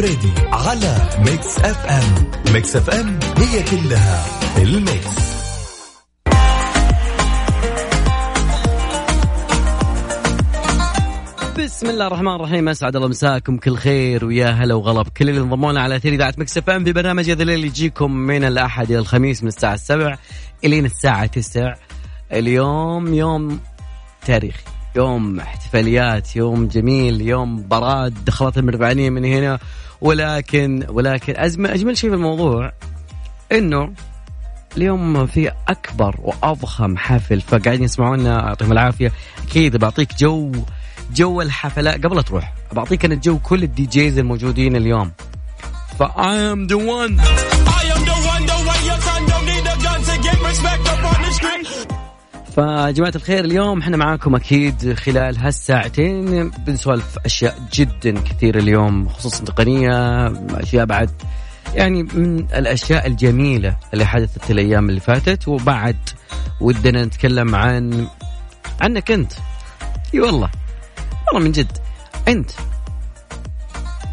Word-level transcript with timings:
الفريدي 0.00 0.32
على 0.52 0.96
Mix 1.18 1.58
FM. 1.58 2.30
Mix 2.54 2.76
FM 2.76 3.18
هي 3.36 3.62
كلها 3.62 4.24
ال 4.58 4.72
mix. 4.72 5.28
بسم 11.58 11.90
الله 11.90 12.06
الرحمن 12.06 12.34
الرحيم. 12.34 12.68
أسعد 12.68 12.96
الله 12.96 13.08
مساكم 13.08 13.56
كل 13.56 13.76
خير 13.76 14.24
ويا 14.24 14.50
هلا 14.50 14.74
وغلا 14.74 15.04
كل 15.16 15.28
اللي 15.28 15.40
انضموا 15.40 15.72
لنا 15.72 15.80
على 15.80 15.96
اثير 15.96 16.12
إذاعة 16.12 16.34
Mix 16.38 16.58
FM 16.58 16.84
في 16.84 16.92
برنامج 16.92 17.30
هذا 17.30 17.42
الليل 17.42 17.64
يجيكم 17.64 18.12
من 18.12 18.44
الأحد 18.44 18.90
إلى 18.90 18.98
الخميس 18.98 19.42
من 19.42 19.48
الساعة 19.48 19.76
7 19.76 20.18
إلين 20.64 20.84
الساعة 20.84 21.26
9 21.26 21.74
اليوم 22.32 23.14
يوم 23.14 23.60
تاريخي. 24.26 24.77
يوم 24.98 25.40
احتفاليات 25.40 26.36
يوم 26.36 26.68
جميل 26.68 27.20
يوم 27.20 27.68
براد 27.68 28.24
دخلت 28.24 28.58
المربعانيه 28.58 29.10
من 29.10 29.24
هنا. 29.24 29.58
ولكن 30.00 30.86
ولكن 30.88 31.34
أزمة 31.36 31.74
أجمل 31.74 31.96
شيء 31.96 32.10
في 32.10 32.16
الموضوع 32.16 32.72
إنه 33.52 33.92
اليوم 34.76 35.26
في 35.26 35.50
أكبر 35.68 36.16
وأضخم 36.18 36.96
حفل 36.96 37.40
فقاعدين 37.40 37.82
يسمعونا 37.82 38.46
يعطيهم 38.46 38.72
العافية. 38.72 39.12
أكيد 39.48 39.76
بعطيك 39.76 40.08
جو 40.18 40.52
جو 41.14 41.42
الحفلات 41.42 42.06
قبل 42.06 42.22
تروح. 42.22 42.54
بعطيك 42.72 43.04
أنا 43.04 43.14
جو 43.14 43.38
كل 43.38 43.62
ال 43.62 43.86
DJs 43.86 44.18
الموجودين 44.18 44.76
اليوم. 44.76 45.12
ف 45.98 46.02
I 46.02 46.36
am 46.52 46.68
the 46.68 46.76
one. 46.76 47.14
فجماعة 52.58 53.12
الخير 53.16 53.44
اليوم 53.44 53.80
إحنا 53.80 53.96
معاكم 53.96 54.34
أكيد 54.34 54.94
خلال 54.94 55.38
هالساعتين 55.38 56.50
بنسولف 56.50 57.18
أشياء 57.24 57.58
جدا 57.72 58.20
كثير 58.20 58.58
اليوم 58.58 59.08
خصوصا 59.08 59.44
تقنية 59.44 60.26
أشياء 60.50 60.84
بعد 60.84 61.10
يعني 61.74 62.02
من 62.02 62.38
الأشياء 62.38 63.06
الجميلة 63.06 63.76
اللي 63.92 64.04
حدثت 64.06 64.50
الأيام 64.50 64.88
اللي 64.88 65.00
فاتت. 65.00 65.48
وبعد 65.48 65.96
ودنا 66.60 67.04
نتكلم 67.04 67.54
عن 67.54 68.06
عنك 68.80 69.10
أنت. 69.10 69.32
إي 70.14 70.20
والله 70.20 70.50
والله 71.26 71.44
من 71.44 71.52
جد. 71.52 71.78
أنت 72.28 72.50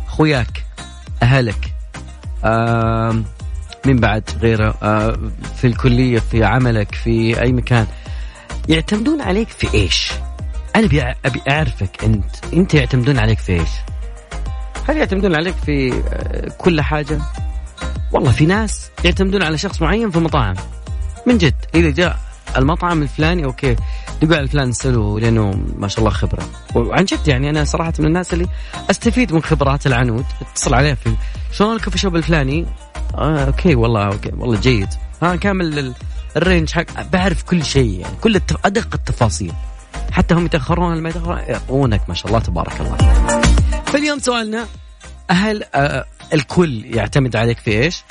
خوياك 0.07 0.65
أهلك 1.23 1.73
آه 2.43 3.21
من 3.85 3.97
بعد 3.99 4.23
غيره 4.39 4.75
آه 4.83 5.19
في 5.55 5.67
الكلية 5.67 6.19
في 6.19 6.43
عملك 6.43 6.95
في 6.95 7.41
أي 7.41 7.51
مكان. 7.51 7.87
يعتمدون 8.69 9.21
عليك 9.21 9.49
في 9.49 9.73
إيش؟ 9.73 10.11
أنا 10.75 10.85
ابي 10.85 11.01
أبي 11.25 11.41
أعرفك 11.49 12.03
أنت 12.03 12.25
أنت 12.53 12.73
يعتمدون 12.73 13.19
عليك 13.19 13.39
في 13.39 13.53
إيش؟ 13.53 13.69
هل 14.87 14.97
يعتمدون 14.97 15.35
عليك 15.35 15.55
في 15.55 15.93
آه، 15.93 16.49
كل 16.57 16.81
حاجة؟ 16.81 17.19
والله 18.11 18.31
في 18.31 18.45
ناس 18.45 18.89
يعتمدون 19.03 19.43
على 19.43 19.57
شخص 19.57 19.81
معين 19.81 20.11
في 20.11 20.19
مطاعم 20.19 20.55
من 21.27 21.37
جد 21.37 21.55
إذا 21.75 21.89
جاء 21.89 22.19
المطعم 22.57 23.01
الفلاني 23.01 23.45
okay 23.45 23.75
تقول 24.21 24.33
على 24.33 24.47
فلان 24.47 24.69
نسأله 24.69 25.19
لأنه 25.19 25.59
ما 25.77 25.87
شاء 25.87 25.99
الله 25.99 26.09
خبرة 26.09 26.43
وعن 26.75 27.05
جد 27.05 27.27
يعني 27.27 27.49
أنا 27.49 27.65
صراحة 27.65 27.93
من 27.99 28.05
الناس 28.05 28.33
اللي 28.33 28.47
أستفيد 28.89 29.33
من 29.33 29.43
خبرات 29.43 29.87
العنود 29.87 30.25
اتصل 30.41 30.73
عليه 30.73 30.93
في 30.93 31.15
شلون 31.51 31.75
ال 31.75 31.79
coffee 31.79 31.97
shop 31.97 32.15
الفلاني 32.15 32.65
آه 33.15 33.45
okay 33.45 33.75
والله 33.75 34.05
okay 34.05 34.31
والله 34.37 34.59
جيد 34.59 34.89
ها 35.21 35.35
كامل 35.35 35.93
ال 36.37 36.43
range 36.43 36.71
حق 36.71 37.01
بعرف 37.11 37.43
كل 37.43 37.65
شيء 37.65 37.99
يعني 37.99 38.15
كل 38.21 38.35
التف... 38.35 38.65
أدق 38.65 38.93
التفاصيل. 38.93 39.53
حتى 40.11 40.33
هم 40.33 40.45
يتأخرون 40.45 41.01
ما 41.01 41.09
يتأخرون 41.09 41.37
يعطونك 41.37 42.01
ما 42.09 42.15
شاء 42.15 42.27
الله 42.27 42.39
تبارك 42.39 42.81
الله. 42.81 42.97
فاليوم 43.85 44.19
سؤالنا 44.19 44.65
هل 45.31 45.63
آه 45.75 46.05
الكل 46.33 46.85
يعتمد 46.85 47.35
عليك 47.35 47.59
في 47.59 47.71
إيش؟ 47.71 48.03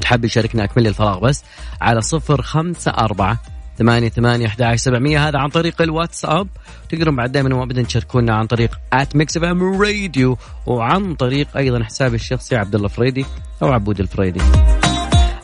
تحب 0.00 0.24
يشاركنا 0.24 0.64
أكمل 0.64 0.86
الفراغ 0.86 1.18
بس 1.18 1.44
على 1.80 2.00
صفر 2.00 2.42
خمسة 2.42 2.90
أربعة 2.90 3.38
ثمانية 3.78 4.08
ثمانية 4.08 4.46
أحد 4.46 4.74
سبعمية 4.74 5.28
هذا 5.28 5.38
عن 5.38 5.48
طريق 5.48 5.82
الواتساب. 5.82 6.48
تقدرون 6.88 7.16
بعد 7.16 7.32
دائما 7.32 7.54
وابدا 7.54 7.82
تشاركونا 7.82 8.34
عن 8.34 8.46
طريق 8.46 8.80
at 8.92 9.16
Mix 9.16 9.36
FM 9.36 9.82
Radio 9.82 10.38
وعن 10.66 11.14
طريق 11.14 11.56
أيضا 11.56 11.84
حسابي 11.84 12.16
الشخصي 12.16 12.56
عبد 12.56 12.74
الله 12.74 12.88
فريدي 12.88 13.26
أو 13.62 13.72
عبود 13.72 14.00
الفريدي. 14.00 14.40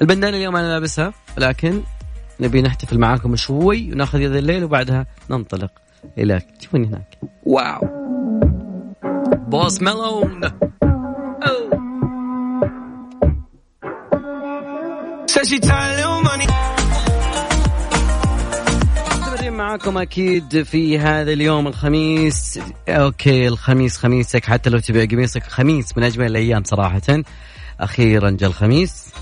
البندانه 0.03 0.37
اليوم 0.37 0.57
أنا 0.57 0.73
لابسها 0.73 1.13
لكن 1.39 1.83
نبي 2.41 2.63
نحتفل 2.63 2.99
معاكم 2.99 3.37
شوي 3.37 3.93
وناخذ 3.93 4.21
يد 4.21 4.33
الليل 4.33 4.65
وبعدها 4.65 5.07
ننطلق 5.31 5.71
إلى 6.19 6.41
تشوفوني 6.61 6.87
هناك. 6.87 7.19
واو. 7.45 7.81
بوس 9.49 9.83
ميلون. 9.83 10.41
She 15.47 15.61
tired 15.61 16.27
money. 16.27 16.51
معاكم 19.51 19.99
أكيد 19.99 20.63
في 20.63 20.99
هذا 20.99 21.33
اليوم 21.33 21.67
الخميس. 21.67 22.61
أوكي 22.89 23.49
الخميس 23.49 23.97
خميسك 23.97 24.45
حتى 24.45 24.71
لو 24.71 24.79
تبيع 24.79 25.05
قميصك 25.05 25.43
خميس 25.43 25.97
من 25.97 26.05
أجمل 26.05 26.27
الأيام 26.27 26.65
صراحة. 26.65 27.23
أخيرا 27.81 28.31
جاء 28.31 28.49
الخميس. 28.49 29.13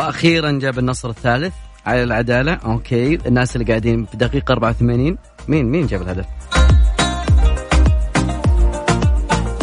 وأخيرا 0.00 0.50
جاب 0.50 0.78
النصر 0.78 1.10
الثالث 1.10 1.54
على 1.86 2.02
العدالة. 2.02 2.52
أوكي. 2.52 3.14
الناس 3.14 3.56
اللي 3.56 3.66
قاعدين 3.66 4.06
في 4.06 4.16
دقيقة 4.16 4.52
84 4.52 5.18
مين 5.48 5.66
مين 5.66 5.86
جاب 5.86 6.02
الهدف؟ 6.02 6.26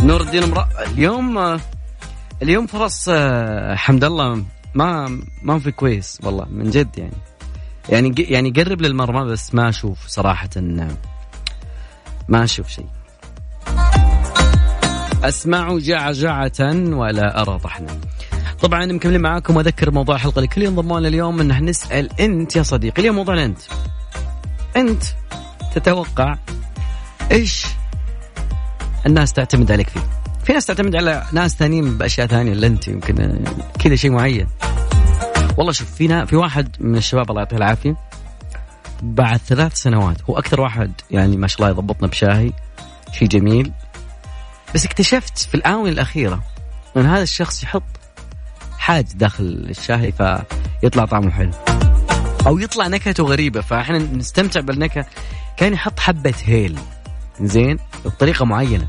نور 0.03 0.21
الدين 0.21 0.43
امرأ 0.43 0.69
اليوم 0.87 1.59
اليوم 2.41 2.67
فرص 2.67 3.09
آه، 3.09 3.75
حمد 3.75 4.03
الله 4.03 4.43
ما 4.75 5.19
ما 5.43 5.59
في 5.59 5.71
كويس 5.71 6.19
والله 6.23 6.45
من 6.51 6.69
جد 6.69 6.97
يعني. 6.97 7.17
يعني 7.89 8.15
يعني 8.17 8.49
قرب 8.49 8.81
للمرمى 8.81 9.31
بس 9.31 9.55
ما 9.55 9.69
أشوف 9.69 10.07
صراحة 10.07 10.49
ما 12.27 12.43
أشوف 12.43 12.67
شيء. 12.67 12.87
أسمع 15.23 15.77
جعجعة 15.77 16.59
ولا 16.95 17.41
أرى 17.41 17.59
طحنا. 17.59 17.99
طبعا 18.61 18.85
مكملين 18.85 19.21
معاكم 19.21 19.55
واذكر 19.55 19.91
موضوع 19.91 20.15
الحلقة 20.15 20.41
لكل 20.41 20.63
ينضمون 20.63 21.05
اليوم 21.05 21.39
إن 21.39 21.65
نسأل 21.65 22.21
أنت 22.21 22.55
يا 22.55 22.63
صديقي 22.63 23.01
اليوم 23.01 23.15
موضوعنا 23.15 23.45
أنت. 23.45 23.59
أنت 24.75 25.03
تتوقع 25.75 26.37
إيش 27.31 27.65
الناس 29.05 29.33
تعتمد 29.33 29.71
عليك 29.71 29.89
فيه؟ 29.89 29.99
في 30.43 30.53
ناس 30.53 30.65
تعتمد 30.65 30.95
على 30.95 31.23
ناس 31.31 31.55
ثانيين 31.55 31.97
بأشياء 31.97 32.27
ثانية 32.27 32.53
الا 32.53 32.67
أنت 32.67 32.87
يمكن 32.87 33.43
كذا 33.79 33.95
شيء 33.95 34.11
معين. 34.11 34.47
والله 35.57 35.71
شوف 35.71 35.93
فينا 35.93 36.25
في 36.25 36.35
واحد 36.35 36.75
من 36.79 36.97
الشباب 36.97 37.29
الله 37.29 37.41
يعطيه 37.41 37.57
العافية 37.57 37.95
بعد 39.01 39.37
ثلاث 39.37 39.73
سنوات 39.75 40.21
هو 40.29 40.37
أكثر 40.37 40.61
واحد 40.61 40.91
يعني 41.11 41.37
ما 41.37 41.47
شاء 41.47 41.57
الله 41.59 41.69
يضبطنا 41.69 42.07
بشاهي 42.07 42.53
شيء 43.11 43.27
جميل. 43.27 43.71
بس 44.75 44.85
اكتشفت 44.85 45.37
في 45.37 45.55
الآونة 45.55 45.89
الأخيرة 45.89 46.43
إن 46.97 47.05
هذا 47.05 47.23
الشخص 47.23 47.63
يحط 47.63 47.83
حاج 48.87 49.05
داخل 49.15 49.65
الشاي 49.69 50.11
فيطلع 50.11 51.05
طعمه 51.05 51.31
حلو. 51.31 51.51
أو 52.47 52.59
يطلع 52.59 52.87
نكهته 52.87 53.23
غريبة 53.23 53.61
فإحنا 53.61 53.97
نستمتع 53.97 54.59
بالنكهة. 54.59 55.05
كان 55.57 55.73
يحط 55.73 55.99
حبة 55.99 56.33
هيل 56.45 56.79
زين؟ 57.41 57.79
بطريقة 58.05 58.45
معينة. 58.45 58.87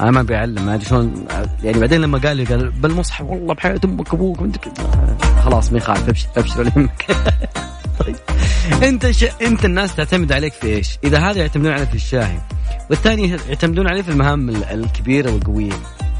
أنا 0.00 0.10
ما 0.10 0.22
بيعلم 0.22 0.66
ما 0.66 0.74
أدري 0.74 0.84
شلون. 0.84 1.26
يعني 1.64 1.78
بعدين 1.78 2.00
لما 2.00 2.18
قال 2.18 2.36
لي 2.36 2.44
قال 2.44 2.70
بالمصحف 2.70 3.24
والله 3.24 3.54
بحياة 3.54 3.80
أمك 3.84 4.14
أبوك 4.14 4.38
خلاص 5.44 5.72
ما 5.72 5.78
يخالف 5.78 6.08
أبشر 6.08 6.28
أبشر 6.36 6.60
ولا 6.60 6.72
يهمك. 6.76 7.16
طيب 7.98 8.16
أنت 8.88 9.10
ش... 9.10 9.24
أنت 9.42 9.64
الناس 9.64 9.96
تعتمد 9.96 10.32
عليك 10.32 10.52
في 10.52 10.66
إيش؟ 10.66 10.98
إذا 11.04 11.18
هذا 11.18 11.38
يعتمدون 11.38 11.72
عليك 11.72 11.88
في 11.88 11.94
الشاي 11.94 12.40
والثاني 12.90 13.36
يعتمدون 13.48 13.88
عليه 13.88 14.02
في 14.02 14.08
المهام 14.08 14.48
الكبيرة 14.48 15.32
والقوية. 15.32 15.72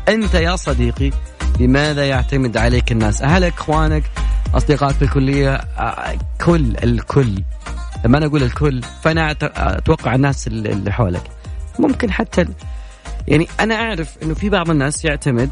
أنت 0.08 0.34
يا 0.34 0.56
صديقي 0.56 1.10
لماذا 1.60 2.08
يعتمد 2.08 2.56
عليك 2.56 2.92
الناس؟ 2.92 3.22
اهلك، 3.22 3.52
إخوانك، 3.58 4.02
اصدقائك 4.54 4.96
في 4.96 5.02
الكلية، 5.02 5.54
آه، 5.54 6.18
كل 6.44 6.76
الكل. 6.82 7.42
لما 8.04 8.18
أنا 8.18 8.26
أقول 8.26 8.42
الكل 8.42 8.82
فأنا 9.02 9.36
أتوقع 9.56 10.14
الناس 10.14 10.46
اللي 10.46 10.92
حولك. 10.92 11.22
ممكن 11.78 12.10
حتى 12.10 12.44
يعني 13.28 13.48
أنا 13.60 13.74
أعرف 13.74 14.16
إنه 14.22 14.34
في 14.34 14.48
بعض 14.48 14.70
الناس 14.70 15.04
يعتمد 15.04 15.50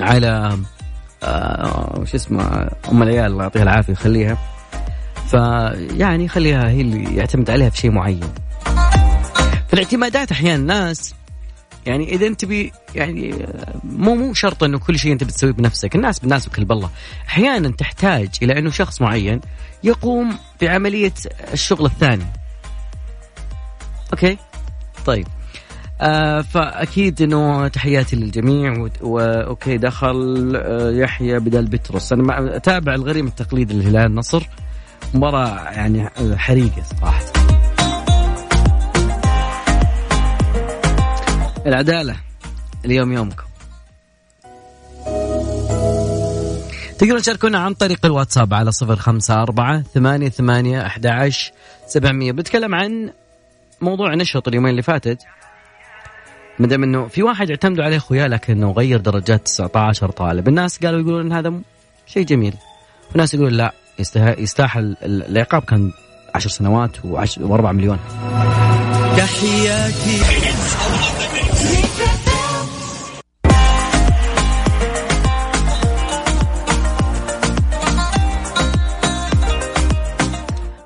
على 0.00 0.58
آه 1.22 1.98
وش 1.98 2.14
اسمه 2.14 2.68
أم 2.92 3.02
العيال 3.02 3.32
الله 3.32 3.42
يعطيها 3.42 3.62
العافية 3.62 3.92
يخليها. 3.92 4.38
فيعني 5.26 6.28
خليها 6.28 6.68
هي 6.68 6.80
اللي 6.80 7.16
يعتمد 7.16 7.50
عليها 7.50 7.70
في 7.70 7.76
شيء 7.78 7.90
معين. 7.90 8.32
فالاعتمادات 9.68 10.32
أحيانا 10.32 10.56
الناس 10.56 11.14
يعني 11.86 12.14
إذا 12.14 12.26
أنت 12.26 12.44
بي 12.44 12.72
يعني 12.94 13.46
مو 13.84 14.14
مو 14.14 14.34
شرط 14.34 14.64
إنه 14.64 14.78
كل 14.78 14.98
شيء 14.98 15.12
أنت 15.12 15.24
بتسويه 15.24 15.52
بنفسك. 15.52 15.94
الناس 15.94 16.18
بالناس 16.18 16.48
وكلب 16.48 16.72
الله 16.72 16.90
أحيانا 17.28 17.68
تحتاج 17.68 18.28
إلى 18.42 18.58
إنه 18.58 18.70
شخص 18.70 19.00
معين 19.00 19.40
يقوم 19.84 20.36
بعملية 20.62 21.14
الشغل 21.52 21.86
الثاني. 21.86 22.26
okay؟ 24.12 24.36
طيب. 25.06 25.26
آه 26.00 26.40
فأكيد 26.40 27.22
إنه 27.22 27.68
تحياتي 27.68 28.16
للجميع 28.16 28.88
و 29.00 29.15
okay 29.15 29.76
دخل 29.76 30.52
آه 30.56 30.90
يحيى 30.90 31.38
بدل 31.38 31.64
بتروس 31.64 32.12
أنا 32.12 32.56
أتابع 32.56 32.94
الغريم 32.94 33.26
التقليدي 33.26 33.74
للهلال 33.74 34.06
النصر 34.06 34.48
مباراة 35.14 35.70
يعني 35.70 36.10
حريقة 36.36 36.82
صراحة. 37.00 37.39
العدالة 41.66 42.16
اليوم 42.84 43.12
يومكم. 43.12 43.44
تقدرون 46.98 47.20
تشاركونا 47.22 47.58
عن 47.58 47.74
طريق 47.74 48.06
الواتساب 48.06 48.54
على 48.54 48.72
صفر 48.72 48.96
خمسة 48.96 49.42
أربعة 49.42 49.82
ثمانية 49.82 50.28
ثمانية 50.28 50.86
أحد 50.86 51.32
سبعمية. 51.86 52.32
بنتكلم 52.32 52.74
عن 52.74 53.12
موضوع 53.80 54.14
نشط 54.14 54.48
اليومين 54.48 54.70
اللي 54.70 54.82
فاتت. 54.82 55.18
ما 56.58 56.66
دام 56.66 56.82
إنه 56.82 57.08
في 57.08 57.22
واحد 57.22 57.50
اعتمدوا 57.50 57.84
عليه 57.84 57.96
أخويا 57.96 58.28
لكنه 58.28 58.72
غير 58.72 59.00
درجات 59.00 59.44
19 59.44 60.10
طالب، 60.10 60.48
الناس 60.48 60.78
قالوا 60.84 61.00
يقولون 61.00 61.32
هذا 61.32 61.52
شيء 62.06 62.24
جميل. 62.24 62.54
وناس 63.14 63.34
يقولون 63.34 63.52
لا 63.52 63.72
يستاهل 64.38 64.96
العقاب. 65.02 65.62
كان 65.62 65.92
10 66.34 66.50
سنوات 66.50 66.96
و4 66.96 67.64
مليون. 67.64 67.98
تحياتي. 69.16 70.20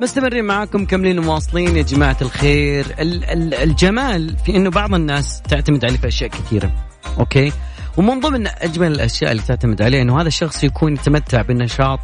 مستمرين 0.00 0.44
معاكم 0.44 0.82
مكملين 0.82 1.18
ومواصلين 1.18 1.76
يا 1.76 1.82
جماعة 1.82 2.16
الخير. 2.22 2.86
الجمال 2.98 4.36
في 4.36 4.56
أنه 4.56 4.70
بعض 4.70 4.94
الناس 4.94 5.42
تعتمد 5.42 5.84
عليه 5.84 5.96
في 5.96 6.08
أشياء 6.08 6.30
كثيرة 6.30 6.70
أوكي؟ 7.18 7.52
ومن 7.96 8.20
ضمن 8.20 8.46
أجمل 8.46 8.92
الأشياء 8.92 9.32
اللي 9.32 9.42
تعتمد 9.42 9.82
عليه 9.82 10.02
أنه 10.02 10.20
هذا 10.20 10.28
الشخص 10.28 10.64
يكون 10.64 10.92
يتمتع 10.94 11.42
بالنشاط 11.42 12.00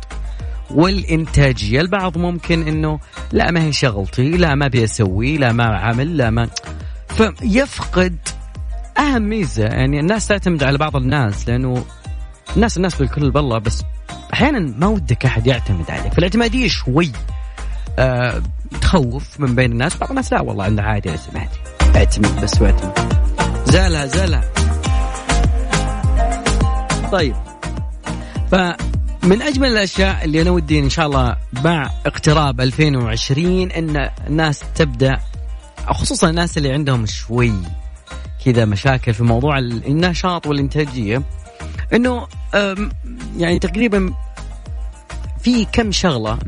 والإنتاجية. 0.75 1.81
البعض 1.81 2.19
ممكن 2.19 2.69
أنه 2.69 2.99
لا 3.33 3.51
ما 3.51 3.63
هي 3.63 3.73
شغلتي 3.73 4.31
لا 4.31 4.55
ما 4.55 4.67
أبي 4.67 4.85
أسوي 4.85 5.37
لا 5.39 5.53
ما 5.53 5.65
عمل 5.65 6.17
لا 6.17 6.31
ما. 6.31 6.49
فيفقد 7.09 8.17
أهم 8.99 9.23
ميزة 9.23 9.65
يعني 9.65 10.01
الناس 10.01 10.27
تعتمد 10.27 10.63
على 10.63 10.79
بعض 10.79 10.97
الناس 10.97 11.49
لأنه 11.49 11.85
الناس 12.57 12.77
الناس 12.77 12.95
بالكل 12.95 13.31
بالله 13.31 13.59
بس 13.59 13.83
أحيانا 14.33 14.75
ما 14.79 14.87
ودك 14.87 15.27
أحد 15.27 15.47
يعتمد 15.47 15.91
عليك. 15.91 16.13
فالاعتمادية 16.13 16.69
شوي 16.69 17.13
آه 17.99 18.43
تخوف 18.81 19.41
من 19.41 19.55
بين 19.55 19.73
الناس 19.73 19.97
بعض 19.97 20.11
الناس 20.11 20.33
لا 20.33 20.41
والله 20.41 20.65
عنده 20.65 20.83
عادي 20.83 21.09
أنا 21.09 21.17
سمعت. 21.17 21.51
أعتمد 21.97 22.41
بس 22.43 22.63
وأعتمد. 22.63 22.93
زالها 23.67 24.07
زالها. 24.07 24.45
طيب. 27.13 27.35
فمن 29.23 29.43
أجمل 29.43 29.69
الأشياء 29.69 30.25
اللي 30.25 30.43
أنا 30.43 30.51
ودي 30.51 30.79
إن 30.79 30.91
شاء 30.91 31.07
الله 31.07 31.37
مع 31.65 31.91
اقتراب 32.07 32.61
2020 32.61 33.71
إن 33.71 34.11
الناس 34.27 34.63
تبدأ 34.75 35.21
خصوصا 35.89 36.31
الناس 36.31 36.59
اللي 36.59 36.73
عندهم 36.73 37.07
شوي 37.07 37.53
كذا 38.45 38.65
مشاكل 38.65 39.15
في 39.15 39.23
موضوع 39.25 39.59
النشاط 39.59 40.47
والإنتاجية 40.47 41.23
إنه 41.93 42.27
يعني 43.37 43.59
تقريبا 43.59 44.15
في 45.41 45.65
كم 45.73 45.93
شغلة 45.93 46.39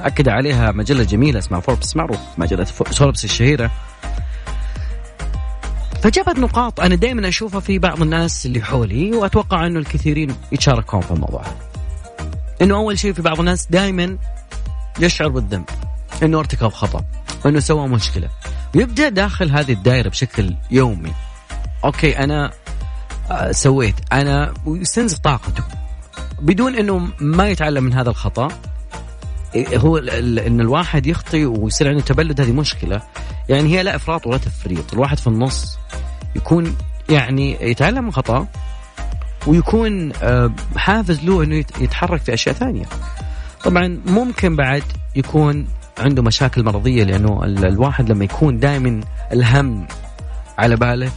أكد 0.00 0.28
عليها 0.28 0.72
مجلة 0.72 1.04
جميلة 1.04 1.38
اسمها 1.38 1.60
فوربس 1.60 1.96
معروف 1.96 2.18
مجلة 2.38 2.64
فوربس 2.64 3.24
الشهيرة. 3.24 3.70
فجابت 6.02 6.38
نقاط 6.38 6.80
أنا 6.80 6.94
دائما 6.94 7.28
أشوفها 7.28 7.60
في 7.60 7.78
بعض 7.78 8.02
الناس 8.02 8.46
اللي 8.46 8.60
حولي 8.60 9.12
وأتوقع 9.12 9.66
إنه 9.66 9.78
الكثيرين 9.78 10.36
يتشاركون 10.52 11.00
في 11.00 11.10
الموضوع. 11.10 11.44
إنه 12.62 12.76
أول 12.76 12.98
شيء 12.98 13.12
في 13.12 13.22
بعض 13.22 13.38
الناس 13.38 13.66
دائما 13.66 14.18
يشعر 15.00 15.28
بالذنب 15.28 15.64
إنه 16.22 16.38
ارتكب 16.38 16.68
خطأ 16.68 17.04
إنه 17.46 17.60
سوى 17.60 17.88
مشكلة. 17.88 18.28
ويبدا 18.74 19.08
داخل 19.08 19.50
هذه 19.50 19.72
الدائره 19.72 20.08
بشكل 20.08 20.54
يومي. 20.70 21.12
okay 21.84 22.18
أنا 22.18 22.52
آه، 23.30 23.52
سويت 23.52 23.94
أنا 24.12 24.54
ويستنزف 24.66 25.18
طاقته 25.18 25.64
بدون 26.40 26.74
إنه 26.74 27.08
ما 27.20 27.48
يتعلم 27.48 27.84
من 27.84 27.92
هذا 27.92 28.10
الخطأ 28.10 28.48
إيه، 29.54 29.78
هو 29.78 29.98
إن 29.98 30.60
الواحد 30.60 31.06
يخطي 31.06 31.46
ويصير 31.46 31.88
عنده 31.88 32.00
تبلد 32.00 32.40
هذه 32.40 32.52
مشكلة. 32.52 33.02
يعني 33.48 33.68
هي 33.78 33.82
لا 33.82 33.96
إفراط 33.96 34.26
ولا 34.26 34.38
تفريط 34.38 34.92
الواحد 34.92 35.18
في 35.18 35.26
النص 35.26 35.78
يكون 36.36 36.76
يعني 37.08 37.58
يتعلم 37.60 38.04
من 38.04 38.12
خطأ 38.12 38.46
ويكون 39.46 40.12
آه، 40.22 40.52
حافز 40.76 41.24
له 41.24 41.42
إنه 41.42 41.56
يتحرك 41.56 42.20
في 42.20 42.34
أشياء 42.34 42.54
ثانية. 42.54 42.84
طبعا 43.64 44.00
ممكن 44.06 44.56
بعد 44.56 44.82
يكون 45.16 45.66
عنده 45.98 46.22
مشاكل 46.22 46.64
مرضية 46.64 47.04
لأنه 47.04 47.44
الواحد 47.44 48.12
لما 48.12 48.24
يكون 48.24 48.58
دائما 48.58 49.00
الهم 49.32 49.86
على 50.58 50.76
باله 50.76 51.10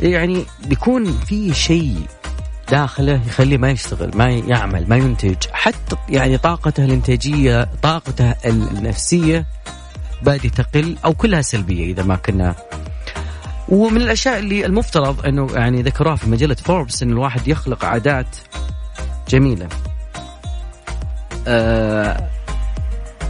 يعني 0.00 0.44
بيكون 0.66 1.04
في 1.04 1.54
شيء 1.54 1.96
داخله 2.70 3.20
يخليه 3.26 3.58
ما 3.58 3.70
يشتغل 3.70 4.10
ما 4.14 4.30
يعمل 4.30 4.88
ما 4.88 4.96
ينتج. 4.96 5.36
حتى 5.52 5.96
يعني 6.08 6.38
طاقته 6.38 6.84
الإنتاجية 6.84 7.68
طاقته 7.82 8.34
النفسية 8.46 9.46
بادي 10.22 10.50
تقل 10.50 10.96
أو 11.04 11.14
كلها 11.14 11.42
سلبية 11.42 11.92
إذا 11.92 12.02
ما 12.02 12.16
كنا 12.16 12.54
ومن 13.72 14.00
الأشياء 14.00 14.38
اللي 14.38 14.66
المفترض 14.66 15.26
إنه 15.26 15.48
يعني 15.54 15.82
ذكروها 15.82 16.16
في 16.16 16.30
مجلة 16.30 16.54
فوربس 16.54 17.02
إن 17.02 17.10
الواحد 17.10 17.48
يخلق 17.48 17.84
عادات 17.84 18.36
جميلة. 19.28 19.68
آه 21.46 22.30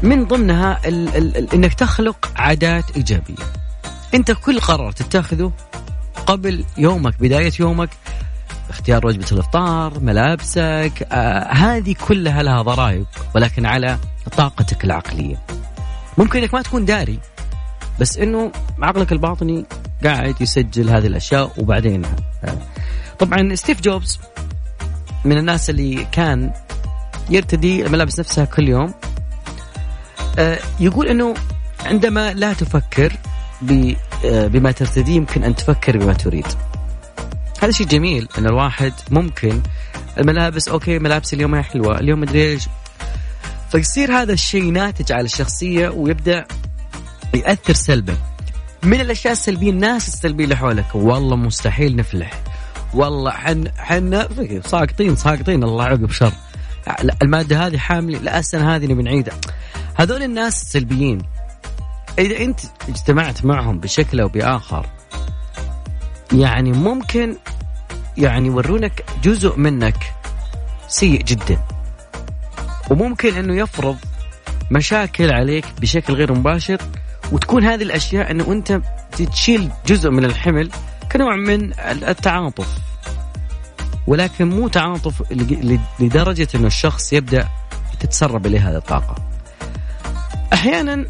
من 0.02 0.24
ضمنها 0.24 0.80
ال 0.84 1.08
ال 1.16 1.36
ال 1.36 1.54
إنك 1.54 1.74
تخلق 1.74 2.30
عادات 2.36 2.84
إيجابية. 2.96 3.44
أنت 4.14 4.32
كل 4.32 4.60
قرار 4.60 4.92
تتخذه 4.92 5.52
قبل 6.26 6.64
يومك 6.78 7.14
بداية 7.20 7.52
يومك 7.60 7.90
اختيار 8.70 9.06
وجبة 9.06 9.26
الإفطار 9.32 10.00
ملابسك 10.00 11.08
آه 11.12 11.52
هذه 11.52 11.94
كلها 12.08 12.42
لها 12.42 12.62
ضرائب 12.62 13.06
ولكن 13.34 13.66
على 13.66 13.98
طاقتك 14.36 14.84
العقلية. 14.84 15.36
ممكن 16.18 16.38
إنك 16.38 16.54
ما 16.54 16.62
تكون 16.62 16.84
داري. 16.84 17.18
بس 18.02 18.18
إنه 18.18 18.52
عقلك 18.82 19.12
الباطني 19.12 19.64
قاعد 20.04 20.40
يسجل 20.40 20.90
هذه 20.90 21.06
الأشياء 21.06 21.52
وبعدين 21.58 22.02
آه. 22.44 22.58
طبعا 23.18 23.54
ستيف 23.54 23.80
جوبز 23.80 24.18
من 25.24 25.38
الناس 25.38 25.70
اللي 25.70 26.06
كان 26.12 26.52
يرتدي 27.30 27.86
الملابس 27.86 28.20
نفسها 28.20 28.44
كل 28.44 28.68
يوم 28.68 28.94
آه 30.38 30.58
يقول 30.80 31.08
إنه 31.08 31.34
عندما 31.84 32.32
لا 32.32 32.52
تفكر 32.52 33.12
آه، 34.24 34.46
بما 34.46 34.72
ترتديه 34.72 35.14
يمكن 35.14 35.44
أن 35.44 35.54
تفكر 35.54 35.98
بما 35.98 36.12
تريد 36.12 36.46
هذا 37.62 37.70
شيء 37.70 37.86
جميل 37.86 38.28
إن 38.38 38.46
الواحد 38.46 38.92
ممكن 39.10 39.62
الملابس 40.18 40.68
أوكي 40.68 40.98
ملابس 40.98 41.34
اليوم 41.34 41.54
هي 41.54 41.62
حلوة 41.62 42.00
اليوم 42.00 42.20
مدري 42.20 42.42
إيش 42.42 42.68
فيصير 43.70 44.12
هذا 44.12 44.32
الشيء 44.32 44.72
ناتج 44.72 45.12
على 45.12 45.24
الشخصية 45.24 45.88
ويبدأ 45.88 46.44
يأثر 47.34 47.74
سلبا. 47.74 48.16
من 48.82 49.00
الأشياء 49.00 49.32
السلبية 49.32 49.70
الناس 49.70 50.08
السلبية 50.08 50.44
اللي 50.44 50.56
حولك. 50.56 50.94
والله 50.94 51.36
مستحيل 51.36 51.96
نفلح. 51.96 52.42
والله 52.94 53.30
حن 53.30 53.68
حن 53.76 54.26
ساقطين 54.64 55.16
ساقطين. 55.16 55.64
الله 55.64 55.84
عقب 55.84 56.10
شر. 56.10 56.32
المادة 57.22 57.66
هذه 57.66 57.78
حاملة. 57.78 58.18
لا 58.18 58.38
السنة 58.38 58.76
هذه 58.76 58.86
نبي 58.86 59.02
نعيدها. 59.02 59.34
هذول 59.94 60.22
الناس 60.22 60.62
السلبيين 60.62 61.22
إذا 62.18 62.36
أنت 62.36 62.60
اجتمعت 62.88 63.44
معهم 63.44 63.78
بشكل 63.78 64.20
أو 64.20 64.28
بآخر 64.28 64.86
يعني 66.32 66.72
ممكن 66.72 67.36
يعني 68.16 68.46
يورونك 68.46 69.04
جزء 69.22 69.56
منك 69.56 70.14
سيء 70.88 71.22
جدا. 71.22 71.58
وممكن 72.90 73.34
إنه 73.36 73.56
يفرض 73.56 73.96
مشاكل 74.70 75.32
عليك 75.32 75.64
بشكل 75.80 76.14
غير 76.14 76.32
مباشر. 76.32 76.78
وتكون 77.32 77.64
هذه 77.64 77.82
الأشياء 77.82 78.30
إنه 78.30 78.52
انت 78.52 78.80
تشيل 79.32 79.70
جزء 79.86 80.10
من 80.10 80.24
الحمل 80.24 80.70
كنوع 81.12 81.36
من 81.36 81.72
التعاطف 81.88 82.78
ولكن 84.06 84.50
مو 84.50 84.68
تعاطف 84.68 85.32
لدرجة 86.00 86.48
إنه 86.54 86.66
الشخص 86.66 87.12
يبدأ 87.12 87.48
تتسرب 88.00 88.46
إليه 88.46 88.70
هذه 88.70 88.76
الطاقة. 88.76 89.14
أحيانا 90.52 91.04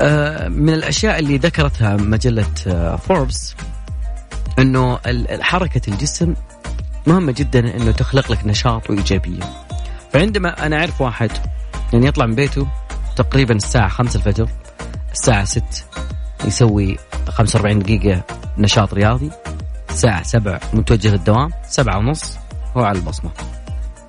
آه، 0.00 0.48
من 0.48 0.74
الأشياء 0.74 1.18
اللي 1.18 1.36
ذكرتها 1.36 1.96
مجلة 1.96 2.46
فوربس 3.08 3.54
آه، 4.58 4.62
إنه 4.62 4.98
حركة 5.40 5.80
الجسم 5.88 6.34
مهمة 7.06 7.32
جدا 7.32 7.76
إنه 7.76 7.90
تخلق 7.90 8.32
لك 8.32 8.46
نشاط 8.46 8.90
وإيجابية 8.90 9.40
فعندما 10.12 10.66
أنا 10.66 10.76
أعرف 10.76 11.00
واحد 11.00 11.30
يعني 11.92 12.06
يطلع 12.06 12.26
من 12.26 12.34
بيته 12.34 12.66
تقريبا 13.16 13.54
الساعة 13.54 13.88
5 13.88 14.16
الفجر 14.16 14.48
الساعة 15.14 15.44
6 15.44 15.64
يسوي 16.44 16.98
45 17.28 17.78
دقيقة 17.78 18.24
نشاط 18.58 18.94
رياضي. 18.94 19.30
الساعة 19.90 20.22
سبع 20.22 20.60
متوجه 20.72 21.10
للدوام. 21.10 21.50
سبعة 21.68 21.98
ونص 21.98 22.38
هو 22.76 22.82
على 22.84 22.98
البصمة. 22.98 23.30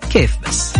كيف 0.09 0.37
بس؟ 0.47 0.73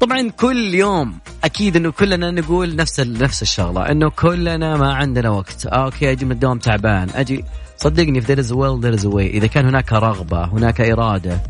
طبعا 0.00 0.30
كل 0.30 0.74
يوم 0.74 1.18
أكيد 1.44 1.76
إنه 1.76 1.90
كلنا 1.90 2.30
نقول 2.30 2.76
نفس 2.76 3.00
نفس 3.00 3.42
الشغلة 3.42 3.90
إنه 3.90 4.10
كلنا 4.10 4.76
ما 4.76 4.94
عندنا 4.94 5.30
وقت. 5.30 5.66
أوكي 5.66 6.10
أجي 6.12 6.24
من 6.24 6.32
الدوام 6.32 6.58
تعبان 6.58 7.08
أجي 7.14 7.44
صدقني 7.76 8.20
في 8.20 8.36
there 8.36 8.38
is 8.38 8.50
a 8.50 8.54
will 8.54 8.80
there 8.80 9.00
is 9.00 9.04
a 9.04 9.10
way. 9.10 9.34
إذا 9.34 9.46
كان 9.46 9.66
هناك 9.66 9.92
رغبة 9.92 10.44
هناك 10.44 10.80
إرادة 10.80 11.40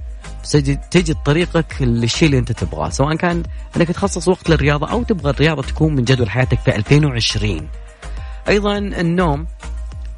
تجي 0.51 0.79
تجي 0.91 1.15
طريقك 1.25 1.75
للشيء 1.81 2.27
اللي 2.27 2.39
انت 2.39 2.53
تبغاه 2.53 2.89
سواء 2.89 3.17
كان 3.17 3.43
انك 3.77 3.89
تخصص 3.89 4.29
وقت 4.29 4.51
للرياضة 4.51 4.91
أو 4.91 5.03
تبغى 5.03 5.31
الرياضة 5.31 5.63
تكون 5.63 5.95
من 5.95 6.05
جدول 6.05 6.31
حياتك 6.31 6.61
في 6.61 6.77
2020 6.77 7.69
أيضا 8.49 8.79
النوم 8.79 9.47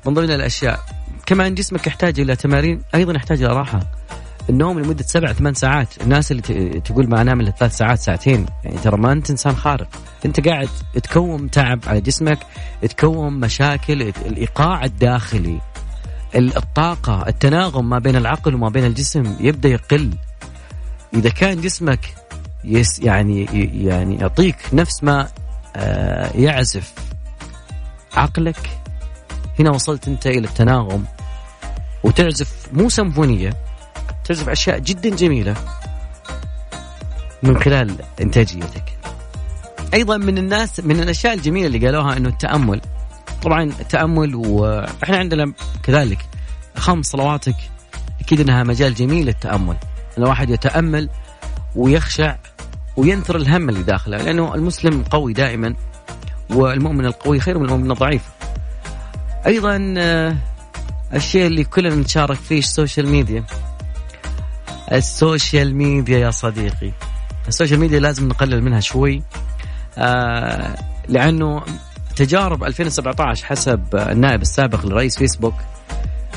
من 0.06 0.14
ضمن 0.14 0.30
الأشياء. 0.30 0.80
كمان 1.26 1.54
جسمك 1.54 1.86
يحتاج 1.86 2.20
إلى 2.20 2.36
تمارين 2.36 2.82
أيضا 2.94 3.12
يحتاج 3.12 3.42
إلى 3.42 3.52
راحة. 3.54 3.80
النوم 4.50 4.80
لمدة 4.80 5.04
سبع 5.04 5.32
ثمان 5.32 5.54
ساعات. 5.54 6.02
الناس 6.02 6.32
اللي 6.32 6.80
تقول 6.80 7.08
ما 7.08 7.20
أنام 7.20 7.40
إلا 7.40 7.50
ثلاث 7.50 7.76
ساعات 7.76 7.98
ساعتين. 7.98 8.46
يعني 8.64 8.78
ترى 8.78 8.96
ما 8.96 9.12
أنت 9.12 9.30
إنسان 9.30 9.56
خارق. 9.56 9.88
أنت 10.24 10.48
قاعد 10.48 10.68
تكوم 11.02 11.48
تعب 11.48 11.80
على 11.86 12.00
جسمك 12.00 12.38
تكوم 12.82 13.40
مشاكل 13.40 14.02
الإيقاع 14.02 14.84
الداخلي. 14.84 15.60
الطاقة 16.34 17.28
التناغم 17.28 17.88
ما 17.88 17.98
بين 17.98 18.16
العقل 18.16 18.54
وما 18.54 18.68
بين 18.68 18.84
الجسم 18.84 19.36
يبدأ 19.40 19.68
يقل. 19.68 20.10
إذا 21.14 21.28
كان 21.28 21.60
جسمك 21.60 22.14
يس 22.64 22.98
يعني 22.98 23.44
يعني 23.84 24.16
يعطيك 24.16 24.56
نفس 24.72 25.04
ما 25.04 25.28
آه، 25.76 26.30
يعزف 26.34 26.92
عقلك 28.14 28.78
هنا 29.58 29.70
وصلت 29.70 30.08
أنت 30.08 30.26
إلى 30.26 30.48
التناغم. 30.48 31.04
وتعزف 32.02 32.68
مو 32.72 32.88
سمفونية 32.88 33.56
تعزف 34.24 34.48
أشياء 34.48 34.78
جدا 34.78 35.08
جميلة 35.08 35.54
من 37.42 37.58
خلال 37.62 37.96
إنتاجيتك. 38.20 38.98
أيضا 39.94 40.16
من 40.16 40.38
الناس 40.38 40.80
من 40.80 41.00
الأشياء 41.00 41.34
الجميلة 41.34 41.66
اللي 41.66 41.86
قالوها 41.86 42.16
أنه 42.16 42.28
التأمل. 42.28 42.80
طبعا 43.42 43.62
التامل 43.62 44.34
وإحنا 44.34 45.16
عندنا 45.16 45.52
كذلك 45.82 46.18
خمس 46.76 47.06
صلواتك 47.06 47.56
أكيد 48.20 48.40
إنها 48.40 48.62
مجال 48.62 48.94
جميل 48.94 49.26
للتأمل. 49.26 49.76
إن 50.18 50.22
الواحد 50.22 50.50
يتأمل 50.50 51.08
ويخشع 51.76 52.36
وينثر 52.96 53.36
الهم 53.36 53.68
اللي 53.68 53.82
داخله 53.82 54.16
لأنه 54.16 54.54
المسلم 54.54 55.02
قوي 55.02 55.32
دائما 55.32 55.74
والمؤمن 56.50 57.06
القوي 57.06 57.40
خير 57.40 57.58
من 57.58 57.64
المؤمن 57.64 57.90
الضعيف. 57.90 58.22
أيضا 59.46 59.94
آه، 59.98 60.36
الشيء 61.14 61.46
اللي 61.46 61.64
كلنا 61.64 61.94
نتشارك 61.94 62.36
فيه 62.36 62.58
ال 62.58 62.65
social 62.65 63.08
media. 63.08 63.44
ال 64.92 65.04
social 65.04 65.74
media 65.74 66.18
يا 66.18 66.30
صديقي. 66.30 66.92
ال 67.48 67.53
social 67.53 67.80
media 67.80 68.00
لازم 68.00 68.28
نقلل 68.28 68.62
منها 68.62 68.80
شوي. 68.80 69.22
آه 69.98 70.74
لأنه 71.08 71.62
تجارب 72.18 72.64
2017 72.64 73.46
حسب 73.46 73.82
النائب 73.94 74.42
السابق 74.42 74.86
لرئيس 74.86 75.18
فيسبوك. 75.18 75.54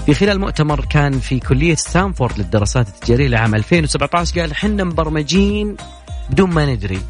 في 0.05 0.13
خلال 0.13 0.39
مؤتمر 0.39 0.85
كان 0.85 1.19
في 1.19 1.39
كلية 1.39 1.75
ستانفورد 1.75 2.38
للدراسات 2.38 2.88
التجارية 2.88 3.27
لعام 3.27 3.55
2017 3.55 4.41
قال 4.41 4.55
حنا 4.55 4.83
مبرمجين 4.83 5.75
بدون 6.29 6.50
ما 6.50 6.65
ندري. 6.65 7.01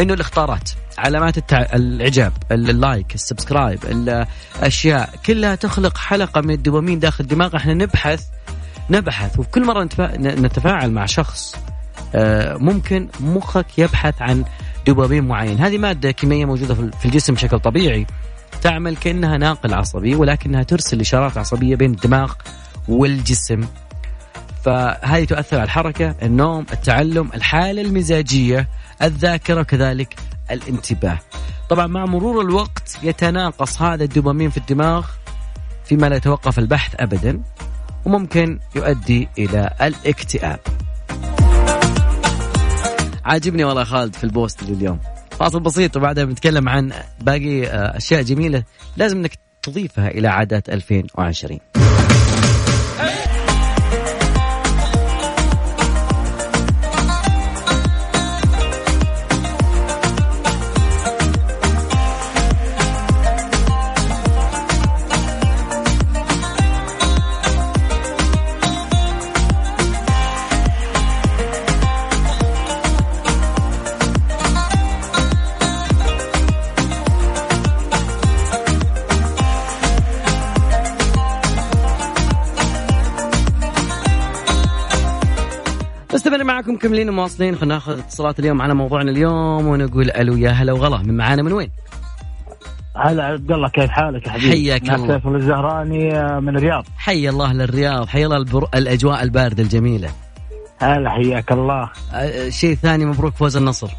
إنه 0.00 0.14
الإشعارات 0.14 0.70
علامات 0.98 1.38
التع... 1.38 1.60
الإعجاب 1.60 2.32
ال 2.52 2.64
like 2.64 3.14
ال 3.14 3.20
subscribe 3.20 3.78
الأشياء 3.84 5.10
كلها 5.26 5.54
تخلق 5.54 5.98
حلقة 5.98 6.40
من 6.40 6.50
الدوبامين 6.50 6.98
داخل 6.98 7.24
الدماغ 7.24 7.56
إحنا 7.56 7.74
نبحث 7.74 8.24
نبحث 8.90 9.38
وكل 9.38 9.64
مرة 9.64 9.84
نتفا... 9.84 10.16
نتفاعل 10.16 10.90
مع 10.92 11.06
شخص 11.06 11.56
آه، 12.14 12.56
ممكن 12.56 13.08
مخك 13.20 13.78
يبحث 13.78 14.22
عن 14.22 14.44
دوبامين 14.86 15.24
معين. 15.24 15.60
هذه 15.60 15.78
مادة 15.78 16.10
كيميائية 16.10 16.44
موجودة 16.44 16.74
في 16.74 17.04
الجسم 17.04 17.34
بشكل 17.34 17.60
طبيعي. 17.60 18.06
تعمل 18.62 18.96
كأنها 18.96 19.38
ناقل 19.38 19.74
عصبي 19.74 20.14
ولكنها 20.14 20.62
ترسل 20.62 21.00
إشارات 21.00 21.38
عصبية 21.38 21.76
بين 21.76 21.90
الدماغ 21.90 22.32
والجسم. 22.88 23.60
فهذه 24.64 25.24
تؤثر 25.24 25.56
على 25.56 25.64
الحركة 25.64 26.14
النوم 26.22 26.66
التعلم 26.72 27.30
الحالة 27.34 27.82
المزاجية 27.82 28.68
الذاكرة 29.02 29.60
وكذلك 29.60 30.16
الانتباه. 30.50 31.18
طبعا 31.68 31.86
مع 31.86 32.06
مرور 32.06 32.40
الوقت 32.40 32.98
يتناقص 33.02 33.82
هذا 33.82 34.04
الدوبامين 34.04 34.50
في 34.50 34.56
الدماغ 34.56 35.06
فيما 35.84 36.06
لا 36.06 36.16
يتوقف 36.16 36.58
البحث 36.58 36.94
أبدا 37.00 37.42
وممكن 38.04 38.58
يؤدي 38.76 39.28
إلى 39.38 39.70
الاكتئاب. 39.82 40.60
عاجبني 43.24 43.64
والله 43.64 43.84
خالد 43.84 44.14
في 44.14 44.24
البوست 44.24 44.62
اليوم. 44.62 44.98
فاصل 45.30 45.60
بسيط 45.60 45.96
وبعدها 45.96 46.24
بنتكلم 46.24 46.68
عن 46.68 46.92
باقي 47.20 47.66
آه، 47.66 47.96
أشياء 47.96 48.22
جميلة 48.22 48.64
لازم 48.96 49.16
إنك 49.18 49.32
تضيفها 49.62 50.08
إلى 50.08 50.28
عادات 50.28 50.68
2020 50.68 51.60
مستمرين 86.62 86.76
معكم 86.76 86.76
كملين 86.76 87.08
ومواصلين. 87.08 87.56
خلينا 87.56 87.74
ناخذ 87.74 87.98
اتصالات 87.98 88.38
اليوم 88.38 88.62
على 88.62 88.74
موضوعنا 88.74 89.10
اليوم 89.10 89.66
ونقول 89.66 90.10
ألو 90.10 90.36
يا 90.36 90.50
هلا 90.50 90.72
وغلا. 90.72 90.98
من 90.98 91.16
معانا 91.16 91.42
من 91.42 91.52
وين؟ 91.52 91.70
هلا 92.96 93.24
عبد 93.24 93.52
الله 93.52 93.68
كيف 93.68 93.90
حالك 93.90 94.26
يا 94.26 94.32
حبيبي؟ 94.32 94.50
حياك 94.50 94.90
الله. 94.90 95.18
فيصل 95.18 95.36
الزهراني 95.36 96.16
آه، 96.16 96.40
من 96.40 96.56
الرياض. 96.56 96.84
حي 96.96 97.28
الله 97.28 97.52
للرياض 97.52 98.06
حي 98.06 98.24
الله 98.24 98.36
البر... 98.36 98.68
الأجواء 98.74 99.22
الباردة 99.22 99.62
الجميلة. 99.62 100.10
هلا 100.78 101.10
حياك 101.10 101.52
الله. 101.52 101.90
أه 102.14 102.48
شيء 102.48 102.74
ثاني 102.74 103.04
مبروك 103.04 103.34
فوز 103.34 103.56
النصر. 103.56 103.90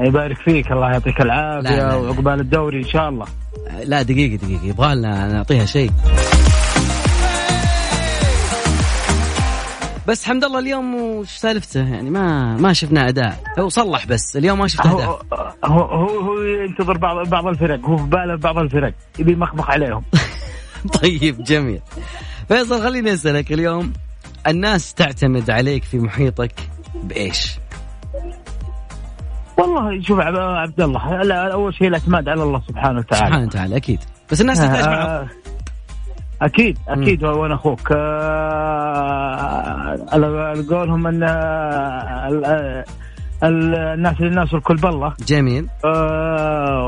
يبارك 0.00 0.36
فيك 0.36 0.72
الله 0.72 0.90
يعطيك 0.90 1.20
العافية 1.20 1.96
وعقبال 1.96 2.40
الدوري 2.40 2.78
إن 2.78 2.88
شاء 2.88 3.08
الله. 3.08 3.26
لا 3.84 4.02
دقيقة 4.02 4.36
دقيقة 4.36 4.64
يبغى 4.64 4.94
لنا 4.94 5.32
نعطيها 5.32 5.64
شيء. 5.64 5.90
بس 10.08 10.24
حمد 10.24 10.44
الله 10.44 10.58
اليوم 10.58 10.94
وش 10.94 11.28
سالفته؟ 11.28 11.80
يعني 11.80 12.10
ما 12.10 12.56
ما 12.56 12.72
شفنا 12.72 13.08
أداء. 13.08 13.42
هو 13.58 13.68
صلح 13.68 14.06
بس 14.06 14.36
اليوم 14.36 14.58
ما 14.58 14.68
شفت 14.68 14.86
أداء. 14.86 15.22
هو 15.64 15.80
هو 15.80 16.20
هو 16.20 16.40
ينتظر 16.42 16.98
بعض 16.98 17.28
بعض 17.28 17.46
الفرق 17.46 17.80
هو 17.84 17.96
في 17.96 18.04
باله 18.04 18.36
بعض 18.36 18.58
الفرق 18.58 18.94
يبي 19.18 19.32
يمخمخ 19.32 19.70
عليهم. 19.70 20.02
طيب 21.02 21.44
جميل. 21.44 21.80
فيصل 22.48 22.82
خليني 22.82 23.12
أسألك 23.12 23.52
اليوم 23.52 23.92
الناس 24.46 24.94
تعتمد 24.94 25.50
عليك 25.50 25.84
في 25.84 25.98
محيطك 25.98 26.52
بإيش؟ 26.94 27.58
والله 29.58 30.02
شوف 30.02 30.20
عبد 30.20 30.80
الله 30.80 31.52
أول 31.52 31.74
شيء 31.74 31.88
الأعتماد 31.88 32.28
على 32.28 32.42
الله 32.42 32.62
سبحانه 32.68 32.98
وتعالى. 32.98 33.26
سبحانه 33.26 33.46
وتعالى 33.46 33.76
أكيد. 33.76 34.00
بس 34.30 34.40
الناس 34.40 34.58
تحتاج 34.58 35.26
أكيد 36.42 36.78
أكيد 36.88 37.24
وأنا 37.24 37.54
أخوك. 37.54 37.92
آه 37.92 37.96
على 40.12 40.64
قولهم 40.70 41.06
إن 41.06 41.22
آه، 41.22 42.84
الناس 43.42 44.20
الناس 44.20 44.54
الكل 44.54 44.74
بالله. 44.76 45.14
جميل. 45.26 45.66
آه 45.84 46.86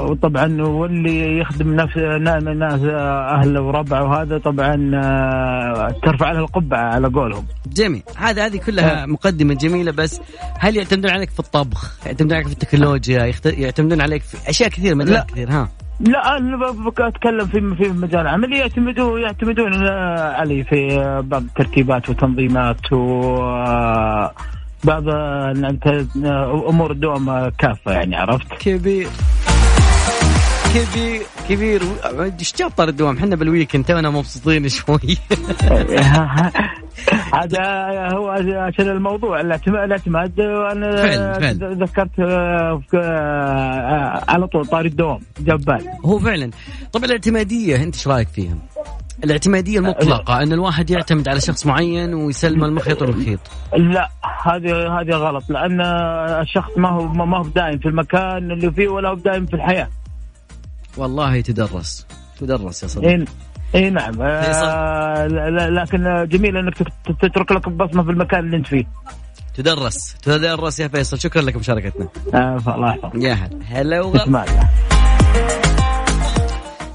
وطبعا 0.00 0.62
واللي 0.62 1.38
يخدم 1.38 1.74
نفس 1.74 1.96
الناس 1.96 2.80
اهله 2.84 3.62
وربعه 3.62 4.04
وهذا 4.04 4.38
طبعا 4.38 4.90
آه 4.94 5.94
ترفع 6.02 6.32
له 6.32 6.38
القبعة 6.38 6.94
على 6.94 7.08
قولهم. 7.08 7.46
جميل. 7.72 8.02
هذا 8.16 8.46
هذه 8.46 8.56
كلها 8.56 9.06
مقدمة 9.06 9.54
جميلة 9.54 9.92
بس 9.92 10.20
هل 10.58 10.76
يعتمدون 10.76 11.10
عليك 11.10 11.30
في 11.30 11.40
الطبخ؟ 11.40 11.98
يعتمدون 12.06 12.32
عليك 12.32 12.46
في 12.46 12.52
التكنولوجيا؟ 12.52 13.32
يعتمدون 13.44 14.00
عليك 14.00 14.22
في 14.22 14.50
أشياء 14.50 14.68
كثير 14.68 14.94
مجالات 14.94 15.30
كثير 15.30 15.50
ها؟ 15.50 15.68
لا 16.00 16.36
أنا 16.36 16.74
أتكلم 16.98 17.46
في 17.46 17.74
في 17.76 17.88
مجال 17.88 18.26
عملي 18.26 18.58
يعتمدون 18.58 19.20
يعتمدون 19.20 19.88
علي 19.88 20.64
في 20.64 20.98
بعض 21.24 21.42
الترتيبات 21.42 22.10
وتنظيمات 22.10 22.92
و 22.92 23.32
بعض 24.84 25.04
أمور 26.68 26.90
الدوام 26.90 27.48
كافة 27.48 27.92
يعني 27.92 28.16
عرفت؟ 28.16 28.52
كبير 28.60 29.08
كبير 30.74 31.22
كبير. 31.48 31.82
إيش 32.40 32.54
جاب 32.56 32.70
طار 32.70 32.88
الدوام؟ 32.88 33.16
إحنا 33.16 33.36
بالويكند 33.36 33.84
تونا 33.84 34.10
مبسوطين 34.10 34.68
شوي. 34.68 34.98
هذا 37.34 37.64
هو 38.14 38.28
عشان 38.54 38.88
الموضوع. 38.88 39.40
الاعتماد 39.40 39.82
الاعتماد 39.84 40.40
أنا 40.40 40.96
فعلا، 40.96 41.32
فعلا. 41.32 41.74
ذكرت 41.74 42.20
آه، 42.20 42.82
آه، 42.94 44.24
على 44.28 44.46
طول 44.46 44.66
طاري 44.66 44.88
الدوام. 44.88 45.18
جاب 45.40 45.60
بالي 45.60 45.90
هو 46.04 46.18
فعلا. 46.18 46.50
طبعا 46.92 47.04
الاعتمادية 47.04 47.82
أنت 47.82 47.94
إيش 47.94 48.08
رأيك 48.08 48.28
فيها؟ 48.28 48.56
الاعتمادية 49.24 49.78
المطلقة 49.78 50.42
إن 50.42 50.52
الواحد 50.52 50.90
يعتمد 50.90 51.28
على 51.28 51.40
شخص 51.40 51.66
معين 51.66 52.14
ويسلم 52.14 52.64
المخيط 52.64 53.02
والمخيط. 53.02 53.40
لا 53.76 54.08
هذه 54.44 55.00
هذه 55.00 55.10
غلط. 55.10 55.50
لأن 55.50 55.80
الشخص 56.40 56.70
ما 56.76 56.88
هو 56.88 57.06
ما 57.06 57.38
هو 57.38 57.42
دائم 57.42 57.78
في 57.78 57.88
المكان 57.88 58.50
اللي 58.50 58.72
فيه 58.72 58.88
ولا 58.88 59.08
هو 59.08 59.14
دائم 59.14 59.46
في 59.46 59.54
الحياة. 59.54 59.88
والله 60.96 61.40
تدرس. 61.40 62.06
تدرس 62.40 62.82
يا 62.82 62.88
صديقي. 62.88 63.24
إي 63.74 63.90
نعم. 63.90 64.14
آه 64.22 65.26
لكن 65.68 66.26
جميل 66.30 66.56
إنك 66.56 66.74
تت- 66.78 67.16
تترك 67.22 67.52
لك 67.52 67.68
بصمة 67.68 68.02
في 68.02 68.10
المكان 68.10 68.40
اللي 68.40 68.56
أنت 68.56 68.66
فيه. 68.66 68.84
تدرس. 69.54 70.14
تدرس 70.22 70.80
يا 70.80 70.88
فيصل. 70.88 71.18
شكرا 71.20 71.42
لك 71.42 71.56
مشاركتنا. 71.56 72.08
آه 72.34 72.58
فالله 72.58 72.90
يحفظك. 72.94 73.14
يا 73.24 73.32
هلا. 73.32 73.58
هلا 73.66 74.00
وغلا 74.00 74.24
الله. 74.24 74.44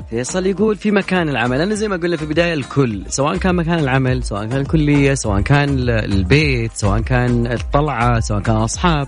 فيصل 0.10 0.46
يقول 0.46 0.76
في 0.76 0.92
مكان 0.92 1.30
العمل. 1.30 1.62
أنا 1.62 1.76
زي 1.76 1.88
ما 1.88 1.96
قلنا 1.96 2.18
في 2.18 2.24
البداية 2.24 2.54
الكل 2.54 3.04
سواء 3.08 3.38
كان 3.38 3.56
مكان 3.56 3.80
العمل 3.80 4.24
سواء 4.24 4.46
كان 4.46 4.62
الكلية 4.62 5.14
سواء 5.14 5.42
كان 5.42 5.70
ال- 5.70 5.90
البيت 5.90 6.72
سواء 6.74 7.00
كان 7.00 7.52
الطلعة 7.52 8.20
سواء 8.20 8.40
كان 8.42 8.56
أصحاب. 8.56 9.08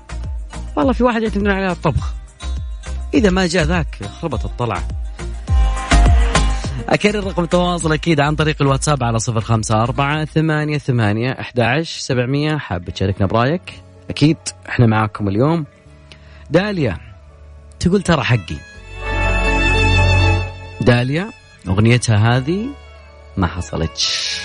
والله 0.75 0.93
في 0.93 1.03
واحد 1.03 1.21
يعتمدون 1.23 1.51
على 1.51 1.71
الطبخ. 1.71 2.13
إذا 3.13 3.29
ما 3.29 3.47
جاء 3.47 3.63
ذاك 3.63 4.03
خربت 4.21 4.45
الطلعة. 4.45 4.87
أكرر 6.89 7.23
رقم 7.23 7.43
التواصل 7.43 7.93
أكيد 7.93 8.19
عن 8.19 8.35
طريق 8.35 8.61
الواتساب 8.61 9.03
على 9.03 9.19
صفر 9.19 9.41
خمسة 9.41 9.83
أربعة 9.83 10.25
ثمانية 10.25 10.77
ثمانية 10.77 11.31
أحد 11.31 11.81
سبعمية. 11.83 12.57
حاب 12.57 12.89
تشاركنا 12.89 13.27
برأيك؟ 13.27 13.81
أكيد 14.09 14.37
إحنا 14.69 14.85
معاكم 14.85 15.27
اليوم. 15.27 15.65
داليا 16.49 16.97
تقول 17.79 18.01
ترى 18.01 18.23
حقي. 18.23 18.57
داليا 20.81 21.29
أغنيتها 21.67 22.37
هذه 22.37 22.65
ما 23.37 23.47
حصلتش. 23.47 24.39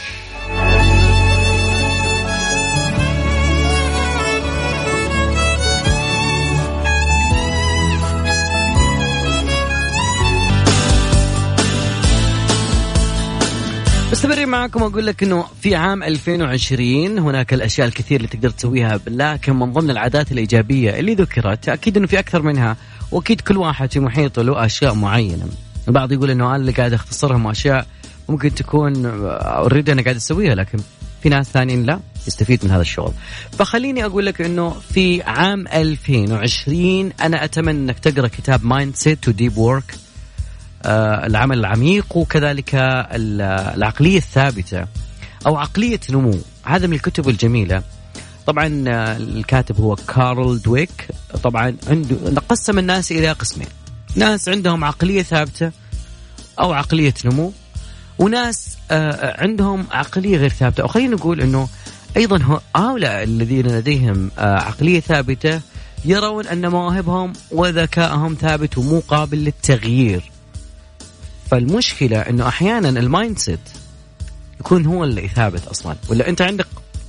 مستمرين 14.24 14.48
معاكم 14.48 14.82
وأقول 14.82 15.06
لك 15.06 15.22
إنه 15.22 15.44
في 15.60 15.76
عام 15.76 16.02
2020 16.02 17.18
هناك 17.18 17.54
الأشياء 17.54 17.86
الكثير 17.88 18.16
اللي 18.16 18.28
تقدر 18.28 18.50
تسويها 18.50 19.00
لكن 19.06 19.56
من 19.56 19.72
ضمن 19.72 19.90
العادات 19.90 20.32
الإيجابية 20.32 20.98
اللي 20.98 21.14
ذكرت 21.14 21.68
أكيد 21.68 21.96
إنه 21.96 22.06
في 22.06 22.18
أكثر 22.18 22.42
منها 22.42 22.76
وأكيد 23.10 23.40
كل 23.40 23.56
واحد 23.56 23.92
في 23.92 24.00
محيطه 24.00 24.42
له 24.42 24.64
أشياء 24.64 24.94
معينة. 24.94 25.46
البعض 25.88 26.12
يقول 26.12 26.30
إنه 26.30 26.46
أنا 26.46 26.56
اللي 26.56 26.72
قاعد 26.72 26.92
أختصرهم 26.92 27.46
أشياء 27.46 27.86
ممكن 28.28 28.54
تكون 28.54 29.06
already 29.06 29.92
أنا 29.92 30.02
قاعد 30.02 30.16
أسويها 30.16 30.54
لكن 30.54 30.78
في 31.22 31.28
ناس 31.28 31.46
ثانيين 31.46 31.82
لا 31.82 32.00
يستفيد 32.26 32.64
من 32.64 32.70
هذا 32.70 32.82
الشغل. 32.82 33.12
فخليني 33.58 34.04
أقول 34.04 34.26
لك 34.26 34.40
إنه 34.40 34.70
في 34.70 35.22
عام 35.22 35.68
2020 35.68 37.12
أنا 37.22 37.44
أتمنى 37.44 37.78
إنك 37.78 37.98
تقرأ 37.98 38.28
كتاب 38.28 38.64
mindset 38.64 39.24
تو 39.24 39.30
deep 39.30 39.58
work 39.58 39.94
آه، 39.94 40.03
العمل 41.26 41.58
العميق 41.58 42.16
وكذلك 42.16 42.74
ال- 42.74 43.40
العقلية 43.76 44.18
الثابتة 44.18 44.86
أو 45.46 45.56
عقلية 45.56 46.00
نمو. 46.10 46.38
هذا 46.64 46.86
من 46.86 46.92
الكتب 46.92 47.28
الجميلة. 47.28 47.82
طبعا 48.46 48.84
آه، 48.88 49.16
الكاتب 49.16 49.80
هو 49.80 49.96
كارل 49.96 50.62
دويك. 50.62 51.08
طبعا 51.42 51.76
عنده 51.88 52.16
قسم 52.48 52.78
الناس 52.78 53.12
إلى 53.12 53.32
قسمين. 53.32 53.68
ناس 54.16 54.48
عندهم 54.48 54.84
عقلية 54.84 55.22
ثابتة 55.22 55.70
أو 56.60 56.72
عقلية 56.72 57.14
نمو 57.24 57.52
وناس 58.18 58.76
آه، 58.90 59.42
عندهم 59.42 59.86
عقلية 59.92 60.36
غير 60.36 60.48
ثابتة. 60.50 60.82
أو 60.82 60.88
خلينا 60.88 61.16
نقول 61.16 61.40
أنه 61.40 61.68
أيضا 62.16 62.42
هو- 62.42 62.60
هؤلاء 62.76 63.22
الذين 63.22 63.66
لديهم 63.66 64.30
آه، 64.38 64.54
عقلية 64.60 65.00
ثابتة 65.00 65.60
يرون 66.04 66.46
أن 66.46 66.68
مواهبهم 66.70 67.32
وذكائهم 67.50 68.34
ثابت 68.40 68.78
ومو 68.78 69.02
قابل 69.08 69.38
للتغيير. 69.38 70.30
فالمشكلة 71.50 72.18
إنه 72.20 72.48
أحيانا 72.48 72.88
ال 72.88 73.38
mindset 73.38 73.60
يكون 74.60 74.86
هو 74.86 75.04
اللي 75.04 75.28
ثابت 75.28 75.66
أصلا. 75.66 75.96
ولا 76.08 76.28
أنت 76.28 76.42
عندك 76.42 76.66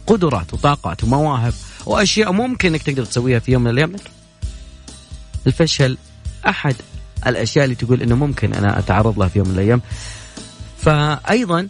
قدرات 0.07 0.53
وطاقات 0.53 1.03
ومواهب 1.03 1.53
وأشياء 1.85 2.31
ممكن 2.31 2.69
إنك 2.69 2.83
تقدر 2.83 3.05
تسويها 3.05 3.39
في 3.39 3.51
يوم 3.51 3.63
من 3.63 3.69
الأيام. 3.69 3.95
الفشل 5.47 5.97
أحد 6.47 6.75
الأشياء 7.27 7.65
اللي 7.65 7.75
تقول 7.75 8.01
إنه 8.01 8.15
ممكن 8.15 8.53
أنا 8.53 8.79
أتعرض 8.79 9.19
لها 9.19 9.27
في 9.27 9.39
يوم 9.39 9.47
من 9.47 9.53
الأيام. 9.53 9.81
فايضا 10.77 11.67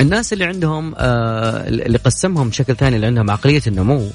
الناس 0.00 0.32
اللي 0.32 0.44
عندهم 0.44 0.94
آه 0.96 1.68
اللي 1.68 1.98
قسمهم 1.98 2.48
بشكل 2.48 2.76
ثاني 2.76 2.96
اللي 2.96 3.06
عندهم 3.06 3.30
عقلية 3.30 3.62
النمو 3.66 4.10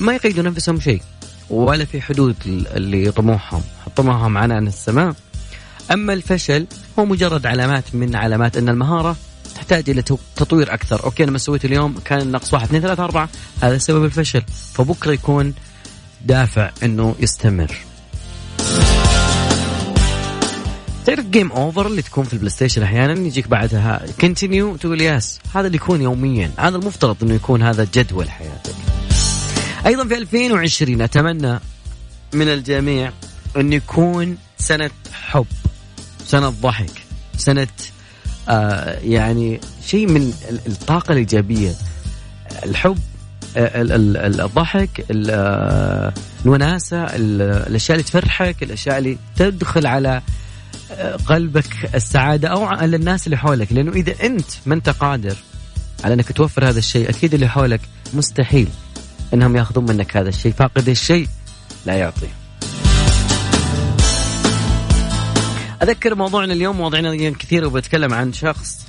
ما 0.00 0.14
يقيدوا 0.14 0.44
نفسهم 0.44 0.80
شيء 0.80 1.02
ولا 1.50 1.84
في 1.84 2.00
حدود 2.00 2.36
اللي 2.46 3.10
طموحهم 3.10 3.62
طموحهم 3.96 4.38
عنان 4.38 4.66
السماء. 4.66 5.14
أما 5.92 6.12
الفشل 6.12 6.66
هو 6.98 7.04
مجرد 7.04 7.46
علامات 7.46 7.94
من 7.94 8.16
علامات 8.16 8.56
أن 8.56 8.68
المهارة 8.68 9.16
تحتاج 9.54 10.02
تو- 10.02 10.18
تطوير 10.36 10.74
أكثر، 10.74 11.04
okay 11.04 11.24
أنا 11.24 11.32
ما 11.32 11.38
سويت 11.38 11.64
اليوم 11.64 11.94
كان 12.04 12.20
النقص 12.20 12.54
واحد 12.54 12.64
اثنين 12.66 12.82
ثلاثة 12.82 13.04
أربعة، 13.04 13.28
هذا 13.62 13.78
سبب 13.78 14.04
الفشل، 14.04 14.42
فبكرة 14.74 15.12
يكون 15.12 15.54
دافع 16.26 16.70
إنه 16.82 17.14
يستمر. 17.20 17.72
تعرف 21.06 21.26
game 21.26 21.52
over 21.52 21.86
اللي 21.86 22.02
تكون 22.02 22.24
في 22.24 22.32
البلاي 22.32 22.50
ستيشن 22.50 22.82
أحيانا؟ 22.82 23.12
يجيك 23.26 23.48
بعدها 23.48 24.02
continue 24.20 24.76
تقول 24.76 25.00
yes 25.00 25.40
هذا 25.54 25.66
اللي 25.66 25.76
يكون 25.76 26.02
يوميا، 26.02 26.50
هذا 26.58 26.76
المفترض 26.76 27.16
إنه 27.22 27.34
يكون 27.34 27.62
هذا 27.62 27.86
جدول 27.94 28.30
حياتك. 28.30 28.74
أيضا 29.86 30.04
في 30.08 30.18
2020 30.18 31.02
أتمنى 31.02 31.60
من 32.34 32.48
الجميع 32.48 33.12
انه 33.56 33.76
يكون 33.76 34.36
سنة 34.58 34.90
حب. 35.12 35.46
سنة 36.28 36.48
ضحك 36.48 36.90
سنة 37.36 37.66
آه 38.48 38.98
يعني 39.00 39.60
شيء 39.86 40.06
من 40.06 40.32
ال- 40.50 40.60
الطاقة 40.66 41.12
الإيجابية. 41.12 41.74
الحب 42.64 42.98
آه، 43.56 43.80
ال- 43.82 43.92
ال- 43.92 44.16
ال- 44.16 44.40
الضحك 44.40 45.06
ال- 45.10 45.30
آه، 45.30 46.12
الوناسة 46.44 47.04
ال- 47.04 47.42
الأشياء 47.42 47.98
اللي 47.98 48.08
تفرحك 48.08 48.62
الأشياء 48.62 48.98
اللي 48.98 49.18
تدخل 49.36 49.86
على 49.86 50.22
آه، 50.92 51.16
قلبك 51.16 51.94
السعادة 51.94 52.48
أو 52.48 52.64
على 52.64 52.96
الناس 52.96 53.26
اللي 53.26 53.36
حولك. 53.38 53.72
لأنه 53.72 53.92
إذا 53.92 54.14
أنت 54.22 54.50
ما 54.66 54.74
أنت 54.74 54.88
قادر 54.88 55.36
على 56.04 56.14
أنك 56.14 56.32
توفر 56.32 56.68
هذا 56.68 56.78
الشيء 56.78 57.10
أكيد 57.10 57.34
اللي 57.34 57.48
حولك 57.48 57.80
مستحيل 58.14 58.68
أنهم 59.34 59.56
يأخذون 59.56 59.84
منك 59.86 60.16
هذا 60.16 60.28
الشيء. 60.28 60.52
فاقد 60.52 60.88
الشيء 60.88 61.28
لا 61.86 61.94
يعطيه 61.94 62.28
أذكر 65.82 66.14
موضوعنا 66.14 66.52
اليوم 66.52 66.76
مواضيعنا 66.76 67.30
كثيره 67.30 67.66
وبتكلم 67.66 68.14
عن 68.14 68.32
شخص 68.32 68.86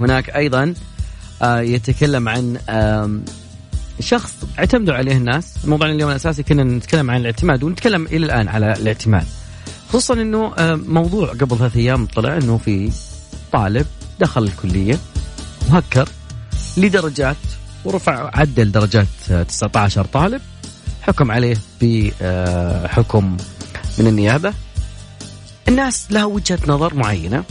هناك 0.00 0.30
أيضا 0.30 0.74
آه، 1.42 1.60
يتكلم 1.60 2.28
عن 2.28 2.58
شخص 4.00 4.34
اعتمدوا 4.58 4.94
عليه 4.94 5.16
الناس. 5.16 5.54
موضوعنا 5.64 5.94
اليوم 5.94 6.10
الأساسي 6.10 6.42
كنا 6.42 6.64
نتكلم 6.64 7.10
عن 7.10 7.20
الاعتماد 7.20 7.62
ونتكلم 7.62 8.06
إلى 8.06 8.26
الآن 8.26 8.48
على 8.48 8.72
الاعتماد. 8.72 9.26
خصوصا 9.88 10.14
إنه 10.14 10.52
آه، 10.58 10.74
موضوع 10.74 11.28
قبل 11.28 11.58
ثلاث 11.58 11.76
أيام 11.76 12.06
طلع 12.06 12.36
إنه 12.36 12.58
في 12.58 12.90
طالب 13.52 13.86
دخل 14.20 14.42
الكلية 14.42 14.98
وهكر 15.70 16.08
لدرجات 16.76 17.36
ورفع 17.84 18.30
عدل 18.34 18.72
درجات 18.72 19.06
آه، 19.30 19.42
19 19.42 20.04
طالب 20.04 20.40
حكم 21.02 21.30
عليه 21.30 21.56
بحكم 21.80 23.36
من 23.98 24.06
النيابة. 24.06 24.52
الناس 25.68 26.06
لها 26.10 26.24
وجهة 26.24 26.58
نظر 26.66 26.94
معينة. 26.94 27.44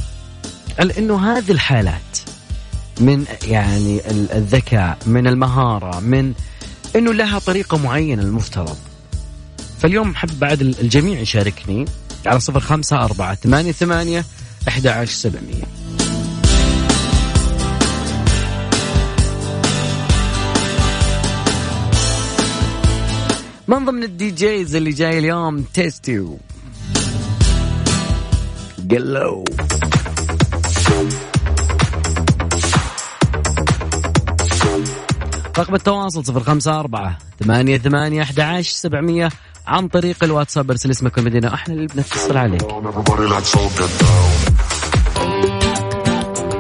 على 0.80 0.98
إنه 0.98 1.32
هذه 1.38 1.52
الحالات 1.52 2.18
من 3.00 3.26
يعني 3.44 4.12
ال- 4.12 4.32
الذكاء 4.32 4.98
من 5.06 5.28
المهارة 5.28 6.00
من 6.00 6.34
إنه 6.96 7.14
لها 7.14 7.40
طريقة 7.40 7.78
معينة 7.78 8.22
المفترض 8.22 8.78
فاليوم 9.80 10.16
حب 10.16 10.40
بعد 10.40 10.62
ال- 10.62 10.80
الجميع 10.82 11.20
يشاركني 11.20 11.86
على 12.26 12.40
صفر 12.40 12.60
خمسة 12.60 12.98
أربعة 13.04 13.36
ثمانية 13.36 13.72
ثمانية 13.72 14.26
أحد 14.68 14.88
عشر 14.88 15.12
سبعمية. 15.12 15.64
من 23.68 23.86
ضمن 23.86 24.04
الدي 24.04 24.32
جيز 24.32 24.76
اللي 24.76 24.90
جاي 24.92 25.20
اليوم 25.20 25.62
تيستيو 25.62 26.38
قلو 28.92 29.44
رقم 35.58 35.76
التواصل 35.76 36.26
صفر 36.26 36.40
خمسة 36.40 36.80
أربعة 36.80 37.18
ثمانية 37.44 37.78
ثمانية 37.78 38.22
أحد 38.22 38.40
عشر 38.40 38.72
سبعمية 38.72 39.30
عن 39.68 39.88
طريق 39.88 40.24
الواتساب. 40.24 40.72
ارسل 40.72 40.92
اسمك 40.92 41.18
والمدينة 41.18 41.54
إحنا 41.54 41.74
اللي 41.74 41.88
بنتصل 41.88 42.38
عليك. 42.38 42.64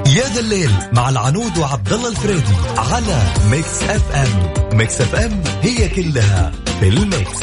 يا 0.07 0.27
ذا 0.33 0.39
الليل 0.39 0.71
مع 0.93 1.09
العنود 1.09 1.57
وعبد 1.57 1.93
الله 1.93 2.09
الفريدي 2.09 2.53
على 2.77 3.21
ميكس 3.51 3.83
أف 3.83 4.15
أم. 4.15 4.77
ميكس 4.77 5.01
أف 5.01 5.15
أم 5.15 5.43
هي 5.61 5.89
كلها 5.89 6.51
في 6.79 6.89
الميكس. 6.89 7.39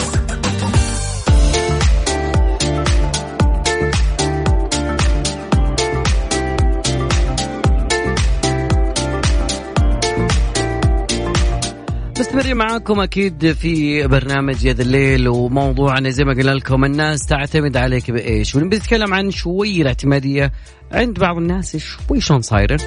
مستمرين 12.35 12.57
معاكم 12.57 13.01
أكيد 13.01 13.53
في 13.53 14.07
برنامج 14.07 14.67
ذا 14.67 14.83
الليل 14.83 15.29
وموضوعنا 15.29 16.11
زي 16.11 16.25
ما 16.25 16.33
قلنا 16.33 16.51
لكم 16.51 16.85
الناس 16.85 17.27
تعتمد 17.27 17.77
عليك 17.77 18.11
بإيش؟ 18.11 18.55
ونتكلم 18.55 19.15
عن 19.15 19.31
شوي 19.31 19.83
الاعتمادية 19.83 20.53
عند 20.93 21.19
بعض 21.19 21.37
الناس 21.37 21.77
شوي 21.77 22.21
شلون 22.21 22.43
صايرة؟ 22.43 22.79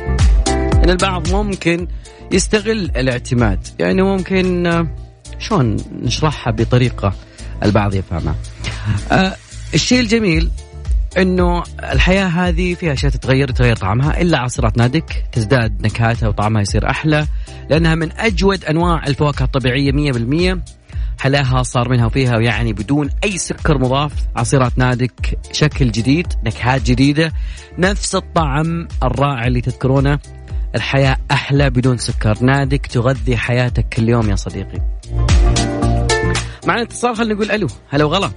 إن 0.47 0.89
البعض 0.89 1.29
ممكن 1.33 1.87
يستغل 2.31 2.91
الاعتماد 2.95 3.67
يعني 3.79 4.01
ممكن 4.01 4.67
آه، 4.67 4.87
شلون 5.39 5.77
نشرحها 6.01 6.53
بطريقة 6.53 7.13
البعض 7.63 7.95
يفهمها. 7.95 8.35
أه 9.11 9.35
الشيء 9.73 9.99
الجميل 9.99 10.49
إنه 11.17 11.63
الحياة 11.91 12.27
هذه 12.27 12.73
فيها 12.73 12.93
أشياء 12.93 13.11
تتغير 13.11 13.51
تغير 13.51 13.75
طعمها 13.75 14.21
إلا 14.21 14.37
عصيرات 14.37 14.77
نادك 14.77 15.25
تزداد 15.31 15.81
نكهاتها 15.81 16.29
وطعمها 16.29 16.61
يصير 16.61 16.89
أحلى 16.89 17.27
لأنها 17.69 17.95
من 17.95 18.11
أجود 18.11 18.65
أنواع 18.65 19.07
الفواكه 19.07 19.43
الطبيعية 19.43 19.91
100% 19.91 20.59
حلاها 21.19 21.63
صار 21.63 21.89
منها 21.89 22.05
وفيها 22.05 22.39
يعني 22.39 22.73
بدون 22.73 23.09
أي 23.23 23.37
سكر 23.37 23.77
مضاف. 23.77 24.11
عصيرات 24.35 24.77
نادك 24.77 25.39
شكل 25.51 25.91
جديد 25.91 26.27
نكهات 26.43 26.81
جديدة 26.81 27.33
نفس 27.77 28.15
الطعم 28.15 28.87
الرائع 29.03 29.47
اللي 29.47 29.61
تذكرونه. 29.61 30.19
الحياة 30.75 31.17
أحلى 31.31 31.69
بدون 31.69 31.97
سكر. 31.97 32.37
نادك 32.43 32.85
تغذي 32.85 33.37
حياتك 33.37 33.89
كل 33.89 34.09
يوم 34.09 34.29
يا 34.29 34.35
صديقي. 34.35 34.81
معنا 36.67 36.81
اتصال 36.81 37.15
خلينا 37.15 37.33
نقول 37.33 37.51
ألو. 37.51 37.67
هلا 37.89 38.05
وغلا. 38.05 38.31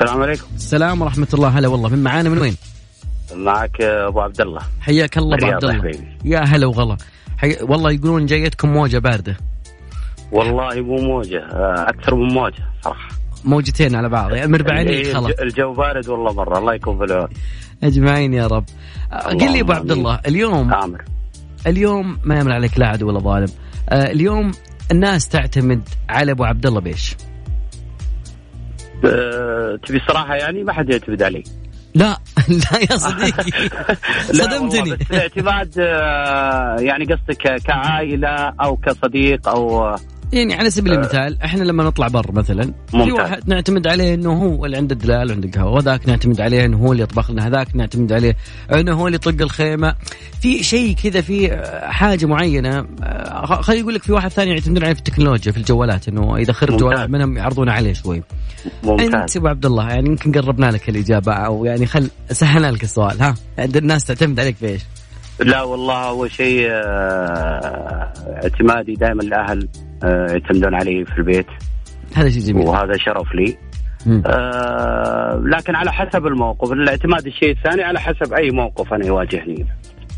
السلام 0.00 0.22
عليكم. 0.22 0.46
السلام 0.54 1.02
ورحمة 1.02 1.28
الله. 1.34 1.48
هلا 1.48 1.68
والله. 1.68 1.88
من 1.88 2.02
معانا 2.02 2.28
من 2.28 2.38
وين؟ 2.38 2.56
معك 3.34 3.80
أبو 3.80 4.20
عبد 4.20 4.40
الله. 4.40 4.60
حياك 4.80 5.18
الله 5.18 5.36
أبو 5.36 5.46
عبد 5.46 5.64
الله. 5.64 5.90
يا 6.24 6.40
هلا 6.40 6.66
وغلا. 6.66 6.96
حي... 7.38 7.56
والله 7.62 7.92
يقولون 7.92 8.26
جايتكم 8.26 8.68
موجة 8.68 8.98
باردة. 8.98 9.36
والله 10.32 10.80
مو 10.80 10.96
موجة 10.96 11.38
آه، 11.38 11.86
أكثر 11.88 12.14
من 12.14 12.34
موجة 12.34 12.64
صراحة. 12.82 13.08
موجتين 13.44 13.94
على 13.94 14.08
بعض. 14.08 14.32
يعني 14.32 14.52
مربعين 14.52 14.88
إيه، 14.88 15.14
خلاص. 15.14 15.30
الجو 15.40 15.72
بارد 15.72 16.08
والله 16.08 16.32
مرة. 16.32 16.58
الله 16.58 16.74
يكون 16.74 16.98
في 16.98 17.04
العون. 17.04 17.28
أجمعين 17.82 18.34
يا 18.34 18.46
رب. 18.46 18.64
قل 19.40 19.52
لي 19.52 19.60
أبو 19.60 19.72
عبد 19.72 19.90
الله 19.90 20.20
اليوم 20.26 20.74
عامر 20.74 21.04
اليوم 21.66 22.18
ما 22.24 22.38
يمنع 22.38 22.54
عليك 22.54 22.78
لا 22.78 22.86
عدو 22.86 23.08
ولا 23.08 23.18
ظالم. 23.18 23.48
آه 23.88 24.10
اليوم 24.10 24.52
الناس 24.92 25.28
تعتمد 25.28 25.88
على 26.08 26.32
أبو 26.32 26.44
عبد 26.44 26.66
الله 26.66 26.80
بإيش؟ 26.80 27.16
أه 29.04 29.78
تبي 29.86 30.00
صراحة 30.08 30.34
يعني 30.34 30.64
ما 30.64 30.72
حد 30.72 30.90
يعتمد 30.90 31.22
علي. 31.22 31.44
لا 31.96 32.18
لا 32.48 32.78
يا 32.90 32.96
صديقي. 32.96 33.50
صدمتني. 34.42 34.96
بس 34.96 35.10
الاعتماد 35.10 35.74
آه، 35.78 36.76
يعني 36.80 37.04
قصدك 37.04 37.62
كعائلة 37.62 38.52
أو 38.60 38.76
كصديق 38.76 39.48
أو 39.48 39.96
يعني 40.32 40.54
على 40.54 40.70
سبيل 40.70 40.92
آه. 40.92 40.96
المثال 40.96 41.42
إحنا 41.42 41.64
لما 41.64 41.84
نطلع 41.84 42.08
بر 42.08 42.32
مثلا 42.32 42.64
ممتاز. 42.64 43.08
في 43.08 43.12
واحد 43.12 43.48
نعتمد 43.48 43.86
عليه 43.86 44.14
إنه 44.14 44.32
هو 44.32 44.66
اللي 44.66 44.76
عنده 44.76 44.94
الدلال 44.94 45.30
وعنده 45.30 45.48
القهوه 45.48 45.72
وذاك 45.72 46.08
نعتمد 46.08 46.40
عليه 46.40 46.64
إنه 46.64 46.76
هو 46.76 46.92
اللي 46.92 47.02
يطبخ 47.02 47.30
لنا 47.30 47.46
هذاك 47.46 47.76
نعتمد 47.76 48.12
عليه 48.12 48.36
إنه 48.72 48.92
هو 48.94 49.06
اللي 49.06 49.16
يطق 49.16 49.42
الخيمة 49.42 49.94
في 50.40 50.62
شيء 50.62 50.94
كذا 50.94 51.20
في 51.20 51.56
حاجة 51.82 52.26
معينة 52.26 52.86
آه، 53.02 53.62
خليني 53.62 53.82
أقول 53.82 53.94
لك 53.94 54.02
في 54.02 54.12
واحد 54.12 54.30
ثاني 54.30 54.50
يعتمدون 54.50 54.84
عليه 54.84 54.94
في 54.94 54.98
التكنولوجيا 54.98 55.52
في 55.52 55.58
الجوالات 55.58 56.08
إنه 56.08 56.36
إذا 56.36 56.52
خرج 56.52 56.76
جوال 56.76 57.12
منهم 57.12 57.36
يعرضون 57.36 57.68
عليه 57.68 57.92
شوي 57.92 58.22
ممتاز. 58.84 59.14
أنت 59.14 59.36
أبو 59.36 59.48
عبد 59.48 59.66
الله 59.66 59.88
يعني 59.88 60.08
يمكن 60.08 60.32
قربنا 60.32 60.66
لك 60.66 60.88
الإجابة 60.88 61.32
أو 61.32 61.64
يعني 61.64 61.86
خل 61.86 62.10
سهلنا 62.30 62.70
لك 62.70 62.82
السؤال 62.84 63.22
ها 63.22 63.34
عند 63.58 63.76
الناس 63.76 64.04
تعتمد 64.04 64.40
عليك 64.40 64.56
في 64.56 64.68
إيش؟ 64.68 64.82
لا 65.40 65.62
والله 65.62 66.08
أول 66.08 66.30
شيء 66.30 66.68
آه، 66.70 68.12
اعتمادي 68.42 68.92
دائما 68.92 69.22
الاهل 69.22 69.68
آه، 70.04 70.26
يعتمدون 70.30 70.74
علي 70.74 71.04
في 71.04 71.18
البيت. 71.18 71.46
هذا 72.14 72.30
شيء 72.30 72.42
جميل. 72.42 72.66
وهذا 72.66 72.92
شرف 72.96 73.34
لي. 73.34 73.56
آه 74.26 75.42
لكن 75.44 75.74
على 75.74 75.92
حسب 75.92 76.26
الموقف. 76.26 76.72
الاعتماد 76.72 77.26
الشيء 77.26 77.50
الثاني 77.50 77.82
على 77.82 78.00
حسب 78.00 78.32
أي 78.32 78.50
موقف 78.50 78.92
أنا 78.94 79.06
يواجهني. 79.06 79.66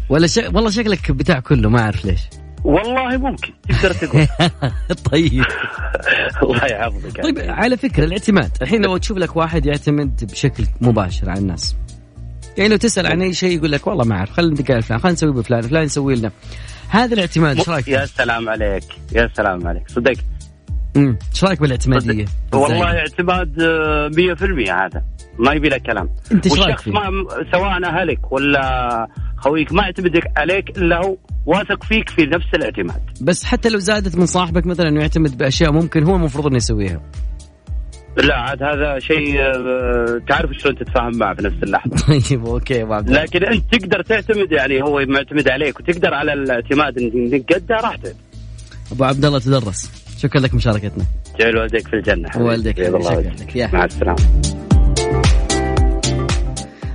ولا 0.08 0.26
ش... 0.26 0.36
والله 0.36 0.70
شكلك 0.70 1.10
بتاع 1.10 1.40
كله 1.40 1.70
ما 1.70 1.80
أعرف 1.80 2.04
ليش. 2.04 2.20
والله 2.64 3.16
ممكن 3.16 3.52
تقدر 3.68 3.94
تقول. 3.94 4.26
طيب. 5.12 5.44
الله 6.42 6.64
يحفظك. 6.64 7.22
طيب 7.22 7.38
على 7.38 7.76
فكرة 7.76 8.04
الاعتماد. 8.04 8.50
الحين 8.62 8.82
لو 8.82 8.96
تشوف 8.96 9.18
لك 9.18 9.36
واحد 9.36 9.66
يعتمد 9.66 10.24
بشكل 10.32 10.64
مباشر 10.80 11.30
على 11.30 11.40
الناس. 11.40 11.76
يعني 12.58 12.70
لو 12.70 12.76
تسأل 12.76 13.06
عن 13.06 13.22
أي 13.22 13.32
شيء 13.32 13.56
يقول 13.56 13.72
لك 13.72 13.86
والله 13.86 14.04
ما 14.04 14.16
أعرف 14.16 14.30
خلينا 14.30 14.52
ندق 14.52 14.70
على 14.70 14.82
فلان 14.82 14.98
خلينا 15.00 15.14
نسوي 15.14 15.32
بفلان 15.32 15.62
فلان 15.62 15.84
يسوي 15.84 16.14
لنا. 16.14 16.30
هذا 16.88 17.14
الاعتماد 17.14 17.56
إيش 17.58 17.68
رأيك؟ 17.68 17.88
يا 17.88 18.06
سلام 18.06 18.48
عليك 18.48 18.84
يا 19.12 19.30
سلام 19.34 19.66
عليك. 19.66 19.82
صدقت 19.88 20.24
امم 20.96 21.18
إيش 21.32 21.44
رأيك 21.44 21.60
بالاعتمادية؟ 21.60 22.24
والله 22.52 22.84
اعتماد 22.84 23.56
100% 23.56 24.70
آه، 24.70 24.86
هذا. 24.86 25.02
ما 25.38 25.52
يبي 25.52 25.68
لك 25.68 25.82
كلام. 25.82 26.08
أنت 26.32 26.46
إيش 26.46 26.60
رأيك 26.60 26.78
فيه؟ 26.78 26.92
ما 26.92 27.10
سواء 27.52 27.84
أهلك 27.84 28.32
ولا 28.32 29.08
خويك 29.36 29.72
ما 29.72 29.82
يعتمد 29.82 30.20
عليك 30.36 30.78
إلا 30.78 30.96
هو 31.06 31.16
واثق 31.46 31.84
فيك 31.84 32.08
في 32.08 32.26
نفس 32.26 32.46
الاعتماد. 32.54 33.00
بس 33.20 33.44
حتى 33.44 33.68
لو 33.68 33.78
زادت 33.78 34.16
من 34.16 34.26
صاحبك 34.26 34.66
مثلا 34.66 34.88
إنه 34.88 35.00
يعتمد 35.00 35.38
بأشياء 35.38 35.72
ممكن 35.72 36.04
هو 36.04 36.16
المفروض 36.16 36.46
إنه 36.46 36.56
يسويها. 36.56 37.00
لا 38.22 38.34
عاد 38.34 38.62
هذا 38.62 38.98
شيء 38.98 39.40
آه، 39.40 40.20
تعرف 40.28 40.50
شلون 40.52 40.76
تتفاهم 40.76 41.18
معه 41.18 41.34
في 41.34 41.42
نفس 41.42 41.62
اللحظة. 41.62 41.96
طيب 42.30 42.46
أوكي 42.46 42.82
أبو 42.82 42.94
لكن 42.94 43.44
أنت 43.44 43.74
تقدر 43.74 44.02
تعتمد 44.02 44.52
يعني 44.52 44.82
هو 44.82 45.04
معتمد 45.08 45.48
عليك 45.48 45.80
وتقدر 45.80 46.14
على 46.14 46.32
الاعتماد 46.32 46.98
إنك 46.98 47.52
قده 47.52 47.74
راحتك. 47.74 48.16
أبو 48.92 49.04
عبد 49.04 49.24
الله 49.24 49.38
تدرس. 49.38 49.90
شكرا 50.18 50.40
لك 50.40 50.54
مشاركتنا. 50.54 51.04
جعل 51.40 51.58
والديك 51.58 51.88
في 51.88 51.96
الجنة. 51.96 52.28
والديك 52.36 52.76
شكرا 52.76 52.98
لك. 52.98 53.74
مع 53.74 53.84
السلامة. 53.84 54.16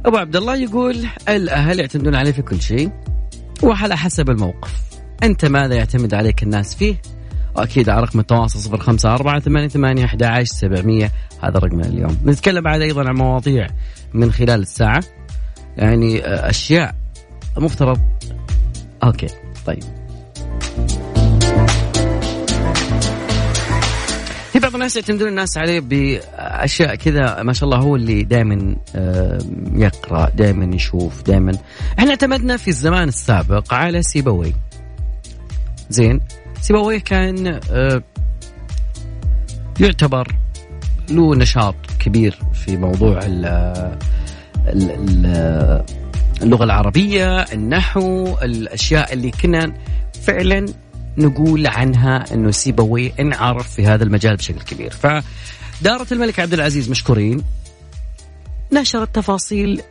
أبو 0.06 0.18
عبد 0.18 0.36
الله 0.36 0.56
يقول 0.56 0.96
الأهل 1.30 1.80
يعتمدون 1.80 2.16
عليه 2.16 2.32
في 2.32 2.42
كل 2.42 2.62
شيء 2.62 2.90
وعلى 3.64 3.98
حسب 3.98 4.30
الموقف. 4.30 4.72
أنت 5.24 5.46
ماذا 5.46 5.76
يعتمد 5.76 6.14
عليك 6.14 6.44
الناس 6.44 6.76
فيه؟ 6.76 6.96
وأكيد 7.56 7.90
على 7.90 8.02
رقم 8.02 8.20
التواصل 8.20 8.60
صفر 8.60 8.78
خمسة 8.78 9.14
أربعة 9.14 9.40
ثمانية 9.40 9.68
ثمانية 9.68 10.06
أحد 10.06 10.24
عشر 10.24 10.54
سبعمية. 10.54 11.12
هذا 11.44 11.60
رقمنا 11.60 11.88
اليوم. 11.88 12.18
نتكلم 12.26 12.62
بعد 12.62 12.82
أيضا 12.82 13.10
عن 13.10 13.16
مواضيع 13.16 13.68
من 14.14 14.32
خلال 14.32 14.62
الساعة. 14.62 15.04
يعني 15.78 16.26
آه، 16.26 16.50
أشياء 16.50 16.96
مفترض. 17.58 18.00
أوكي 19.04 19.28
طيب. 19.66 19.84
في 24.52 24.60
بعض 24.60 24.74
الناس 24.74 24.96
يعتمدون 24.96 25.28
الناس 25.28 25.58
عليه 25.58 25.80
بأشياء 25.80 26.96
كذا 26.96 27.44
ما 27.44 27.54
شاء 27.54 27.70
الله 27.70 27.78
هو 27.78 27.96
اللي 27.96 28.24
دائما 28.24 28.76
يقرأ 29.76 30.30
دائما 30.30 30.76
يشوف 30.76 31.24
دائما 31.24 31.52
إحنا 32.00 32.10
اعتمدنا 32.10 32.58
في 32.58 32.68
الزمان 32.68 33.08
السابق 33.08 33.74
على 33.74 34.04
سيبوي. 34.04 34.54
زين؟ 35.90 36.20
سيبويه 36.64 37.00
كان 37.00 37.60
آه، 37.72 38.04
يعتبر 39.80 40.36
له 41.10 41.36
نشاط 41.36 41.76
كبير 42.00 42.40
في 42.54 42.78
موضوع 42.78 43.20
اللغة 46.42 46.64
العربية 46.64 47.38
النحو 47.38 48.36
الأشياء 48.42 49.14
اللي 49.14 49.32
كنا 49.32 49.74
فعلا 50.22 50.66
نقول 51.18 51.68
عنها 51.68 52.34
أنه 52.34 52.52
سيبويه 52.52 53.12
انعرف 53.20 53.74
في 53.74 53.86
هذا 53.86 54.04
المجال 54.04 54.36
بشكل 54.36 54.62
كبير. 54.62 54.92
فدارة 54.92 56.08
الملك 56.12 56.40
عبد 56.40 56.54
العزيز 56.54 56.90
مشكورين. 56.90 57.44
نشرت 58.74 59.16
تفاصيل 59.16 59.82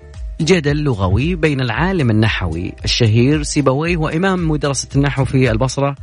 جدل 0.41 0.77
لغوي 0.77 1.35
بين 1.35 1.61
العالم 1.61 2.11
النحوي 2.11 2.73
الشهير 2.85 3.43
سيبويه 3.43 3.97
وإمام 3.97 4.49
مدرسة 4.51 4.89
النحو 4.97 5.25
في 5.25 5.51
البصرة 5.51 5.95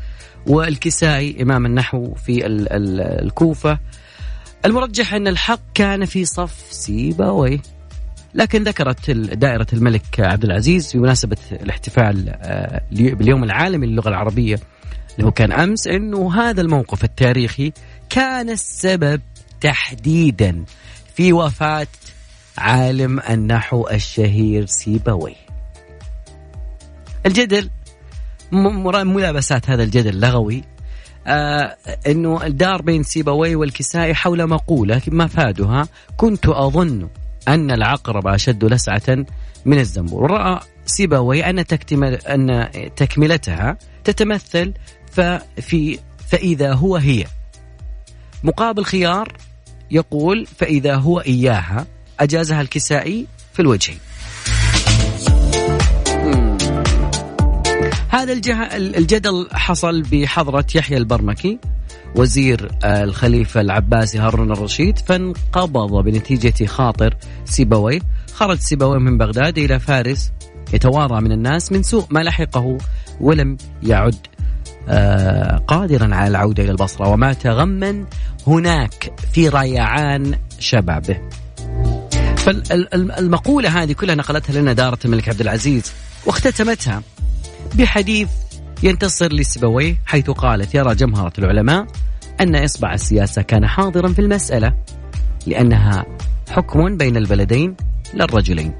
والكسائي 0.50 1.42
إمام 1.42 1.66
النحو 1.66 2.14
في 2.14 2.46
الكوفة. 2.46 3.80
المرجح 4.66 5.14
أن 5.14 5.28
الحق 5.28 5.60
كان 5.74 6.06
في 6.06 6.26
صف 6.26 6.66
سيبويه 6.70 7.60
لكن 8.34 8.64
ذكرت 8.64 9.12
دائرة 9.12 9.68
الملك 9.74 10.20
عبد 10.20 10.44
العزيز 10.44 10.96
بمناسبة 10.96 11.38
الاحتفال 11.52 12.30
آه، 12.30 12.82
باليوم 12.92 13.44
العالمي 13.44 13.88
للغة 13.88 14.10
العربية 14.10 14.60
اللي 15.16 15.28
هو 15.28 15.32
كان 15.32 15.52
أمس 15.52 15.88
أنه 15.88 16.34
هذا 16.42 16.62
الموقف 16.62 17.04
التاريخي 17.04 17.74
كان 18.10 18.50
السبب 18.50 19.22
تحديدا 19.62 20.66
في 21.16 21.34
وفاة 21.34 21.88
عالم 22.58 23.20
النحو 23.20 23.88
الشهير 23.88 24.66
سيبويه 24.66 25.36
الجدل 27.26 27.70
ملابسات 28.52 29.70
هذا 29.70 29.84
الجدل 29.84 30.10
اللغوي 30.10 30.64
آه 31.28 31.78
إنه 32.08 32.46
الدار 32.46 32.82
بين 32.82 33.04
سيبويه 33.04 33.56
والكسائي 33.56 34.16
حول 34.16 34.48
مقولة 34.48 35.02
مفادها 35.08 35.88
كنت 36.18 36.48
أظن 36.48 37.10
أن 37.48 37.72
العقرب 37.72 38.28
أشد 38.28 38.66
لسعة 38.66 39.26
من 39.66 39.80
الزنبور. 39.80 40.24
وراى 40.24 40.60
سيبويه 40.86 41.50
أن 41.50 41.66
تكتمل 41.66 42.14
أن 42.14 42.70
تكملتها 42.96 43.78
تتمثل 44.04 44.74
ففي 45.12 46.00
فإذا 46.28 46.74
هو 46.74 46.96
هي. 46.96 47.26
مقابل 48.44 48.84
خيار 48.84 49.34
يقول 49.92 50.46
فإذا 50.46 50.96
هو 50.96 51.20
إياها 51.20 51.88
أجازها 52.20 52.62
الكسائي 52.62 53.28
في 53.54 53.62
الوجه. 53.62 53.94
هذا 58.10 58.34
الجدل 58.74 59.48
حصل 59.52 60.02
بحضرة 60.02 60.66
يحيى 60.76 60.98
البرمكي 60.98 61.60
وزير 62.16 62.72
الخليفة 62.84 63.62
العباسي 63.62 64.20
هارون 64.20 64.52
الرشيد 64.52 64.98
فانقبض 64.98 66.04
بنتيجة 66.04 66.66
خاطر 66.66 67.18
سيبويه 67.46 68.00
خرج 68.34 68.60
سيبويه 68.60 68.98
من 68.98 69.18
بغداد 69.18 69.58
إلى 69.58 69.80
فارس 69.80 70.32
يتوارى 70.74 71.22
من 71.22 71.32
الناس 71.32 71.72
من 71.72 71.84
سوء 71.84 72.06
ما 72.10 72.20
لحقه 72.20 72.78
ولم 73.22 73.58
يعد 73.84 74.16
آه، 74.90 75.58
قادرا 75.58 76.16
على 76.16 76.28
العودة 76.28 76.64
إلى 76.64 76.72
البصرة 76.72 77.08
ومات 77.08 77.48
غما 77.48 78.06
هناك 78.48 79.14
في 79.34 79.50
ريعان 79.50 80.38
شبابه. 80.60 81.22
فالمقولة 82.38 83.84
هذه 83.84 83.94
كلها 83.94 84.16
نقلتها 84.16 84.62
لنا 84.62 84.74
دارة 84.74 85.00
الملك 85.06 85.30
عبد 85.30 85.42
العزيز 85.42 85.92
واختتمتها. 86.26 87.02
بحديث 87.76 88.30
ينتصر 88.84 89.34
لسبويه 89.34 89.96
حيث 90.06 90.30
قالت 90.30 90.76
يرى 90.76 90.96
جمهرة 90.96 91.34
العلماء 91.38 91.86
أن 92.42 92.56
إصبع 92.56 92.94
السياسة 92.94 93.42
كان 93.42 93.68
حاضرا 93.68 94.08
في 94.08 94.20
المسألة 94.20 94.74
لأنها 95.48 96.06
حكم 96.50 96.98
بين 96.98 97.18
البلدين 97.18 97.76
للرجلين 98.14 98.74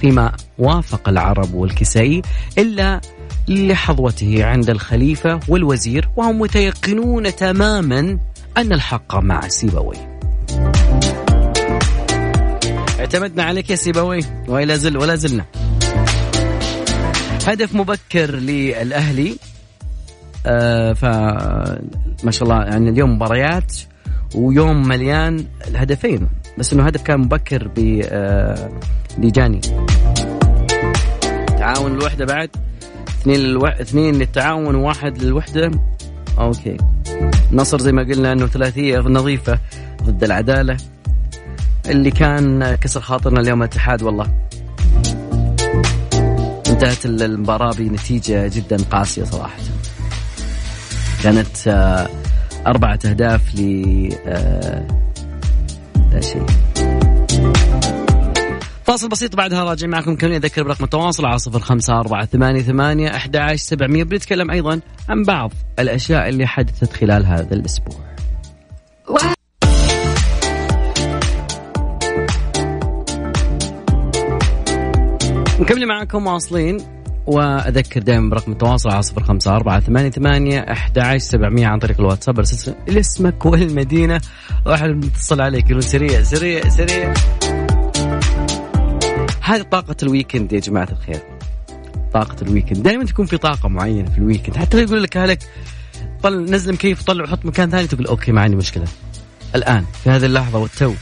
فيما 0.00 0.32
وافق 0.58 1.08
العرب 1.08 1.54
والكسائي 1.54 2.22
إلا 2.58 3.00
لحظوته 3.48 4.44
عند 4.44 4.70
الخليفة 4.70 5.40
والوزير 5.48 6.08
وهم 6.16 6.38
متيقنون 6.40 7.36
تماما 7.36 8.18
أن 8.56 8.72
الحق 8.72 9.16
مع 9.16 9.48
سيبويه 9.48 10.12
اعتمدنا 13.00 13.42
عليك 13.42 13.70
يا 13.70 13.76
سيبوي 13.76 14.20
ولا 14.48 14.76
زل 14.76 14.96
ولا 14.96 15.14
زلنا. 15.14 15.44
هدف 17.48 17.74
مبكر 17.74 18.30
للأهلي. 18.34 19.36
آه 20.46 20.92
ف 20.92 21.04
ما 22.24 22.30
شاء 22.30 22.42
الله 22.42 22.64
يعني 22.64 22.90
اليوم 22.90 23.14
مباريات 23.14 23.76
ويوم 24.34 24.88
مليان 24.88 25.44
الهدفين. 25.68 26.28
بس 26.58 26.72
إنه 26.72 26.86
هدف 26.86 27.02
كان 27.02 27.20
مبكر 27.20 27.68
ب 27.68 28.00
آه 28.04 28.70
لجاني. 29.18 29.60
تعاون 31.58 31.92
الوحدة 31.92 32.24
بعد. 32.24 32.50
اثنين 33.08 33.40
للو... 33.40 33.66
اثنين 33.66 34.14
للتعاون 34.14 34.74
وواحد 34.74 35.22
للوحدة. 35.22 35.70
أوكي. 36.38 36.76
نصر 37.52 37.78
زي 37.78 37.92
ما 37.92 38.02
قلنا 38.02 38.32
إنه 38.32 38.46
ثلاثية 38.46 38.98
نظيفة 38.98 39.58
ضد 40.02 40.24
العدالة. 40.24 40.76
اللي 41.86 42.10
كان 42.10 42.74
كسر 42.74 43.00
خاطرنا 43.00 43.40
اليوم 43.40 43.62
الاتحاد 43.62 44.02
والله. 44.02 44.34
انتهت 46.82 47.06
المباراة 47.06 47.72
بنتيجة 47.72 48.48
جدا 48.48 48.76
قاسية 48.90 49.24
صراحة. 49.24 49.56
كانت 51.22 51.68
آه، 51.68 52.08
أربعة 52.66 52.98
أهداف 53.04 53.54
ل 53.54 54.08
آه، 54.26 54.86
لا 56.12 56.20
شيء. 56.20 56.46
فاصل 58.84 59.08
بسيط 59.08 59.36
بعدها 59.36 59.64
راجع 59.64 59.86
معكم 59.86 60.16
كم 60.16 60.32
أذكر 60.32 60.62
برقم 60.62 60.84
التواصل 60.84 61.26
على 61.26 61.38
صفر 61.38 61.58
خمسة 61.58 62.00
أربعة 62.00 62.24
ثمانية 62.24 62.62
ثمانية 62.62 63.16
أحد 63.16 63.36
عشر 63.36 63.56
سبعمية 63.56 64.04
بنتكلم 64.04 64.50
أيضا 64.50 64.80
عن 65.08 65.22
بعض 65.22 65.52
الأشياء 65.78 66.28
اللي 66.28 66.46
حدثت 66.46 66.92
خلال 66.92 67.26
هذا 67.26 67.54
الأسبوع. 67.54 67.96
مكملين 75.62 75.88
معكم 75.88 76.26
واصلين. 76.26 76.76
وأذكر 77.26 78.02
دائما 78.02 78.30
برقم 78.30 78.52
التواصل 78.52 78.90
على 78.90 79.02
صفر 79.02 79.22
خمسة 79.22 79.56
أربعة 79.56 79.80
ثمانية 79.80 80.10
ثمانية 80.10 80.58
أحد 80.58 81.16
سبعمية 81.16 81.66
عن 81.66 81.78
طريق 81.78 82.00
الواتساب. 82.00 82.38
أرسل 82.38 82.74
اسمك 82.88 83.46
والمدينة. 83.46 84.20
واحد 84.66 84.88
متصل 84.88 85.40
عليك 85.40 85.70
يقول 85.70 85.82
سريع 85.82 86.22
سريع 86.22 86.68
سريع. 86.68 87.14
هذه 89.40 89.62
طاقة 89.62 89.96
ال 90.02 90.08
weekend 90.08 90.52
يا 90.52 90.60
جماعة 90.60 90.88
الخير. 90.92 91.20
طاقة 92.14 92.36
ال 92.42 92.46
weekend. 92.46 92.82
دائما 92.82 93.04
تكون 93.04 93.26
في 93.26 93.36
طاقة 93.36 93.68
معينة 93.68 94.10
في 94.10 94.18
ال 94.18 94.22
weekend. 94.22 94.56
حتى 94.56 94.76
لو 94.76 94.82
يقول 94.82 95.02
لك 95.02 95.16
أهلك 95.16 95.38
طل 96.22 96.44
نزل 96.44 96.72
مكيف 96.72 97.02
طلع 97.02 97.24
وحط 97.24 97.44
مكان 97.44 97.70
ثاني. 97.70 97.86
تقول 97.86 98.06
okay 98.06 98.32
ما 98.32 98.40
عندي 98.40 98.56
مشكلة. 98.56 98.84
الآن 99.54 99.84
في 100.04 100.10
هذه 100.10 100.24
اللحظة 100.24 100.58
والتو 100.58 100.94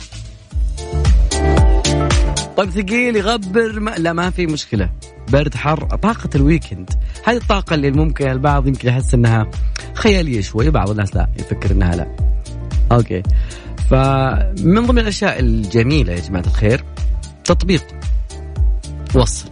طيب 2.61 2.71
ثقيل 2.71 3.17
يغبر 3.17 3.81
ما... 3.81 3.91
لا 3.91 4.13
ما 4.13 4.31
في 4.31 4.47
مشكلة. 4.47 4.91
برد 5.33 5.55
حر 5.55 5.85
طاقة 5.85 6.29
ال 6.35 6.42
weekend 6.42 6.91
هذه 7.25 7.37
الطاقة 7.37 7.75
اللي 7.75 7.91
ممكن 7.91 8.31
البعض 8.31 8.67
يمكن 8.67 8.89
يحس 8.89 9.15
إنها 9.15 9.51
خيالية 9.95 10.41
شوي 10.41 10.71
بعض 10.71 10.91
الناس 10.91 11.17
لا 11.17 11.29
يفكر 11.39 11.71
إنها 11.71 11.97
لا. 11.97 12.17
okay. 12.93 13.23
فمن 13.91 14.87
ضمن 14.87 14.99
الأشياء 14.99 15.41
الجميلة 15.41 16.13
يا 16.13 16.21
جماعة 16.21 16.45
الخير 16.47 16.85
تطبيق 17.45 17.85
وصل. 19.15 19.49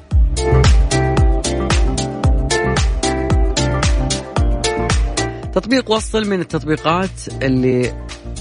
تطبيق 5.52 5.90
وصل 5.90 6.30
من 6.30 6.40
التطبيقات 6.40 7.42
اللي 7.42 7.92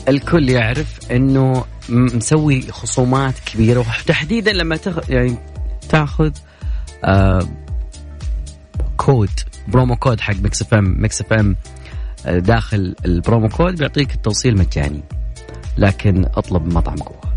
الكل 0.08 0.50
يعرف 0.50 1.12
إنه 1.12 1.66
مسوي 1.90 2.62
خصومات 2.62 3.34
كبيرة 3.40 3.80
وتحديدا 3.80 4.54
لما 4.54 4.78
تخ... 4.78 5.10
يعني 5.10 5.36
تاخذ 5.90 6.32
آه 7.04 7.48
code 8.98 9.30
promo 9.68 9.96
code 9.96 10.20
حق 10.20 10.36
ميكس 10.36 10.62
إف 10.62 10.74
إم. 10.74 11.02
ميكس 11.02 11.22
إف 11.22 11.34
إم 11.34 11.56
داخل 12.26 12.96
ال 13.06 13.13
promo 13.13 13.50
code 13.50 13.76
بيعطيك 13.76 14.16
التوصيل 14.16 14.58
مجاني 14.58 15.02
لكن 15.78 16.26
اطلب 16.26 16.74
مطعم 16.74 16.96
جوه 16.96 17.28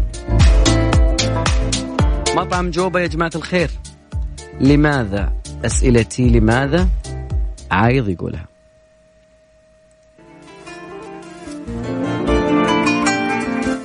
مطعم 2.36 2.70
جوبا 2.70 3.00
يا 3.00 3.06
جماعة 3.06 3.30
الخير. 3.34 3.70
لماذا؟ 4.60 5.32
أسئلتي 5.64 6.28
لماذا؟ 6.28 6.88
عايض 7.70 8.08
يقولها. 8.08 8.49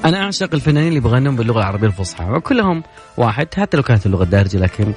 أنا 0.06 0.24
أعشق 0.24 0.54
الفنانين 0.54 0.88
اللي 0.88 1.00
بغنون 1.00 1.36
باللغة 1.36 1.60
العربية 1.60 1.88
الفصحى 1.88 2.32
وكلهم 2.32 2.84
واحد 3.18 3.54
حتى 3.54 3.78
لو 3.78 3.84
كانت 3.84 4.06
اللغة 4.06 4.24
الدارجة 4.24 4.58
لكن 4.58 4.94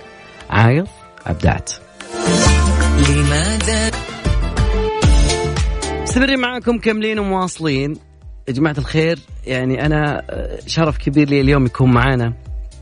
عايض 0.51 0.87
أبدعت. 1.27 1.73
لماذا؟ 3.09 3.91
مستمرين 6.03 6.41
معكم 6.41 6.79
كاملين 6.79 7.19
ومواصلين. 7.19 7.97
يا 8.49 8.53
جماعة 8.53 8.75
الخير 8.79 9.19
يعني 9.47 9.87
أنا 9.87 10.23
آه، 10.31 10.59
شرف 10.67 10.99
كبير 10.99 11.29
لي 11.29 11.41
اليوم 11.41 11.67
يكون 11.67 11.91
معانا 11.91 12.35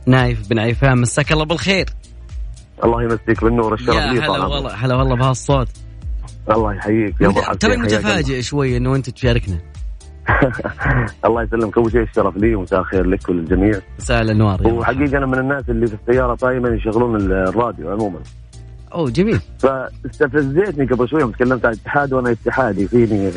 نايف 0.05 0.49
بن 0.49 0.59
عيفان. 0.59 0.97
مساك 0.97 1.31
الله 1.31 1.45
بالخير. 1.45 1.85
الله 2.83 3.03
يمسيك 3.03 3.43
بالنور 3.43 3.73
الشرف 3.73 3.95
لي 3.95 4.19
هلا 4.19 4.29
والله 4.29 4.73
هلا 4.73 4.95
والله 4.95 5.15
بهالصوت. 5.15 5.67
الله 6.51 6.73
يحييك 6.73 7.15
يا 7.21 7.27
أبو 7.27 7.41
ترى 7.59 7.77
متفاجئ 7.77 8.41
شوي 8.41 8.77
إنه 8.77 8.95
أنت 8.95 9.09
تشاركنا. 9.09 9.59
الله 11.25 11.43
يسلمك. 11.43 11.77
اول 11.77 11.91
شيء 11.91 12.01
الشرف 12.01 12.37
لي 12.37 12.55
ومساء 12.55 12.79
الخير 12.79 13.05
لك 13.05 13.29
وللجميع. 13.29 13.79
مساء 13.99 14.21
الأنوار 14.21 14.67
وحقيقة 14.67 15.17
أنا 15.17 15.25
من 15.25 15.39
الناس 15.39 15.63
اللي 15.69 15.87
في 15.87 15.93
السيارة 15.93 16.35
دائما 16.41 16.69
يشغلون 16.69 17.15
الراديو 17.15 17.91
عموما. 17.91 18.19
اوه 18.93 19.09
جميل. 19.09 19.39
فاستفزيتني 19.59 20.85
قبل 20.85 21.09
شوي 21.09 21.21
يوم 21.21 21.31
تكلمت 21.31 21.65
عن 21.65 21.73
الاتحاد 21.73 22.13
وأنا 22.13 22.31
اتحادي. 22.31 22.87
فيني 22.87 23.31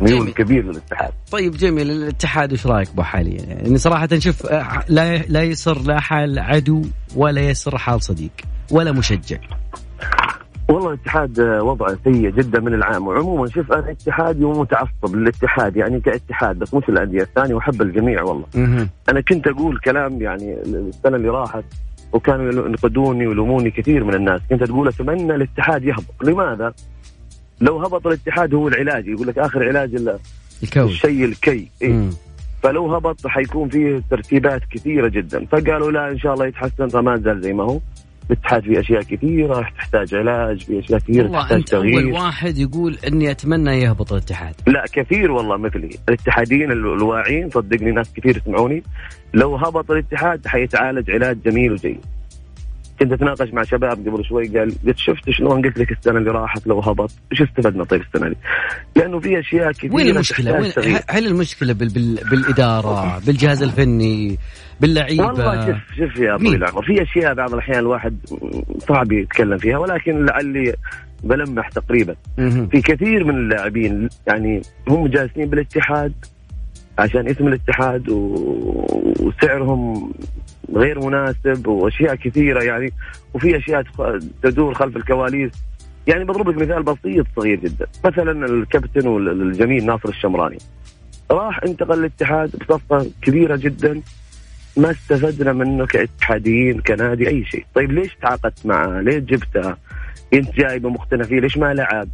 ميول. 0.00 0.30
كبير 0.30 0.64
للاتحاد. 0.64 1.10
طيب 1.30 1.52
جميل. 1.52 1.90
الاتحاد 1.90 2.52
وش 2.52 2.66
رأيك 2.66 2.94
بو 2.94 3.02
حاليا؟ 3.02 3.42
يعني 3.42 3.78
صراحة 3.78 4.08
شوف 4.18 4.46
آه، 4.46 4.84
لا 4.88 5.16
لا 5.16 5.42
يسر 5.42 5.78
لا 5.78 6.00
حال 6.00 6.38
عدو 6.38 6.82
ولا 7.16 7.40
يسر 7.40 7.78
حال 7.78 8.02
صديق 8.02 8.30
ولا 8.70 8.92
مشجع. 8.92 9.38
والله 10.68 10.88
الاتحاد 10.88 11.40
آه، 11.40 11.62
وضعه 11.62 11.98
سيء 12.04 12.30
جدا 12.30 12.60
من 12.60 12.74
العام. 12.74 13.06
وعموما 13.06 13.48
شوف 13.48 13.72
أنا 13.72 13.90
اتحادي 13.90 14.44
ومتعصب 14.44 15.16
للاتحاد 15.16 15.76
يعني 15.76 16.00
كاتحاد 16.00 16.58
بس 16.58 16.74
مش 16.74 16.88
الأندية 16.88 17.22
الثانية 17.22 17.54
وأحب 17.54 17.82
الجميع 17.82 18.22
والله. 18.22 18.44
أنا 19.08 19.20
كنت 19.20 19.46
أقول 19.46 19.78
كلام 19.78 20.22
يعني 20.22 20.54
السنة 20.64 21.16
اللي 21.16 21.28
راحت 21.28 21.64
وكانوا 22.12 22.52
ينقدوني 22.66 23.26
ويلوموني 23.26 23.70
كثير 23.70 24.04
من 24.04 24.14
الناس. 24.14 24.40
كنت 24.50 24.64
تقول 24.64 24.88
أتمنى 24.88 25.34
الاتحاد 25.34 25.84
يهبط. 25.84 26.24
لماذا؟ 26.24 26.74
لو 27.60 27.78
هبط 27.78 28.06
الاتحاد 28.06 28.54
هو 28.54 28.68
العلاج. 28.68 29.06
يقول 29.08 29.26
لك 29.26 29.38
آخر 29.38 29.68
علاج 29.68 29.94
ال- 29.94 30.18
الكوي. 30.62 30.84
الشيء 30.84 31.24
الكي. 31.24 31.70
إيه؟ 31.82 32.10
فلو 32.62 32.94
هبط 32.94 33.26
حيكون 33.26 33.68
فيه 33.68 34.02
ترتيبات 34.10 34.62
كثيرة 34.70 35.08
جدا. 35.08 35.46
فقالوا 35.46 35.90
لا 35.90 36.10
إن 36.10 36.18
شاء 36.18 36.34
الله 36.34 36.46
يتحسن 36.46 36.88
فما 36.88 37.16
زال 37.16 37.40
زي 37.42 37.52
ما 37.52 37.64
هو. 37.64 37.80
الاتحاد 38.30 38.62
في 38.62 38.80
اشياء 38.80 39.02
كثيرة 39.02 39.68
تحتاج 39.78 40.14
علاج 40.14 40.60
في 40.64 40.78
اشياء 40.78 40.98
كثيره 41.00 41.28
تحتاج 41.28 41.52
أول 41.52 41.62
تغيير 41.64 42.06
واحد 42.06 42.58
يقول 42.58 42.98
إني 43.06 43.30
أتمنى 43.30 43.70
يهبط 43.80 44.12
الاتحاد. 44.12 44.54
لا 44.66 44.84
كثير 44.92 45.30
والله 45.30 45.56
مثلي 45.56 45.90
الاتحاديين 46.08 46.70
ال- 46.72 46.92
الواعيين 46.92 47.50
صدقني 47.50 47.90
ناس 47.92 48.12
كثير 48.12 48.36
يسمعوني 48.36 48.82
لو 49.34 49.56
هبط 49.56 49.90
الاتحاد 49.90 50.46
حيتعالج 50.46 51.10
علاج 51.10 51.38
جميل 51.44 51.72
وجيد 51.72 51.98
كنت 53.00 53.12
أتناقش 53.12 53.48
مع 53.52 53.62
شباب 53.62 53.90
قبل 54.08 54.24
شوي 54.24 54.48
قال 54.58 54.72
قلت 54.86 54.98
شفت 54.98 55.30
شلون 55.30 55.62
قلت 55.66 55.78
لك 55.78 55.92
السنة 55.92 56.18
اللي 56.18 56.30
راحت 56.30 56.66
لو 56.66 56.80
هبط 56.80 57.10
إيش 57.32 57.42
استفدنا 57.42 57.84
طيب 57.84 58.00
السنة 58.14 58.28
دي؟ 58.28 58.36
لأنه 58.96 59.20
في 59.20 59.40
أشياء 59.40 59.72
كثيرة 59.72 59.94
وين 59.94 60.08
المشكلة؟ 60.08 60.68
تحتاج 60.68 60.86
وين. 60.86 60.98
هل 61.10 61.26
المشكلة 61.26 61.72
بال... 61.72 61.88
بال... 61.88 62.18
بالإدارة، 62.30 63.18
بالجهاز 63.26 63.62
الفني، 63.62 64.38
باللعيبة؟ 64.80 65.26
والله 65.26 65.66
شوف 65.66 65.76
شوف 65.96 66.16
يا 66.16 66.36
مين؟ 66.36 66.54
العمر 66.54 66.82
في 66.82 67.02
أشياء 67.02 67.34
بعض 67.34 67.52
الأحيان 67.52 67.78
الواحد 67.78 68.18
صعب 68.78 69.12
يتكلم 69.12 69.58
فيها 69.58 69.78
ولكن 69.78 70.26
لعلي 70.26 70.74
بلمح 71.22 71.68
تقريبا 71.68 72.16
مهم. 72.38 72.66
في 72.66 72.80
كثير 72.82 73.24
من 73.24 73.34
اللاعبين 73.34 74.08
يعني 74.26 74.62
هم 74.88 75.06
جالسين 75.06 75.46
بالاتحاد 75.46 76.12
عشان 76.98 77.28
اسم 77.28 77.48
الاتحاد 77.48 78.08
و... 78.08 78.34
وسعرهم 79.20 80.12
غير 80.74 81.06
مناسب 81.06 81.66
وأشياء 81.66 82.14
كثيرة 82.14 82.62
يعني 82.62 82.92
وفي 83.34 83.56
أشياء 83.56 83.84
تدور 84.42 84.74
خلف 84.74 84.96
الكواليس 84.96 85.52
يعني 86.06 86.24
بضرب 86.24 86.48
لك 86.48 86.56
مثال 86.56 86.82
بسيط 86.82 87.26
صغير 87.36 87.60
جدا 87.60 87.86
مثلا 88.04 88.46
الكابتن 88.46 89.06
والجميل 89.06 89.86
ناصر 89.86 90.08
الشمراني 90.08 90.58
راح 91.30 91.62
انتقل 91.62 91.98
للاتحاد 91.98 92.50
بصفقة 92.56 93.06
كبيرة 93.22 93.56
جدا 93.56 94.00
ما 94.78 94.90
استفدنا 94.90 95.52
منه 95.52 95.86
كاتحاديين 95.86 96.80
كنادي 96.80 97.28
أي 97.28 97.44
شيء. 97.44 97.64
طيب 97.74 97.92
ليش 97.92 98.16
تعاقدت 98.22 98.66
معه؟ 98.66 99.00
ليش 99.00 99.16
جبته؟ 99.24 99.74
أنت 100.34 100.54
جايبه 100.56 100.88
مقتنع 100.88 101.24
فيه 101.24 101.40
ليش 101.40 101.56
ما 101.58 101.74
لعب؟ 101.74 102.08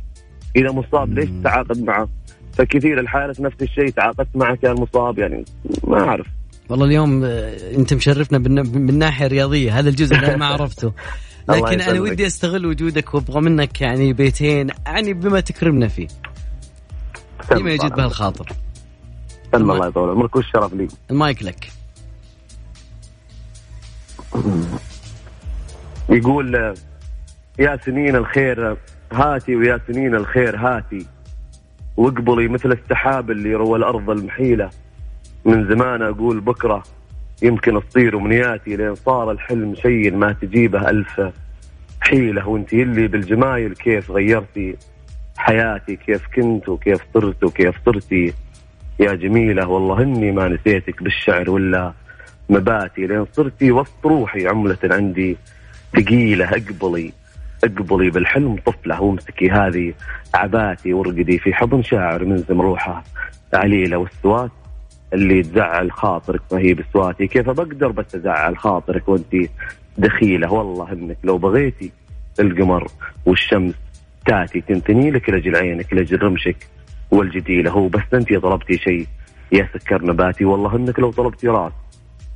إذا 0.56 0.70
مصاب 0.70 1.18
ليش 1.18 1.28
تعاقد 1.44 1.84
معه؟ 1.84 2.08
فكثير 2.52 3.00
الحارس 3.00 3.40
نفس 3.40 3.56
الشيء 3.62 3.88
تعاقدت 3.88 4.28
معه 4.36 4.54
كان 4.56 4.74
مصاب 4.74 5.18
يعني 5.18 5.44
ما 5.86 6.00
أعرف. 6.00 6.26
والله 6.68 6.86
اليوم 6.86 7.24
آه، 7.24 7.76
انت 7.76 7.94
مشرفنا 7.94 8.38
من 8.38 8.58
الناحيه 8.90 9.26
الرياضيه 9.26 9.78
هذا 9.78 9.88
الجزء 9.88 10.16
اللي 10.16 10.26
أنا 10.26 10.36
ما 10.36 10.46
عرفته. 10.54 10.92
لكن 11.48 11.80
أنا. 11.80 12.00
ودي 12.00 12.26
أستغل 12.26 12.66
وجودك 12.66 13.14
وأبغى 13.14 13.40
منك 13.40 13.80
يعني 13.80 14.12
بيتين 14.12 14.66
يعني 14.86 15.12
بما 15.14 15.40
تكرمنا 15.40 15.88
فيه. 15.88 16.08
فيما 17.48 17.70
يجد 17.70 17.94
به 17.94 18.04
الخاطر 18.04 18.48
الله 19.54 19.86
يطول 19.86 20.10
عمرك 20.10 20.36
والشرف 20.36 20.74
لي. 20.74 20.88
المايك 21.10 21.42
لك. 21.42 21.68
يقول 26.08 26.74
يا 27.58 27.76
سنين 27.76 28.16
الخير 28.16 28.76
هاتي 29.12 29.56
ويا 29.56 29.80
سنين 29.86 30.14
الخير 30.14 30.56
هاتي. 30.56 31.06
واقبلي 31.96 32.48
مثل 32.48 32.72
السحاب 32.72 33.30
اللي 33.30 33.54
روى 33.54 33.78
الأرض 33.78 34.10
المحيلة. 34.10 34.70
من 35.44 35.68
زمان 35.68 36.02
أقول 36.02 36.40
بكرة 36.40 36.82
يمكن 37.42 37.80
تصير 37.88 38.16
أمنياتي 38.16 38.76
لين 38.76 38.94
صار 38.94 39.30
الحلم 39.30 39.74
شيء 39.74 40.16
ما 40.16 40.32
تجيبه 40.32 40.90
ألف 40.90 41.22
حيلة. 42.00 42.48
وانت 42.48 42.72
اللي 42.72 43.08
بالجمايل 43.08 43.74
كيف 43.74 44.10
غيرتي 44.10 44.76
حياتي؟ 45.36 45.96
كيف 45.96 46.26
كنت 46.36 46.68
وكيف 46.68 47.00
صرت 47.14 47.44
وكيف 47.44 47.74
صرتي؟ 47.86 48.34
يا 49.00 49.14
جميلة 49.14 49.68
والله 49.68 50.02
إني 50.02 50.32
ما 50.32 50.48
نسيتك 50.48 51.02
بالشعر 51.02 51.50
ولا 51.50 51.92
مباتي 52.48 53.06
لين 53.06 53.26
صرتي 53.32 53.72
وسط 53.72 54.06
روحي 54.06 54.46
عملة 54.46 54.78
عندي 54.84 55.36
ثقيلة 55.96 56.44
أقبلي 56.44 57.12
أقبلي 57.64 58.10
بالحلم 58.10 58.56
طفلة 58.66 59.02
وامسكي 59.02 59.50
هذه 59.50 59.94
عباتي 60.34 60.92
وارقدي 60.92 61.38
في 61.38 61.54
حضن 61.54 61.82
شاعر 61.82 62.24
من 62.24 62.44
روحه. 62.50 63.04
عليله 63.54 63.96
والسوات 63.96 64.50
اللي 65.12 65.42
تزعل 65.42 65.92
خاطرك 65.92 66.40
ما 66.52 66.58
هي 66.58 66.74
بسواتي 66.74 67.26
كيف 67.26 67.50
بقدر 67.50 67.88
بس 67.88 68.14
أزعل 68.14 68.58
خاطرك 68.58 69.08
وأنت 69.08 69.36
دخيلة؟ 69.98 70.52
والله 70.52 70.92
إنك 70.92 71.18
لو 71.24 71.38
بغيتي 71.38 71.92
القمر 72.40 72.88
والشمس 73.26 73.74
تاتي 74.26 74.60
تنتني 74.60 75.10
لك 75.10 75.30
لاجل 75.30 75.56
عينك 75.56 75.92
لاجل 75.92 76.22
رمشك 76.22 76.56
والجديلة. 77.10 77.70
هو 77.70 77.88
بس 77.88 78.14
أنت 78.14 78.34
طلبتي 78.34 78.78
شيء 78.78 79.06
يا 79.52 79.68
سكر 79.74 80.04
نباتي 80.04 80.44
والله 80.44 80.76
إنك 80.76 80.98
لو 80.98 81.10
طلبتي 81.10 81.48
راس 81.48 81.72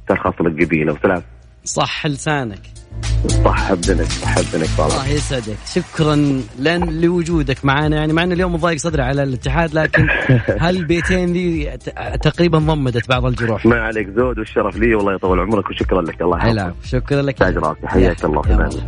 ترخص 0.09 0.40
لك 0.40 0.64
قبيله 0.64 0.92
وسلام 0.92 1.23
صح 1.64 2.07
لسانك. 2.07 2.61
صح 3.44 3.71
ابدنك 3.71 4.07
صح 4.07 4.38
والله. 4.38 4.85
الله 4.85 5.09
يسعدك. 5.09 5.57
شكرا 5.75 6.14
لن 6.59 7.01
لوجودك 7.01 7.64
معنا 7.64 7.97
يعني 7.97 8.12
مع 8.12 8.23
إنه 8.23 8.35
اليوم 8.35 8.57
ضايق 8.57 8.79
صدري 8.79 9.03
على 9.03 9.23
الاتحاد 9.23 9.75
لكن 9.75 10.09
هالبيتين 10.61 11.33
ذي 11.33 11.77
تقريبا 12.23 12.59
ضمدت 12.59 13.09
بعض 13.09 13.27
الجروح؟ 13.27 13.66
ما 13.66 13.81
عليك 13.81 14.09
زود 14.09 14.38
والشرف 14.38 14.77
لي 14.77 14.94
والله 14.94 15.14
يطول 15.14 15.40
عمرك 15.40 15.71
وشكرا 15.71 16.03
لك. 16.03 16.23
الله 16.23 16.38
يحفظك. 16.38 16.75
شكرا 16.85 17.23
لك. 17.23 17.38
تاج 17.38 17.57
راسي. 17.57 17.87
حياك 17.87 18.25
الله 18.25 18.42
في. 18.42 18.81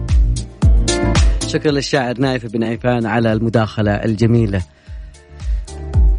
شكرا 1.49 1.73
للشاعر 1.73 2.19
نايف 2.19 2.47
بن 2.53 2.65
عيفان 2.65 3.07
على 3.07 3.33
المداخلة 3.33 3.93
الجميلة. 3.93 4.63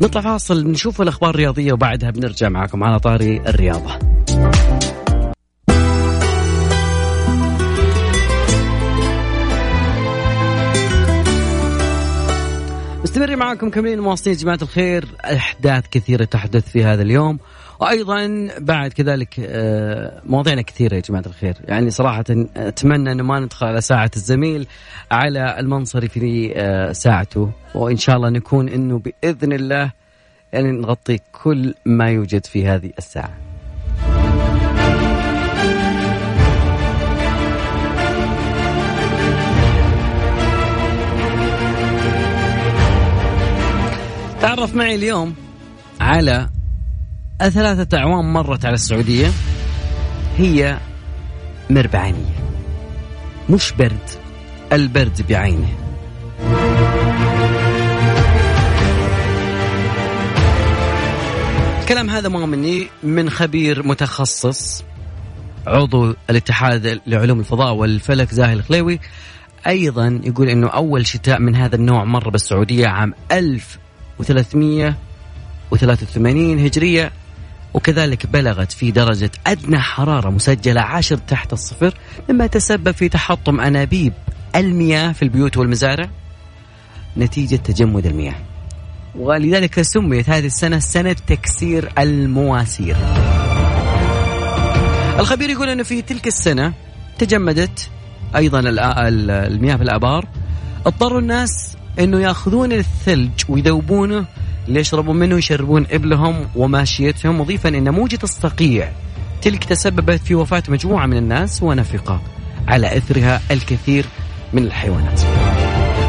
نطلع 0.01 0.21
فاصل 0.21 0.67
نشوف 0.67 1.01
الأخبار 1.01 1.29
الرياضية 1.29 1.73
وبعدها 1.73 2.11
بنرجع 2.11 2.49
معكم 2.49 2.83
على 2.83 2.99
طاري 2.99 3.41
الرياضة. 3.47 4.10
مستمرين 13.21 13.39
معكم 13.39 13.69
كملين 13.69 13.99
مواصلين 13.99 14.35
جماعة 14.35 14.59
الخير. 14.61 15.05
أحداث 15.25 15.83
كثيرة 15.91 16.23
تحدث 16.23 16.69
في 16.69 16.83
هذا 16.83 17.01
اليوم. 17.01 17.39
وأيضا 17.79 18.49
بعد 18.59 18.93
كذلك 18.93 19.35
آه، 19.39 20.21
مواضيعنا 20.25 20.61
كثيرة 20.61 20.95
يا 20.95 20.99
جماعة 20.99 21.23
الخير. 21.25 21.53
يعني 21.67 21.91
صراحة 21.91 22.23
أتمنى 22.57 23.11
أنه 23.11 23.23
ما 23.23 23.39
ندخل 23.39 23.65
على 23.65 23.81
ساعة 23.81 24.11
الزميل 24.15 24.67
على 25.11 25.59
المنصري 25.59 26.07
في 26.07 26.53
آه، 26.55 26.91
ساعته. 26.91 27.51
وإن 27.75 27.97
شاء 27.97 28.15
الله 28.15 28.29
نكون 28.29 28.69
أنه 28.69 28.99
بإذن 28.99 29.53
الله 29.53 29.91
يعني 30.53 30.71
نغطي 30.71 31.19
كل 31.43 31.73
ما 31.85 32.09
يوجد 32.09 32.45
في 32.45 32.67
هذه 32.67 32.91
الساعة. 32.97 33.50
تعرف 44.41 44.75
معي 44.75 44.95
اليوم 44.95 45.35
على 45.99 46.49
ثلاثة 47.39 47.97
أعوام 47.97 48.33
مرت 48.33 48.65
على 48.65 48.73
السعودية. 48.73 49.31
هي 50.37 50.77
مربعانية. 51.69 52.35
مش 53.49 53.71
برد 53.71 54.09
البرد 54.73 55.25
بعينه. 55.29 55.69
الكلام 61.81 62.09
هذا 62.09 62.29
ما 62.29 62.45
مني 62.45 62.87
من 63.03 63.29
خبير 63.29 63.87
متخصص 63.87 64.83
عضو 65.67 66.15
الاتحاد 66.29 67.01
لعلوم 67.07 67.39
الفضاء 67.39 67.73
والفلك 67.73 68.33
زاهي 68.33 68.53
الخليوي. 68.53 68.99
أيضا 69.67 70.21
يقول 70.23 70.49
إنه 70.49 70.67
أول 70.67 71.07
شتاء 71.07 71.39
من 71.39 71.55
هذا 71.55 71.75
النوع 71.75 72.03
مر 72.03 72.29
بالسعودية 72.29 72.87
عام 72.87 73.13
1383 74.29 76.59
هجرية 76.59 77.11
وكذلك 77.73 78.25
بلغت 78.25 78.71
في 78.71 78.91
درجة 78.91 79.31
أدنى 79.47 79.79
حرارة 79.79 80.29
مسجلة 80.29 80.81
عشر 80.81 81.17
تحت 81.17 81.53
الصفر 81.53 81.93
مما 82.29 82.47
تسبب 82.47 82.91
في 82.91 83.09
تحطم 83.09 83.59
أنابيب 83.59 84.13
المياه 84.55 85.11
في 85.11 85.21
البيوت 85.21 85.57
والمزارع. 85.57 86.09
نتيجة 87.17 87.55
تجمد 87.55 88.05
المياه. 88.05 88.35
ولذلك 89.15 89.81
سميت 89.81 90.29
هذه 90.29 90.45
السنة 90.45 90.79
سنة 90.79 91.15
تكسير 91.27 91.91
المواسير. 91.99 92.95
الخبير 95.19 95.49
يقول 95.49 95.69
أنه 95.69 95.83
في 95.83 96.01
تلك 96.01 96.27
السنة 96.27 96.73
تجمدت 97.17 97.89
أيضا 98.35 98.59
المياه 98.59 99.75
في 99.75 99.83
الآبار. 99.83 100.27
اضطروا 100.85 101.19
الناس 101.19 101.77
أنه 101.99 102.19
يأخذون 102.19 102.71
الثلج 102.71 103.29
ويذوبونه 103.49 104.25
ليشربون 104.67 105.15
منه 105.15 105.35
ويشربون 105.35 105.85
إبلهم 105.91 106.47
وماشيتهم 106.55 107.41
مضيفا 107.41 107.69
أن 107.69 107.89
موجة 107.89 108.19
الصقيع 108.23 108.91
تلك 109.41 109.63
تسببت 109.63 110.19
في 110.19 110.35
وفاة 110.35 110.63
مجموعة 110.69 111.05
من 111.05 111.17
الناس 111.17 111.63
ونفقة 111.63 112.21
على 112.67 112.97
إثرها 112.97 113.41
الكثير 113.51 114.05
من 114.53 114.63
الحيوانات. 114.63 115.21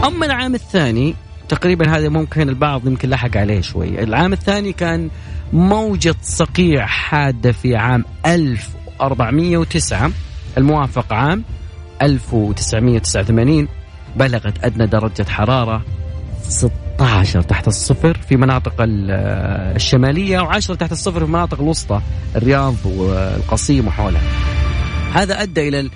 أما 0.05 0.27
العام 0.27 0.55
الثاني 0.55 1.15
تقريبا 1.49 1.97
هذا 1.97 2.09
ممكن 2.09 2.49
البعض 2.49 2.87
يمكن 2.87 3.09
لحق 3.09 3.37
عليه 3.37 3.61
شوي. 3.61 4.03
العام 4.03 4.33
الثاني 4.33 4.73
كان 4.73 5.11
موجة 5.53 6.15
صقيع 6.23 6.87
حادة 6.87 7.53
في 7.53 7.77
عام 7.77 8.05
1409 8.27 10.13
الموافق 10.59 11.13
عام 11.13 11.45
1989 12.03 13.69
بلغت 14.17 14.65
أدنى 14.65 14.87
درجة 14.87 15.25
حرارة 15.29 15.83
16 16.43 17.43
تحت 17.43 17.69
الصفر 17.69 18.19
في 18.29 18.37
مناطق 18.37 18.75
الشمالية 18.79 20.39
و10 20.39 20.77
تحت 20.77 20.93
الصفر 20.93 21.19
في 21.19 21.25
المناطق 21.25 21.61
الوسطى 21.61 22.01
الرياض 22.37 22.75
والقصيم 22.87 23.87
وحولها. 23.87 24.23
هذا 25.13 25.43
أدى 25.43 25.69
إلى 25.69 25.91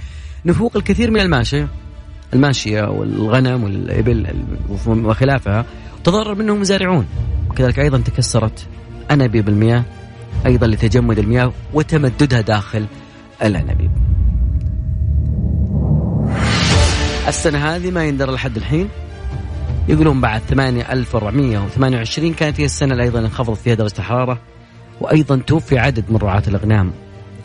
نفوق 0.47 0.77
الكثير 0.77 1.11
من 1.11 1.21
الماشية 1.21 1.69
الماشية 2.35 2.83
والغنم 2.83 3.65
والإبل 3.65 4.27
وخلافها 4.89 5.65
تضرر 6.05 6.35
منهم 6.35 6.61
مزارعون. 6.61 7.07
وكذلك 7.51 7.79
أيضا 7.79 7.99
تكسرت 7.99 8.67
أنابيب 9.11 9.49
المياه 9.49 9.85
أيضا 10.47 10.67
لتجمد 10.67 11.19
المياه 11.19 11.53
وتمددها 11.75 12.41
داخل 12.41 12.87
الأنابيب. 13.43 13.91
السنة 17.29 17.59
هذه 17.59 17.91
ما 17.91 18.05
يندر 18.05 18.33
لحد 18.33 18.57
الحين. 18.57 18.89
يقولون 19.89 20.21
بعد 20.21 20.41
8428 20.49 22.35
كانت 22.35 22.61
هي 22.61 22.65
السنة 22.65 22.93
اللي 22.93 23.03
أيضا 23.03 23.19
انخفضت 23.19 23.59
فيها 23.59 23.75
درجة 23.75 23.99
الحرارة 23.99 24.39
وأيضا 25.01 25.37
توفي 25.37 25.79
عدد 25.79 26.05
من 26.09 26.17
رعاة 26.17 26.43
الأغنام. 26.49 26.93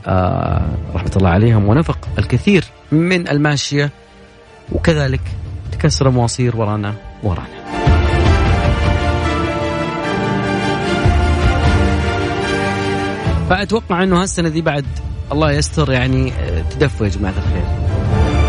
آه 0.07 0.69
رحمة 0.95 1.11
الله 1.17 1.29
عليهم 1.29 1.67
ونفق 1.67 2.07
الكثير 2.19 2.63
من 2.91 3.27
الماشية 3.27 3.91
وكذلك 4.71 5.21
تكسر 5.71 6.09
مواصير 6.09 6.57
ورانا 6.57 6.93
ورانا. 7.23 7.61
فأتوقع 13.49 14.03
أنه 14.03 14.21
هالسنة 14.21 14.49
دي 14.49 14.61
بعد 14.61 14.85
الله 15.31 15.51
يستر 15.51 15.91
يعني 15.91 16.33
آه، 16.33 16.61
تدفوا 16.69 17.05
يا 17.05 17.11
جماعة 17.11 17.33
الخير. 17.37 18.40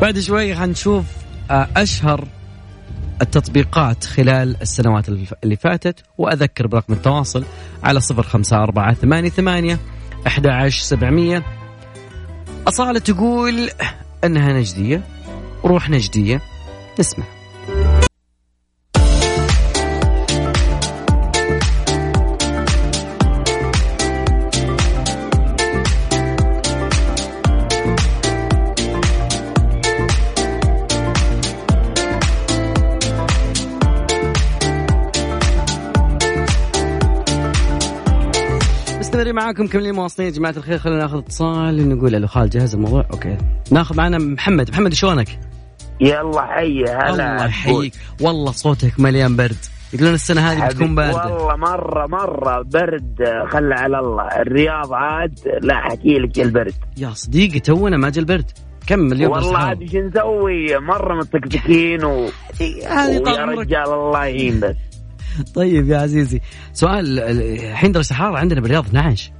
بعد 0.00 0.18
شوي 0.18 0.54
حنشوف 0.54 1.04
آه، 1.50 1.68
أشهر 1.76 2.28
التطبيقات 3.22 4.04
خلال 4.04 4.56
السنوات 4.62 5.08
اللي 5.44 5.56
فاتت 5.56 6.02
وأذكر 6.18 6.66
برقم 6.66 6.92
التواصل 6.92 7.44
على 7.82 8.00
صفر 8.00 8.22
خمسة 8.22 8.56
أربعة 8.62 8.94
ثمانية 8.94 9.30
ثمانية 9.30 9.78
أحد 10.26 10.46
سبعمية. 10.82 11.42
أصالة 12.68 12.98
تقول 12.98 13.70
أنها 14.24 14.52
نجدية 14.52 15.02
روح 15.64 15.90
نجدية 15.90 16.40
نسمع. 17.00 17.35
معاكم 39.36 39.66
كملين 39.66 39.94
مواصلين 39.94 40.28
يا 40.28 40.34
جماعة 40.34 40.54
الخير. 40.56 40.78
خلينا 40.78 40.98
ناخذ 40.98 41.18
اتصال 41.18 41.88
نقول 41.88 42.14
ألو 42.14 42.26
خالد 42.26 42.50
جهز 42.50 42.74
الموضوع. 42.74 43.06
أوكي. 43.12 43.36
ناخذ 43.70 43.96
معنا 43.96 44.18
محمد. 44.18 44.70
محمد 44.70 44.94
شلونك؟ 44.94 45.28
يلا 46.00 46.46
حي 46.46 46.84
هلا. 46.84 47.10
الله 47.10 47.44
يحييك. 47.46 47.92
والله 48.20 48.52
صوتك 48.52 49.00
مليان 49.00 49.36
برد. 49.36 49.56
يقولون 49.92 50.14
السنة 50.14 50.40
هذه 50.40 50.66
بتكون 50.66 50.94
باردة. 50.94 51.34
والله 51.34 51.56
مرة 51.56 52.06
مرة 52.06 52.62
برد. 52.62 53.16
خلى 53.52 53.74
على 53.74 53.98
الله. 53.98 54.26
الرياض 54.26 54.92
عاد 54.92 55.38
لا 55.62 55.74
أحكي 55.74 56.18
لك 56.18 56.38
البرد. 56.38 56.74
يا 56.96 57.10
صديقي 57.10 57.60
تونا 57.60 57.96
ما 57.96 58.10
جا 58.10 58.20
البرد. 58.20 58.50
كم 58.86 59.12
اليوم 59.12 59.32
والله 59.32 59.58
عاد 59.58 59.88
شو 59.92 59.98
نسوي؟ 59.98 60.78
مرة 60.78 61.14
متكتكين 61.14 62.04
و 62.04 62.28
هذه 62.88 63.30
يا 63.30 63.44
رجال 63.44 63.92
الله 63.92 64.24
يعين 64.24 64.60
بس. 64.60 64.76
طيب 65.54 65.88
يا 65.88 65.98
عزيزي 65.98 66.40
سؤال 66.72 67.18
الحين 67.20 67.92
درجة 67.92 68.10
الحرارة 68.10 68.38
عندنا 68.38 68.60
بالرياض 68.60 68.86
12 68.86 69.32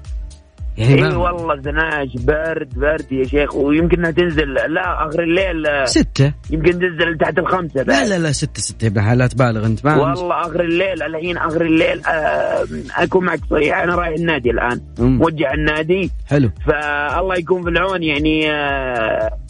يعني 0.79 1.07
إي 1.07 1.17
والله 1.17 1.55
12 1.55 2.11
برد 2.19 2.79
برد 2.79 3.13
يا 3.13 3.25
شيخ 3.25 3.55
ويمكن 3.55 3.99
إنها 3.99 4.11
تنزل 4.11 4.55
لا 4.55 5.09
آخر 5.09 5.23
الليل 5.23 5.89
ستة. 5.89 6.33
يمكن 6.51 6.71
تنزل 6.71 7.19
تحت 7.21 7.39
الخمسة 7.39 7.83
بعد. 7.83 7.89
لا 7.89 8.09
لا 8.09 8.19
لا 8.19 8.33
ستة 8.33 8.63
ستة 8.63 9.15
لا 9.15 9.27
تبالغ 9.27 9.67
أنت 9.67 9.85
ما 9.85 9.97
والله 9.97 10.41
آخر 10.41 10.61
الليل 10.61 11.03
الحين 11.03 11.39
آخر 11.39 11.63
الليل 11.63 12.07
آه 12.07 12.67
أكون 12.97 13.25
معك 13.25 13.41
صريح 13.51 13.79
أنا 13.79 13.95
رايح 13.95 14.15
النادي 14.19 14.51
الآن 14.51 14.81
موجه 14.99 15.55
النادي. 15.55 16.11
حلو. 16.27 16.51
فالله 16.67 17.37
يكون 17.37 17.63
في 17.63 17.69
العون 17.69 18.03
يعني 18.03 18.51
آه 18.51 19.46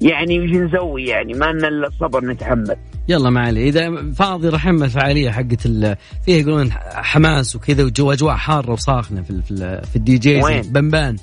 يعني 0.00 0.40
وش 0.40 0.50
نسوي 0.50 1.04
يعني 1.04 1.34
ما 1.34 1.52
لنا 1.52 1.68
إلا 1.68 1.86
الصبر 1.88 2.24
نتحمل. 2.24 2.76
يلا 3.08 3.30
ما 3.30 3.40
علي 3.40 3.68
إذا 3.68 4.12
فاضي 4.12 4.48
راح 4.48 4.66
الفعاليه 4.66 5.30
حقت 5.30 5.60
فيها 5.60 5.96
يقولون 6.28 6.72
حماس 6.92 7.56
وكذا 7.56 7.84
وجو 7.84 8.12
أجواء 8.12 8.34
حارة 8.34 8.72
وصاخبة 8.72 9.22
في 9.22 9.42
في, 9.42 9.82
في 9.92 9.96
الدي 9.96 10.18
جي 10.18 10.42
وين؟ 10.42 10.62
بنبان. 10.62 11.16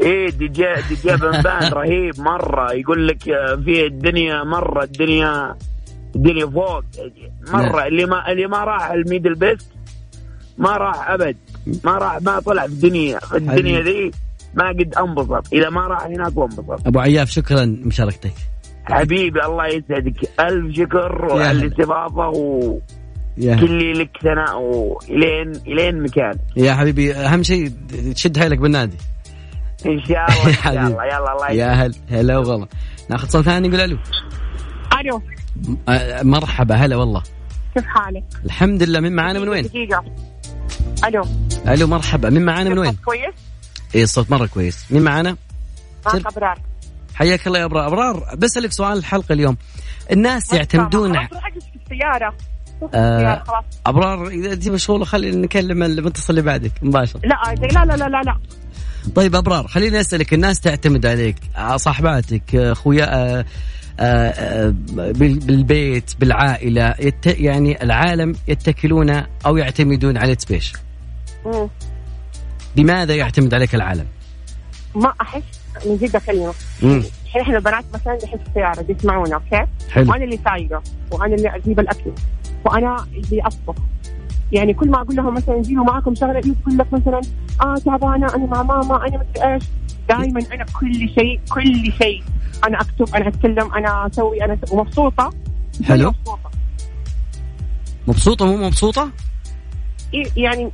إيه 0.00 0.30
DJ 0.30 0.64
DJ 0.88 1.16
بنبان 1.16 1.72
رهيب 1.78 2.20
مرة. 2.20 2.72
يقول 2.72 3.08
لك 3.08 3.22
في 3.64 3.86
الدنيا 3.86 4.44
مرة 4.44 4.84
الدنيا 4.84 5.56
الدنيا 6.16 6.46
فوق. 6.46 6.84
مرة. 7.52 7.76
نعم. 7.76 7.86
اللي 7.86 8.04
ما 8.04 8.32
اللي 8.32 8.46
ما 8.46 8.64
راح 8.64 8.90
الميدل 8.90 9.34
بيست 9.34 9.66
ما 10.58 10.76
راح 10.76 11.10
أبد. 11.10 11.36
ما 11.84 11.98
راح 11.98 12.22
ما 12.22 12.40
طلع 12.40 12.66
في 12.66 12.72
الدنيا. 12.72 13.18
في 13.18 13.36
الدنيا 13.36 13.80
ذي 13.80 14.10
ما 14.54 14.68
قد 14.68 14.94
انبسط. 14.94 15.52
إذا 15.52 15.70
ما 15.70 15.80
راح 15.80 16.02
هناك 16.02 16.36
وانبسط. 16.36 16.86
أبو 16.86 17.00
عياف 17.00 17.30
شكرا 17.30 17.64
مشاركتك 17.64 18.32
حبيبي 18.84 19.44
الله 19.44 19.66
يسعدك. 19.66 20.30
ألف 20.40 20.76
شكر 20.76 21.32
على 21.32 21.50
الاستضافه 21.50 22.28
و 22.28 22.78
كل 23.38 24.00
لك 24.00 24.10
ثناء 24.22 24.58
الين 25.10 25.52
إلين 25.66 26.02
مكان. 26.02 26.38
يا 26.56 26.74
حبيبي 26.74 27.14
أهم 27.14 27.42
شيء 27.42 27.72
تشد 28.14 28.38
حيلك 28.38 28.58
بالنادي. 28.58 28.96
إن 29.86 30.00
شاء 30.00 30.26
الله 30.30 30.48
إن 30.48 30.52
شاء 30.52 30.72
الله. 30.72 31.04
يلا 31.04 31.32
الله 31.32 31.50
يا 31.50 31.72
هل 31.72 31.94
هلا 32.10 32.38
والله 32.38 32.68
ناخذ 33.10 33.28
صوت 33.28 33.44
ثاني 33.44 33.68
نقول 33.68 33.80
ألو. 33.80 33.98
ألو. 35.00 35.22
مرحبا 36.22 36.74
هلا 36.74 36.96
والله. 36.96 37.22
كيف 37.74 37.84
حالك؟ 37.86 38.24
الحمد 38.44 38.82
لله 38.82 39.00
من 39.00 39.12
معانا 39.12 39.38
من 39.38 39.48
وين؟ 39.48 39.62
دقيقة 39.62 40.04
ألو. 41.06 41.22
ألو 41.68 41.86
مرحبا. 41.86 42.30
من 42.30 42.44
معانا 42.44 42.70
من 42.70 42.78
وين؟ 42.78 42.96
كويس؟ 43.04 43.34
اي 43.94 44.02
الصوت 44.02 44.30
مرة 44.30 44.46
كويس. 44.46 44.84
مين 44.90 45.02
معانا؟ 45.02 45.36
أبرار. 46.06 46.58
حياك 47.14 47.46
الله 47.46 47.58
يا 47.58 47.64
أبرار. 47.64 47.86
أبرار 47.86 48.34
بسألك 48.36 48.72
سؤال 48.72 48.98
الحلقة 48.98 49.32
اليوم. 49.32 49.56
الناس 50.12 50.52
يعتمدون 50.52 51.14
خلاص 51.14 51.30
في 51.30 51.92
السيارة. 51.92 52.34
آه 52.94 53.42
أبرار 53.86 54.28
إذا 54.28 54.52
انت 54.52 54.68
مشغوله 54.68 55.04
خلينا 55.04 55.36
نكلم 55.36 55.82
المتصل 55.82 56.26
اللي 56.30 56.42
بعدك 56.42 56.72
مباشر 56.82 57.20
لا 57.24 57.54
لا 57.54 57.84
لا 57.84 57.96
لا 57.96 58.08
لا 58.08 58.22
لا. 58.22 58.38
طيب 59.14 59.36
أبرار 59.36 59.68
خليني 59.68 60.00
أسألك 60.00 60.34
الناس 60.34 60.60
تعتمد 60.60 61.06
عليك 61.06 61.36
صاحباتك 61.76 62.54
أخويا 62.54 63.44
بالبيت 64.96 66.14
بالعائلة 66.20 66.94
يت 66.98 67.26
يعني 67.26 67.82
العالم 67.82 68.34
يتكلون 68.48 69.10
أو 69.46 69.56
يعتمدون 69.56 70.18
عليك 70.18 70.38
بيش؟ 70.48 70.72
لماذا 72.76 73.14
يعتمد 73.14 73.54
عليك 73.54 73.74
العالم؟ 73.74 74.06
ما 74.94 75.12
أحس 75.20 75.42
من 75.86 75.96
جد 75.96 76.16
أكلمك. 76.16 76.54
الحين 76.82 77.40
إحنا 77.40 77.56
البنات 77.56 77.84
مثلا 77.94 78.18
دحين 78.18 78.38
في 78.38 78.44
السياره 78.48 78.82
بيسمعونا 78.82 79.34
أوكي؟ 79.34 79.66
حلو. 79.90 80.10
وأنا 80.10 80.24
اللي 80.24 80.38
سايقة 80.44 80.82
وأنا 81.10 81.34
اللي 81.34 81.56
أجيب 81.56 81.80
الأكل 81.80 82.12
وأنا 82.64 83.06
اللي 83.14 83.42
أطبخ. 83.42 83.74
يعني 84.52 84.74
كل 84.74 84.90
ما 84.90 85.00
أقول 85.00 85.16
لهم 85.16 85.34
مثلا 85.34 85.62
جيبوا 85.62 85.84
معاكم 85.84 86.14
شغلة 86.14 86.38
يقول 86.38 86.78
لك 86.78 86.92
مثلا 86.92 87.20
آه 87.60 87.74
تعبانة 87.74 88.34
أنا 88.34 88.46
مع 88.46 88.62
ماما 88.62 89.06
أنا 89.06 89.16
مدري 89.18 89.54
إيش. 89.54 89.62
دائما 90.08 90.40
أنا 90.52 90.64
كل 90.80 90.94
شيء 90.94 91.40
كل 91.50 91.92
شيء. 92.02 92.22
أنا 92.66 92.80
أكتب 92.80 93.14
أنا 93.14 93.28
أتكلم 93.28 93.74
أنا 93.74 94.06
أسوي 94.06 94.44
أنا 94.44 94.58
ومبسوطة. 94.70 95.30
حلو. 95.84 96.14
مبسوطة. 98.08 98.46
مو 98.46 98.66
مبسوطة؟ 98.66 99.10
يعني 100.36 100.70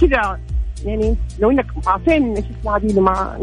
كذا 0.00 0.40
يعني 0.84 1.16
لو 1.38 1.50
إنك 1.50 1.66
عارفين 1.86 2.36
شو 2.36 2.42
اسمه 2.60 2.76
هذه 2.76 3.00
مع 3.00 3.38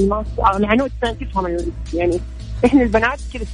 العنود 0.55 0.91
تفهم 1.01 1.57
يعني. 1.93 2.19
إحنا 2.65 2.83
البنات 2.83 3.19
كذا 3.33 3.45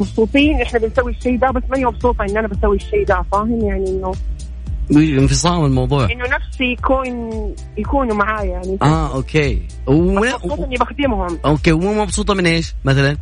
مبسوطين 0.00 0.62
إحنا 0.62 0.78
بنسوي 0.78 1.12
الشيء 1.12 1.38
ده 1.38 1.50
بس 1.50 1.62
ماني 1.70 1.84
مبسوطة 1.84 2.24
إن 2.24 2.36
أنا 2.36 2.48
بسوي 2.48 2.76
الشيء 2.76 3.06
ده 3.06 3.24
فاهم؟ 3.32 3.60
يعني 3.60 3.90
انه 3.90 4.12
انفصام 4.96 5.64
الموضوع. 5.64 6.04
إنه 6.04 6.24
نفسي 6.24 6.64
يكون 6.64 7.30
يكونوا 7.76 8.16
معايا 8.16 8.50
يعني. 8.50 8.78
آه 8.82 9.14
okay. 9.14 9.62
مبسوطة 9.88 10.64
إني 10.64 10.76
بخدمهم. 10.76 11.38
okay 11.44 11.72
ومو 11.72 12.02
مبسوطة 12.02 12.34
من 12.34 12.46
إيش؟ 12.46 12.74
مثلا؟ 12.84 13.16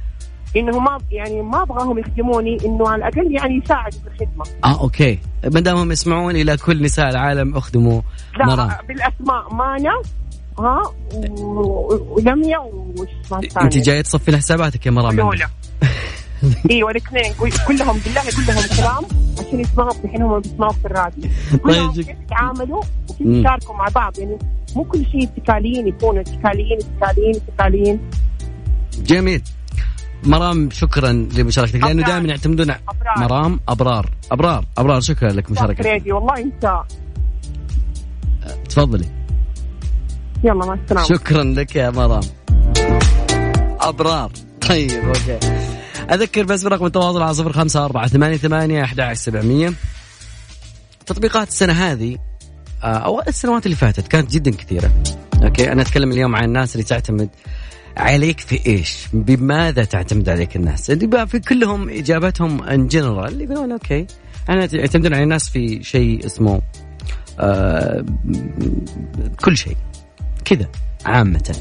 إنه 0.57 0.79
ما 0.79 0.99
يعني 1.11 1.43
ما 1.43 1.63
أبغاهم 1.63 1.99
يخدموني 1.99 2.59
إنه 2.65 2.89
على 2.89 3.09
الأقل 3.09 3.33
يعني 3.33 3.63
يساعدوا 3.65 3.99
في 4.01 4.07
الخدمة. 4.07 4.45
آه 4.65 4.81
أوكي. 4.81 5.19
ما 5.45 5.61
دامهم 5.61 5.93
يسمعون 5.93 6.37
إلى 6.37 6.57
كل 6.57 6.83
نساء 6.83 7.09
العالم 7.09 7.57
أخدموا 7.57 8.01
لا 8.39 8.47
مرام. 8.47 8.71
بالأسماء 8.89 9.55
مانا 9.55 10.03
ها 10.59 10.83
ولميا 12.11 12.59
وش 12.59 13.09
أنت 13.63 13.79
جاية 13.79 14.03
تصفي 14.03 14.37
حساباتك 14.37 14.87
يا 14.87 14.91
مرام 14.91 15.31
إيوه 16.71 16.91
الاثنين. 16.91 17.33
كلهم 17.69 17.99
بالله 17.99 18.23
كلهم 18.23 18.65
كلام 18.77 19.05
عشان 19.39 19.61
يسمعوا 19.61 19.91
الحين 20.05 20.23
هم 20.23 20.41
بيسمعوا 20.41 20.73
في 20.73 20.85
الراديو. 20.85 21.31
طيب. 21.65 21.93
كيف 21.93 22.09
يتعاملوا 22.09 22.83
وكيف 23.11 23.27
يشاركوا 23.27 23.75
مع 23.75 23.89
بعض. 23.95 24.19
يعني 24.19 24.39
مو 24.77 24.85
كل 24.85 25.07
شيء 25.07 25.29
اتكاليين 25.37 25.89
يكونوا 25.89 26.21
اتكاليين 26.21 26.79
اتكاليين 26.79 27.35
اتكاليين. 27.49 28.01
جميل. 29.03 29.43
مرام 30.27 30.71
شكرا 30.71 31.13
لمشاركتك. 31.13 31.83
لأنه 31.85 32.07
دائما 32.07 32.29
يعتمدون 32.29 32.75
مرام. 33.17 33.61
أبرار. 33.69 34.11
أبرار. 34.33 34.65
أبرار. 34.79 35.01
شكرا 35.01 35.33
لك 35.33 35.51
مشاركتك. 35.51 36.03
والله 36.07 36.39
انت 36.39 36.83
تفضلي. 38.69 39.09
يلا 40.45 40.67
مع 40.67 40.75
السلامة. 40.75 41.07
شكرا 41.07 41.45
لك 41.45 41.77
يا 41.77 41.91
مرام. 41.91 42.23
أبرار. 43.81 44.33
طيب 44.69 44.91
أوكي. 44.91 45.39
أذكر 46.11 46.45
بس 46.45 46.63
برقم 46.63 46.87
التواصل 46.87 47.23
على 47.23 47.35
صفر 47.35 47.53
خمسة 47.53 47.85
أربعة 47.85 48.07
ثمانية 48.07 48.37
ثمانية 48.37 48.85
أحد 48.85 49.13
سبعمية. 49.13 49.73
تطبيقات 51.07 51.49
السنة 51.49 51.73
هذه 51.73 52.19
آه، 52.83 52.87
أو 52.87 53.23
السنوات 53.29 53.67
اللي 53.67 53.77
فاتت 53.77 54.09
كانت 54.09 54.31
جدا 54.31 54.51
كثيرة. 54.51 54.91
okay 55.43 55.73
أنا 55.73 55.83
أتكلم 55.83 56.11
اليوم 56.11 56.37
عن 56.37 56.45
الناس 56.45 56.75
اللي 56.75 56.85
تعتمد 56.85 57.29
عليك 57.97 58.41
في 58.41 58.67
إيش؟ 58.67 59.07
بماذا 59.13 59.85
تعتمد 59.85 60.29
عليك 60.29 60.57
الناس؟ 60.57 60.91
في 60.91 61.41
كلهم 61.41 61.89
إجابتهم 61.89 62.63
ان 62.63 62.89
جنرال 62.89 63.33
اللي 63.33 63.45
يقولون 63.45 63.73
okay 63.73 64.07
أنا 64.49 64.69
يعتمدون 64.73 65.15
على 65.15 65.23
الناس 65.23 65.49
في 65.49 65.83
شيء 65.83 66.27
اسمه 66.27 66.63
آه 67.41 68.05
كل 69.45 69.57
شيء 69.57 69.77
كذا 70.45 70.69
عامة. 71.07 71.57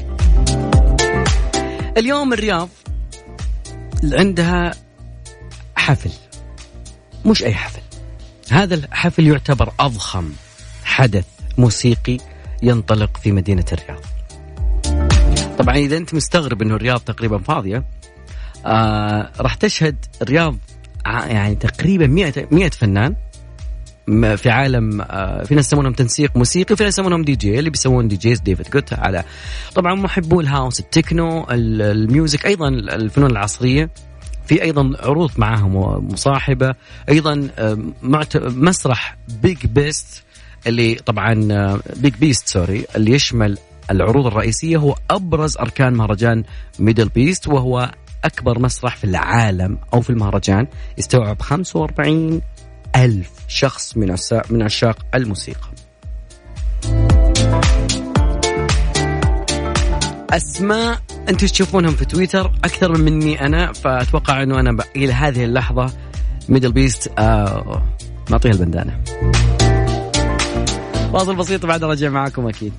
اليوم 1.96 2.32
الرياض 2.32 2.68
عندها 4.04 4.74
حفل 5.76 6.10
مش 7.26 7.44
أي 7.44 7.54
حفل 7.54 7.80
هذا 8.50 8.74
الحفل 8.74 9.26
يعتبر 9.26 9.72
أضخم 9.80 10.32
حدث 10.84 11.24
موسيقي 11.58 12.18
ينطلق 12.62 13.16
في 13.16 13.32
مدينة 13.32 13.64
الرياض 13.72 14.15
طبعا 15.58 15.76
إذا 15.76 15.96
أنت 15.96 16.14
مستغرب 16.14 16.62
إنه 16.62 16.74
الرياض 16.74 17.00
تقريبا 17.00 17.38
فاضية 17.38 17.84
آه 18.66 19.30
راح 19.40 19.54
تشهد 19.54 19.96
الرياض 20.22 20.56
يعني 21.06 21.54
تقريبا 21.54 22.06
100 22.06 22.32
100 22.50 22.70
فنان 22.70 23.14
في 24.36 24.50
عالم 24.50 25.00
آه 25.00 25.44
في 25.44 25.54
ناس 25.54 25.66
يسمونهم 25.66 25.92
تنسيق 25.92 26.36
موسيقي 26.36 26.76
في 26.76 26.84
ناس 26.84 26.92
يسمونهم 26.92 27.22
دي 27.22 27.36
جي 27.36 27.58
اللي 27.58 27.70
بيسوون 27.70 28.08
DJs 28.08 28.40
ديفيد 28.40 28.70
جيتا 28.70 28.94
على 28.94 29.24
طبعا 29.74 29.94
محبو 29.94 30.40
ال 30.40 30.47
house 30.47 30.80
ال 30.80 30.89
techno 30.89 31.46
ال 31.50 31.66
music 31.66 32.46
أيضا 32.46 32.68
الفنون 32.68 33.30
العصرية. 33.30 33.90
في 34.46 34.62
أيضا 34.62 34.92
عروض 35.00 35.30
معاهم 35.36 35.76
مصاحبه 36.12 36.74
أيضا 37.08 37.48
آه، 37.58 37.78
مسرح 38.42 39.16
Big 39.42 39.66
Beast 39.66 40.22
اللي 40.66 40.94
طبعا 40.94 41.34
Big 41.96 42.14
Beast 42.14 42.48
sorry 42.48 42.84
اللي 42.96 43.12
يشمل 43.12 43.58
العروض 43.90 44.26
الرئيسية 44.26 44.76
هو 44.76 44.94
أبرز 45.10 45.56
أركان 45.56 45.94
مهرجان 45.94 46.44
ميدل 46.78 47.08
بيست 47.08 47.48
وهو 47.48 47.90
أكبر 48.24 48.58
مسرح 48.58 48.96
في 48.96 49.04
العالم 49.04 49.78
أو 49.94 50.00
في 50.00 50.10
المهرجان 50.10 50.66
يستوعب 50.98 51.42
45 51.42 52.40
ألف 52.96 53.30
شخص 53.48 53.96
من 53.96 54.16
من 54.50 54.62
عشاق 54.62 54.98
الموسيقى. 55.14 55.68
أسماء 60.30 60.98
أنتم 61.28 61.46
تشوفونهم 61.46 61.94
في 61.94 62.04
تويتر؟ 62.04 62.46
أكثر 62.64 62.98
مني 62.98 63.46
أنا 63.46 63.72
فأتوقع 63.72 64.42
أنه 64.42 64.60
أنا 64.60 64.84
إلى 64.96 65.12
هذه 65.12 65.44
اللحظة 65.44 65.92
ميدل 66.48 66.72
بيست 66.72 67.12
آه 67.18 67.82
نعطيها 68.30 68.52
البندانة. 68.52 69.00
فاصل 71.12 71.36
بسيط 71.36 71.66
بعد 71.66 71.84
رجع 71.84 72.08
معاكم 72.08 72.48
أكيد. 72.48 72.72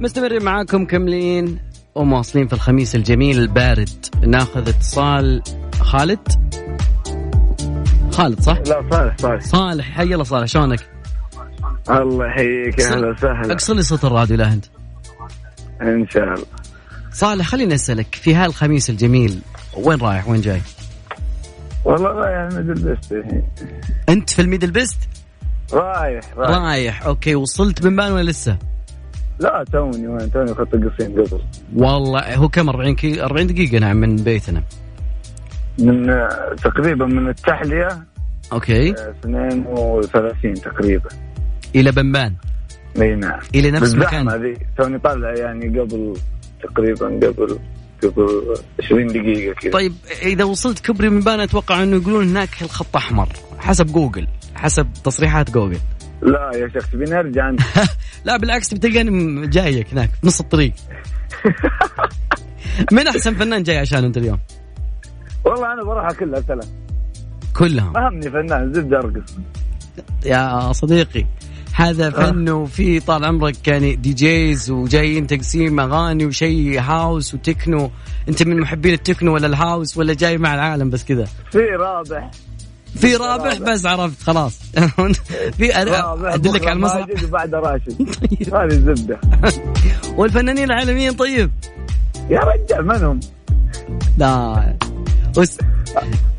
مستمرين 0.00 0.44
معاكم 0.44 0.84
مكملين 0.84 1.58
ومواصلين 1.94 2.46
في 2.46 2.52
الخميس 2.52 2.94
الجميل 2.94 3.38
البارد 3.38 4.06
ناخذ 4.22 4.68
اتصال 4.68 5.42
خالد 5.80 6.28
خالد 8.10 8.40
صح؟ 8.40 8.58
لا 8.58 8.84
صالح 8.90 9.16
صالح 9.18 9.44
صالح 9.44 9.90
حي 9.90 10.02
الله 10.02 10.24
صالح 10.24 10.44
شلونك؟ 10.44 10.90
الله 11.90 12.26
يحييك 12.26 12.80
أهلا 12.80 13.10
وسهلا 13.10 13.52
اقصر 13.52 13.74
لي 13.74 13.82
صوت 13.82 14.04
الراديو 14.04 14.36
لا 14.36 14.52
أنت 14.52 14.64
إن 15.82 16.06
شاء 16.08 16.24
الله 16.24 16.46
صالح 17.12 17.46
خليني 17.46 17.74
أسألك 17.74 18.14
في 18.14 18.34
هالخميس 18.34 18.90
الجميل 18.90 19.40
وين 19.76 20.00
رايح 20.00 20.28
وين 20.28 20.40
جاي؟ 20.40 20.60
والله 21.84 22.08
رايح 22.08 22.52
الميدل 22.52 22.74
بيست 22.74 23.14
أنت 24.08 24.30
في 24.30 24.42
الميدل 24.42 24.70
بيست؟ 24.70 24.98
رايح 25.72 26.24
رايح 26.36 26.58
رايح 26.58 27.06
أوكي 27.06 27.34
وصلت 27.34 27.82
بنبان 27.82 28.12
ولا 28.12 28.30
لسه؟ 28.30 28.56
لا 29.40 29.64
توني 29.72 30.08
وين؟ 30.08 30.32
توني 30.32 30.54
خط 30.54 30.74
القصيم 30.74 31.12
قبل. 31.12 31.40
والله 31.76 32.34
هو 32.34 32.48
كم؟ 32.48 32.68
40 32.68 32.94
كي 32.94 33.22
40 33.22 33.46
دقيقة 33.46 33.78
نعم 33.78 33.96
من 33.96 34.16
بيتنا. 34.16 34.62
من 35.78 36.06
تقريبا 36.62 37.06
من 37.06 37.28
التحلية 37.28 37.88
أوكي. 38.52 38.90
32 38.90 40.54
تقريبا. 40.54 41.08
إلى 41.74 41.92
بنبان 41.92 42.34
إي 43.00 43.14
نعم. 43.14 43.40
إلى 43.54 43.70
نفس 43.70 43.94
المكان. 43.94 44.28
هذه. 44.28 44.56
توني 44.78 44.98
طالع 44.98 45.34
يعني 45.34 45.80
قبل 45.80 46.16
تقريبا 46.62 47.06
قبل 47.06 47.58
قبل 48.02 48.54
20 48.84 49.06
دقيقة 49.06 49.54
كذا. 49.54 49.72
طيب 49.72 49.92
إذا 50.22 50.44
وصلت 50.44 50.78
كبري 50.86 51.08
بنبان 51.08 51.40
أتوقع 51.40 51.82
أنه 51.82 51.96
يقولون 51.96 52.28
هناك 52.28 52.62
الخط 52.62 52.96
أحمر 52.96 53.28
حسب 53.58 53.86
جوجل 53.86 54.26
حسب 54.54 54.86
تصريحات 55.04 55.50
جوجل. 55.50 55.80
لا 56.22 56.50
يا 56.54 56.68
شيخ 56.68 56.90
تبي 56.90 57.04
نرجع 57.04 57.48
أنت؟ 57.48 57.60
لا 58.26 58.36
بالعكس 58.36 58.74
بتلقاني 58.74 59.46
جايك 59.46 59.92
هناك 59.92 60.10
نص 60.24 60.40
الطريق. 60.40 60.72
من 62.92 63.06
أحسن 63.08 63.34
فنان 63.34 63.62
جاي 63.62 63.78
عشان 63.78 64.04
أنت 64.04 64.16
اليوم؟ 64.16 64.38
والله 65.44 65.72
أنا 65.72 65.84
بروح 65.84 66.12
كلها 66.12 66.40
ثلاث 66.40 66.68
كلهم. 67.56 67.92
ما 67.92 68.08
همني 68.08 68.30
فنان 68.30 68.72
زبده 68.72 68.98
ارقص 68.98 69.36
يا 70.26 70.72
صديقي 70.72 71.26
هذا 71.74 72.06
آه. 72.06 72.10
فن 72.10 72.48
وفي 72.48 73.00
طال 73.00 73.24
عمرك 73.24 73.68
يعني 73.68 73.96
DJs 73.96 74.70
وجايين 74.70 75.26
تقسيم 75.26 75.80
أغاني 75.80 76.26
وشيء 76.26 76.80
house 76.80 77.34
و 77.34 77.41
techno. 77.41 77.90
أنت 78.28 78.42
من 78.42 78.60
محبين 78.60 78.94
التكنو 78.94 79.34
ولا 79.34 79.46
ال 79.46 79.54
house 79.54 79.96
ولا 79.96 80.14
جاي 80.14 80.38
مع 80.38 80.54
العالم 80.54 80.90
بس 80.90 81.04
كذا؟ 81.04 81.24
في 81.24 81.58
رابح. 81.58 82.30
في 82.96 83.16
رابح 83.16 83.58
بس 83.58 83.86
عرفت 83.86 84.22
خلاص. 84.22 84.58
في 85.58 85.80
أدلك 85.80 86.66
على 86.66 86.72
المسرح 86.72 87.06
وبعد 87.24 87.54
راشد. 87.54 87.96
طيب. 88.20 88.54
هذه 88.54 88.64
الزبده 88.64 89.20
والفنانين 90.16 90.64
العالميين 90.64 91.12
طيب. 91.12 91.50
يا 92.30 92.40
رجال 92.40 92.86
من 92.86 93.04
هم؟ 93.04 93.20
لا. 94.18 94.76
بس 95.38 95.58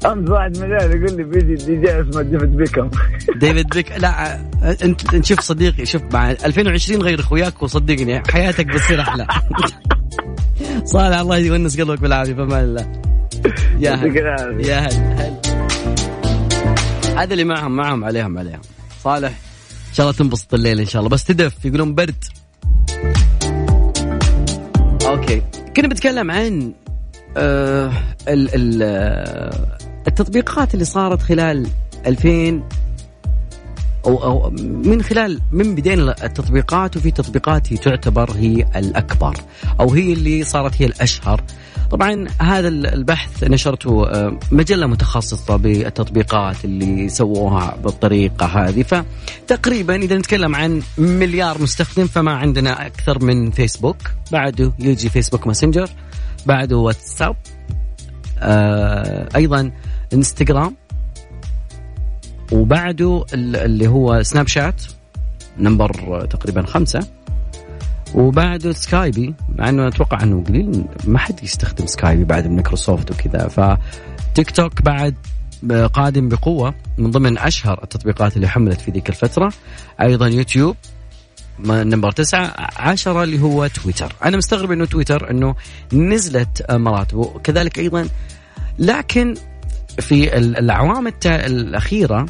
امس 0.06 0.30
واحد 0.30 0.58
من 0.58 0.70
يقول 0.70 1.18
لي 1.18 1.24
بيجي 1.24 1.56
دي 1.66 1.76
جي 1.76 2.02
اسمه 2.02 2.22
ديفيد 2.22 2.58
بيكم 2.58 2.90
ديفيد 3.42 3.70
بيك 3.70 3.92
لا 3.92 4.40
انت 4.84 5.14
أنت 5.14 5.26
شوف 5.26 5.40
صديقي 5.40 5.86
شوف 5.86 6.02
مع 6.14 6.32
2020 6.32 7.02
غير 7.02 7.20
أخوياك 7.20 7.64
وصدقني 7.64 8.24
حياتك 8.32 8.66
بتصير 8.66 9.02
أحلى. 9.02 9.28
صالح 10.86 11.20
الله 11.20 11.38
يونس 11.38 11.82
قلبك 11.82 12.02
بالعافية 12.02 12.34
فمان 12.34 12.62
الله 12.62 12.92
يا 13.80 13.94
هل 13.94 14.16
يا 14.66 14.80
هل 14.80 15.41
هذا 17.18 17.34
اللي 17.34 17.44
معهم 17.44 17.76
معهم 17.76 18.04
عليهم 18.04 18.38
عليهم. 18.38 18.62
صالح 19.04 19.30
إن 19.90 19.94
شاء 19.94 20.06
الله 20.06 20.18
تنبسط 20.18 20.54
الليل 20.54 20.80
إن 20.80 20.86
شاء 20.86 21.00
الله. 21.00 21.10
بس 21.10 21.24
تدف 21.24 21.66
يقولون 21.66 21.96
برد. 21.96 22.24
أوكي. 25.06 25.42
كنا 25.78 25.88
بنتكلم 25.88 26.32
عن 26.32 26.74
آه 27.38 27.92
ال 28.28 28.56
ال 28.56 28.80
آه، 28.84 29.78
التطبيقات 30.08 30.74
اللي 30.74 30.86
صارت 30.86 31.22
خلال 31.22 31.68
2000 32.08 32.64
أو, 34.06 34.24
أو 34.24 34.50
من 34.60 35.02
خلال 35.02 35.40
من 35.52 35.76
بدينا 35.76 36.26
التطبيقات 36.26 36.98
وفي 36.98 37.12
تطبيقات 37.12 37.74
هي 37.74 37.78
تعتبر 37.78 38.32
هي 38.32 38.66
الأكبر 38.76 39.38
أو 39.80 39.92
هي 39.92 40.14
اللي 40.14 40.44
صارت 40.44 40.82
هي 40.82 40.86
الأشهر. 40.86 41.44
طبعا 41.92 42.28
هذا 42.42 42.68
البحث 42.68 43.44
نشرته 43.44 44.08
آه، 44.08 44.40
مجلة 44.52 44.88
متخصصة 44.88 45.56
بالتطبيقات 45.56 46.66
اللي 46.66 47.10
سووها 47.10 47.78
بالطريقة 47.84 48.46
هذه. 48.46 48.84
فتقريبا 48.84 49.96
إذا 49.96 50.18
نتكلم 50.18 50.56
عن 50.56 50.82
مليار 50.98 51.62
مستخدم 51.62 52.08
فما 52.08 52.32
عندنا 52.32 52.86
أكثر 52.86 53.24
من 53.24 53.52
فيسبوك. 53.52 53.98
بعده 54.32 54.74
يجي 54.80 55.10
فيسبوك 55.10 55.48
ماسنجر. 55.48 55.90
بعده 56.46 56.78
واتساب. 56.78 57.36
آه 58.40 59.30
أيضا 59.36 59.72
إنستغرام. 60.14 60.76
وبعده 62.52 63.26
اللي 63.34 63.88
هو 63.88 64.24
سناب 64.24 64.48
شات 64.48 64.82
number 65.58 66.26
تقريبا 66.26 66.66
خمسة. 66.66 67.08
وبعده 68.14 68.72
سكايبي 68.72 69.34
مع 69.56 69.70
إنه 69.70 69.88
أتوقع 69.88 70.24
إنه 70.24 70.44
قليل 70.44 70.86
ما 71.04 71.20
حد 71.20 71.44
يستخدم 71.44 71.86
سكايبي 71.86 72.24
بعد 72.24 72.48
مايكروسوفت 72.48 73.12
وكذا. 73.12 73.48
فتيك 73.48 74.52
توك 74.52 74.82
بعد 74.82 75.16
قادم 75.94 76.30
بقوة 76.30 76.74
من 76.98 77.12
ضمن 77.12 77.38
أشهر 77.38 77.84
التطبيقات 77.84 78.36
اللي 78.36 78.48
حملت 78.48 78.82
في 78.82 78.92
ذيك 78.92 79.10
الفترة. 79.10 79.54
أيضا 80.02 80.28
يوتيوب 80.28 80.76
number 81.60 82.12
تسعة 82.12 82.54
عشرة 82.78 83.24
اللي 83.24 83.42
هو 83.42 83.68
تويتر. 83.68 84.16
أنا 84.26 84.38
مستغرب 84.38 84.72
أنه 84.72 84.86
تويتر 84.86 85.32
أنه 85.32 85.56
نزلت 85.94 86.72
مراتبه 86.72 87.40
كذلك 87.44 87.80
أيضا 87.80 88.08
لكن 88.80 89.34
في 90.00 90.38
الأعوام 90.38 91.14
الأخيرة 91.26 92.26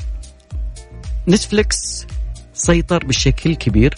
نتفليكس 1.27 2.07
سيطر 2.53 3.05
بشكل 3.05 3.55
كبير. 3.55 3.95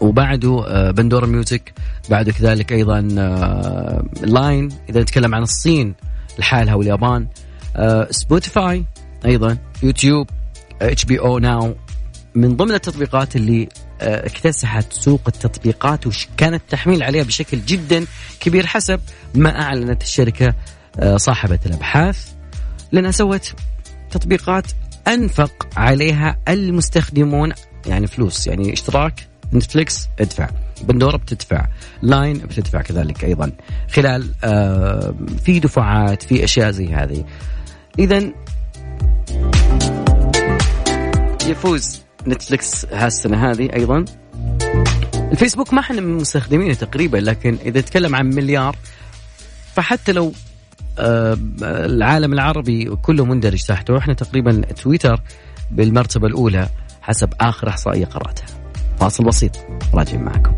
وبعده 0.00 0.64
آه، 0.66 0.90
Pandora 0.90 1.26
Music 1.26 1.72
بعده 2.10 2.32
كذلك 2.32 2.72
أيضا 2.72 3.00
لاين 4.22 4.68
آه، 4.72 4.90
إذا 4.90 5.00
نتكلم 5.00 5.34
عن 5.34 5.42
الصين 5.42 5.94
لحالها 6.38 6.74
واليابان 6.74 7.26
سبوتيفاي 8.10 8.78
آه، 9.24 9.28
أيضا 9.28 9.58
يوتيوب 9.82 10.26
HBO 10.82 11.20
Now 11.20 11.74
من 12.34 12.56
ضمن 12.56 12.72
التطبيقات 12.72 13.36
اللي 13.36 13.68
اكتسحت 14.00 14.92
سوق 14.92 15.20
التطبيقات 15.28 16.06
وكان 16.06 16.54
التحميل 16.54 17.02
عليها 17.02 17.22
بشكل 17.22 17.64
جدا 17.66 18.04
كبير 18.40 18.66
حسب 18.66 19.00
ما 19.34 19.62
أعلنت 19.62 20.02
الشركة 20.02 20.54
صاحبة 21.16 21.58
الأبحاث 21.66 22.28
لأنها 22.92 23.10
سوت 23.10 23.54
تطبيقات 24.10 24.64
أنفق 25.08 25.68
عليها 25.76 26.36
المستخدمون 26.48 27.52
يعني 27.86 28.06
فلوس 28.06 28.46
يعني 28.46 28.72
اشتراك 28.72 29.29
نتفليكس 29.54 30.08
ادفع. 30.20 30.48
Pandora 30.82 31.16
بتدفع. 31.16 31.66
Line 32.02 32.38
بتدفع 32.38 32.82
كذلك 32.82 33.24
أيضا. 33.24 33.52
خلال 33.92 34.30
آه 34.44 35.14
في 35.44 35.60
دفعات 35.60 36.22
في 36.22 36.44
أشياء 36.44 36.70
زي 36.70 36.94
هذه. 36.94 37.24
إذا 37.98 38.32
يفوز 41.46 42.02
نتفليكس 42.26 42.86
هالسنة 42.92 43.50
هذه 43.50 43.68
أيضا. 43.76 44.04
الفيسبوك 45.32 45.74
ما 45.74 45.80
إحنا 45.80 46.00
من 46.00 46.16
مستخدمينه 46.16 46.74
تقريبا 46.74 47.16
لكن 47.16 47.58
إذا 47.64 47.80
تكلم 47.80 48.14
عن 48.14 48.26
مليار 48.26 48.76
فحتى 49.74 50.12
لو 50.12 50.32
آه 50.98 51.38
العالم 51.62 52.32
العربي 52.32 52.84
كله 52.84 53.24
مندرج 53.24 53.64
تحته 53.64 53.98
إحنا 53.98 54.14
تقريبا 54.14 54.60
تويتر 54.60 55.22
بالمرتبة 55.70 56.26
الأولى 56.26 56.68
حسب 57.02 57.32
آخر 57.40 57.68
إحصائية 57.68 58.04
قرأتها. 58.04 58.59
فاصل 59.00 59.24
بسيط. 59.24 59.50
راجعين 59.94 60.22
معكم. 60.22 60.52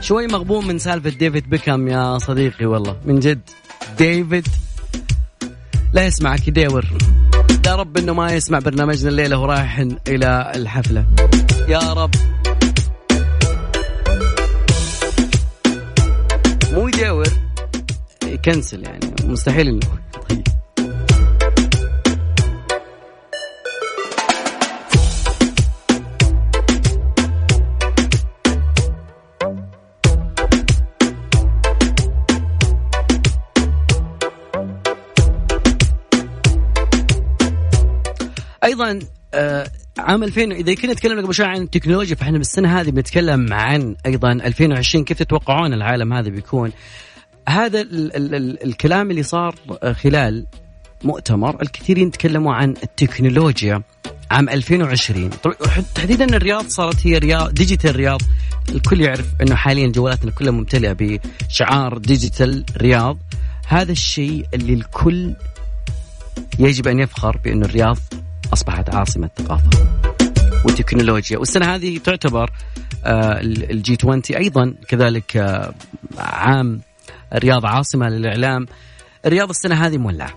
شوي 0.00 0.26
مغبون 0.26 0.66
من 0.66 0.78
سالفة 0.78 1.10
ديفيد 1.10 1.50
بيكام 1.50 1.88
يا 1.88 2.18
صديقي 2.18 2.66
والله. 2.66 2.96
من 3.04 3.20
جد. 3.20 3.40
ديفيد. 3.98 4.48
لا 5.92 6.06
يسمعك 6.06 6.48
يدور 6.48 6.84
يا 7.66 7.74
رب 7.74 7.96
إنه 7.96 8.14
ما 8.14 8.32
يسمع 8.32 8.58
برنامجنا 8.58 9.08
الليلة 9.08 9.38
ورايح 9.38 9.84
إلى 10.08 10.52
الحفلة. 10.54 11.06
يا 11.68 11.92
رب. 11.92 12.10
مو 16.72 16.88
يدور 16.88 17.47
يكنسل 18.38 18.82
يعني 18.82 19.14
مستحيل 19.24 19.68
إنه. 19.68 19.80
أيضا 38.64 38.98
آه 39.34 39.70
عام 39.98 40.24
2000 40.24 40.42
إذا 40.42 40.74
كنا 40.74 40.92
نتكلم 40.92 41.24
قبل 41.24 41.34
شوي 41.34 41.46
عن 41.46 41.62
التكنولوجيا 41.62 42.16
فإحنا 42.16 42.38
بالسنة 42.38 42.80
هذه 42.80 42.90
بنتكلم 42.90 43.52
عن 43.52 43.96
أيضا 44.06 44.32
2020 44.32 45.04
كيف 45.04 45.18
تتوقعون 45.18 45.72
العالم 45.72 46.12
هذا 46.12 46.28
بيكون 46.28 46.72
هذا 47.48 47.80
ال 47.80 48.16
ال 48.16 48.34
ال 48.34 48.64
الكلام 48.64 49.10
اللي 49.10 49.22
صار 49.22 49.54
خلال 50.02 50.46
مؤتمر 51.04 51.62
الكثيرين 51.62 52.10
تكلموا 52.10 52.54
عن 52.54 52.74
التكنولوجيا 52.82 53.82
عام 54.30 54.48
2020 54.48 55.30
تحديدا 55.94 56.24
الرياض 56.24 56.68
صارت 56.68 57.06
هي 57.06 57.18
رياض 57.18 57.54
digital 57.54 57.96
رياض. 57.96 58.20
الكل 58.68 59.00
يعرف 59.00 59.26
إنه 59.40 59.54
حاليا 59.54 59.88
جوالاتنا 59.88 60.30
كلها 60.30 60.52
ممتلئة 60.52 60.92
بشعار 60.92 61.98
digital 61.98 62.64
رياض. 62.76 63.18
هذا 63.66 63.92
الشيء 63.92 64.46
اللي 64.54 64.72
الكل 64.72 65.34
يجب 66.58 66.88
أن 66.88 67.00
يفخر 67.00 67.36
بانه 67.44 67.66
الرياض 67.66 67.98
أصبحت 68.52 68.94
عاصمة 68.94 69.30
ثقافه 69.36 69.70
وتكنولوجيا 70.64 71.38
والسنة 71.38 71.74
هذه 71.74 71.98
تعتبر 71.98 72.50
آه، 73.04 73.40
الجي 73.40 73.96
20 74.00 74.22
أيضا 74.36 74.74
كذلك 74.88 75.36
آه، 75.36 75.74
عام 76.18 76.80
الرياض 77.34 77.66
عاصمة 77.66 78.08
للإعلام. 78.08 78.66
الرياض 79.26 79.48
السنة 79.48 79.86
هذه 79.86 79.98
مولعة 79.98 80.30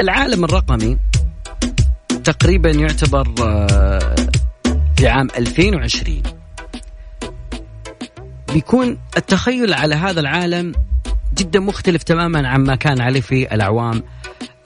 العالم 0.00 0.44
الرقمي 0.44 0.98
تقريبا 2.24 2.70
يعتبر 2.70 3.34
آه، 3.42 4.16
في 4.96 5.08
عام 5.08 5.28
2020 5.36 6.22
بيكون 8.52 8.98
التخيل 9.16 9.74
على 9.74 9.94
هذا 9.94 10.20
العالم 10.20 10.72
جدا 11.34 11.60
مختلف 11.60 12.02
تماما 12.02 12.48
عما 12.48 12.74
كان 12.74 13.00
عليه 13.00 13.20
في 13.20 13.54
الأعوام 13.54 14.02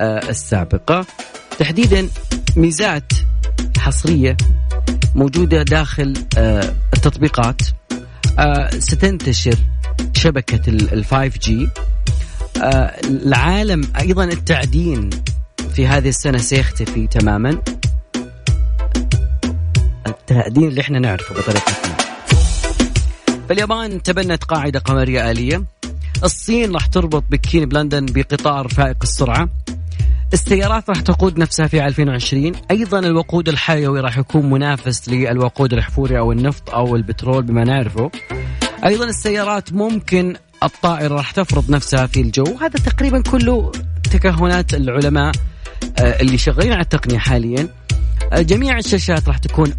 آه، 0.01 0.29
السابقة. 0.29 1.07
تحديدا 1.59 2.09
ميزات 2.57 3.13
حصرية 3.79 4.37
موجودة 5.15 5.63
داخل 5.63 6.15
آه، 6.39 6.75
التطبيقات. 6.95 7.63
آه، 8.39 8.71
ستنتشر 8.71 9.57
شبكة 10.17 10.71
ال 10.71 11.05
5 11.05 11.39
جي 11.39 11.69
آه، 12.63 12.97
العالم 13.05 13.83
أيضا 14.01 14.25
التعدين 14.25 15.11
في 15.75 15.87
هذه 15.87 16.09
السنة 16.09 16.39
سيختفي 16.39 17.07
تماما. 17.07 17.63
التعدين 20.07 20.69
اللي 20.69 20.81
إحنا 20.81 20.99
نعرفه 20.99 21.35
بطريقتنا 21.35 21.97
فاليابان 23.49 24.03
تبنت 24.03 24.45
قاعدة 24.45 24.79
قمرية 24.79 25.31
آلية. 25.31 25.65
الصين 26.25 26.73
راح 26.73 26.87
تربط 26.87 27.25
بكين 27.31 27.65
بلندن 27.69 28.07
بقطار 28.07 28.69
فائق 28.69 28.97
السرعة. 29.03 29.49
السيارات 30.33 30.91
راح 30.91 31.01
تقود 31.01 31.39
نفسها 31.39 31.67
في 31.67 31.87
2020 31.87 32.53
أيضا 32.71 32.99
الوقود 32.99 33.49
الحيوي 33.49 34.01
راح 34.01 34.19
يكون 34.19 34.51
منافس 34.51 35.09
للوقود 35.09 35.73
الاحفوري 35.73 36.19
أو 36.19 36.33
النفط 36.33 36.71
أو 36.71 36.97
البترول 36.97 37.43
بما 37.43 37.65
نعرفه. 37.65 38.11
أيضا 38.85 39.05
السيارات 39.05 39.73
ممكن 39.73 40.37
الطائرة 40.63 41.15
راح 41.15 41.31
تفرض 41.31 41.71
نفسها 41.71 42.07
في 42.07 42.21
الجو. 42.21 42.45
هذا 42.45 42.69
تقريبا 42.69 43.23
كله 43.23 43.73
تكهنات 44.13 44.75
العلماء 44.75 45.33
آه، 45.99 46.21
اللي 46.21 46.39
شغالين 46.39 46.73
على 46.73 46.83
التقنية 46.83 47.19
حاليا. 47.19 47.69
آه، 48.33 48.41
جميع 48.41 48.79
الشاشات 48.79 49.29
راح 49.29 49.39
تكون 49.39 49.75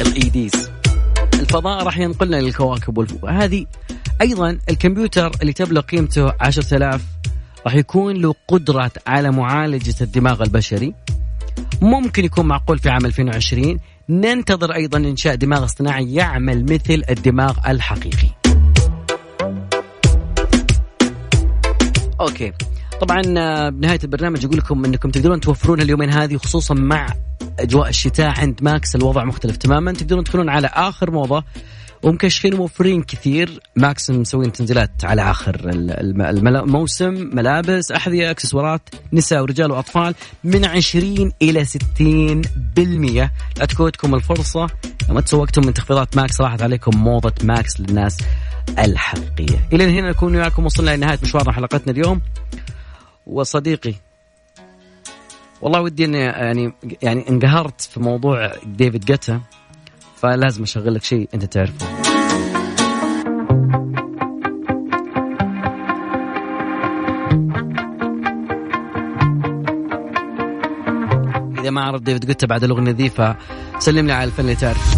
اي 0.00 0.28
ديز 0.28 0.70
الفضاء 1.34 1.84
راح 1.84 1.98
ينقلنا 1.98 2.36
للكواكب 2.36 3.24
هذه 3.26 3.66
أيضا 4.20 4.58
الكمبيوتر 4.70 5.30
اللي 5.42 5.52
تبلغ 5.52 5.80
قيمته 5.80 6.32
10000 6.40 7.02
راح 7.66 7.74
يكون 7.74 8.16
له 8.16 8.34
قدرة 8.48 8.90
على 9.06 9.30
معالجة 9.30 9.94
الدماغ 10.00 10.42
البشري. 10.42 10.94
ممكن 11.82 12.24
يكون 12.24 12.46
معقول 12.46 12.78
في 12.78 12.90
عام 12.90 13.06
2020 13.06 13.78
ننتظر 14.08 14.74
أيضا 14.74 14.98
إنشاء 14.98 15.34
دماغ 15.34 15.64
اصطناعي 15.64 16.14
يعمل 16.14 16.64
مثل 16.64 17.02
الدماغ 17.10 17.58
الحقيقي. 17.68 18.28
okay. 22.20 22.52
طبعا 23.00 23.22
آه، 23.38 23.68
بنهاية 23.68 23.98
البرنامج 24.04 24.44
أقول 24.44 24.58
لكم 24.58 24.84
أنكم 24.84 25.10
تقدرون 25.10 25.40
توفرون 25.40 25.80
اليومين 25.80 26.10
هذه 26.10 26.36
خصوصا 26.36 26.74
مع 26.74 27.06
أجواء 27.58 27.88
الشتاء 27.88 28.40
عند 28.40 28.62
ماكس 28.62 28.96
الوضع 28.96 29.24
مختلف 29.24 29.56
تماما. 29.56 29.92
تقدرون 29.92 30.24
تدخلون 30.24 30.48
على 30.48 30.66
آخر 30.66 31.10
موضة. 31.10 31.44
ومكشفين 32.02 32.56
موفرين 32.56 33.02
كثير. 33.02 33.60
ماكس 33.76 34.10
مسوين 34.10 34.52
تنزيلات 34.52 35.04
على 35.04 35.30
آخر 35.30 35.70
الموسم 35.70 37.30
ملابس 37.32 37.92
أحذية 37.92 38.30
أكسسوارات 38.30 38.88
نساء 39.12 39.42
ورجال 39.42 39.72
وأطفال 39.72 40.14
من 40.44 40.64
20 40.64 41.32
إلى 41.42 41.64
60 41.64 42.42
بالمية. 42.76 43.32
لا 43.58 43.64
تفوتكم 43.64 44.14
الفرصة. 44.14 44.66
لما 45.08 45.20
تسوقتم 45.20 45.66
من 45.66 45.74
تخفيضات 45.74 46.16
ماكس 46.16 46.40
راحت 46.40 46.62
عليكم 46.62 46.96
موضة 46.96 47.34
ماكس 47.42 47.80
للناس 47.80 48.18
الحقيقية. 48.78 49.68
إلى 49.72 49.98
هنا 49.98 50.10
نكون 50.10 50.36
وياكم 50.36 50.64
وصلنا 50.64 50.96
لنهايه 50.96 51.18
مشوارنا 51.22 51.52
حلقتنا 51.52 51.92
اليوم. 51.92 52.20
وصديقي 53.26 53.94
والله 55.60 55.80
ودي 55.80 56.04
إني 56.04 56.18
يعني 56.18 56.72
يعني 57.02 57.28
انقهرت 57.28 57.80
في 57.80 58.00
موضوع 58.00 58.52
ديفيد 58.66 59.04
جيتا. 59.04 59.40
فلازم 60.22 60.62
أشغل 60.62 60.94
لك 60.94 61.02
شيء 61.02 61.28
أنت 61.34 61.44
تعرفه. 61.44 61.86
إذا 71.60 71.70
ما 71.70 71.82
عرف 71.82 72.02
ديفيد 72.02 72.28
قلت 72.28 72.44
بعد 72.44 72.64
الأغنية 72.64 72.92
ذي 72.92 73.10
فسلم 73.10 74.06
لي 74.06 74.12
على 74.12 74.24
الفن 74.24 74.42
اللي 74.42 74.54
تعرف 74.54 74.96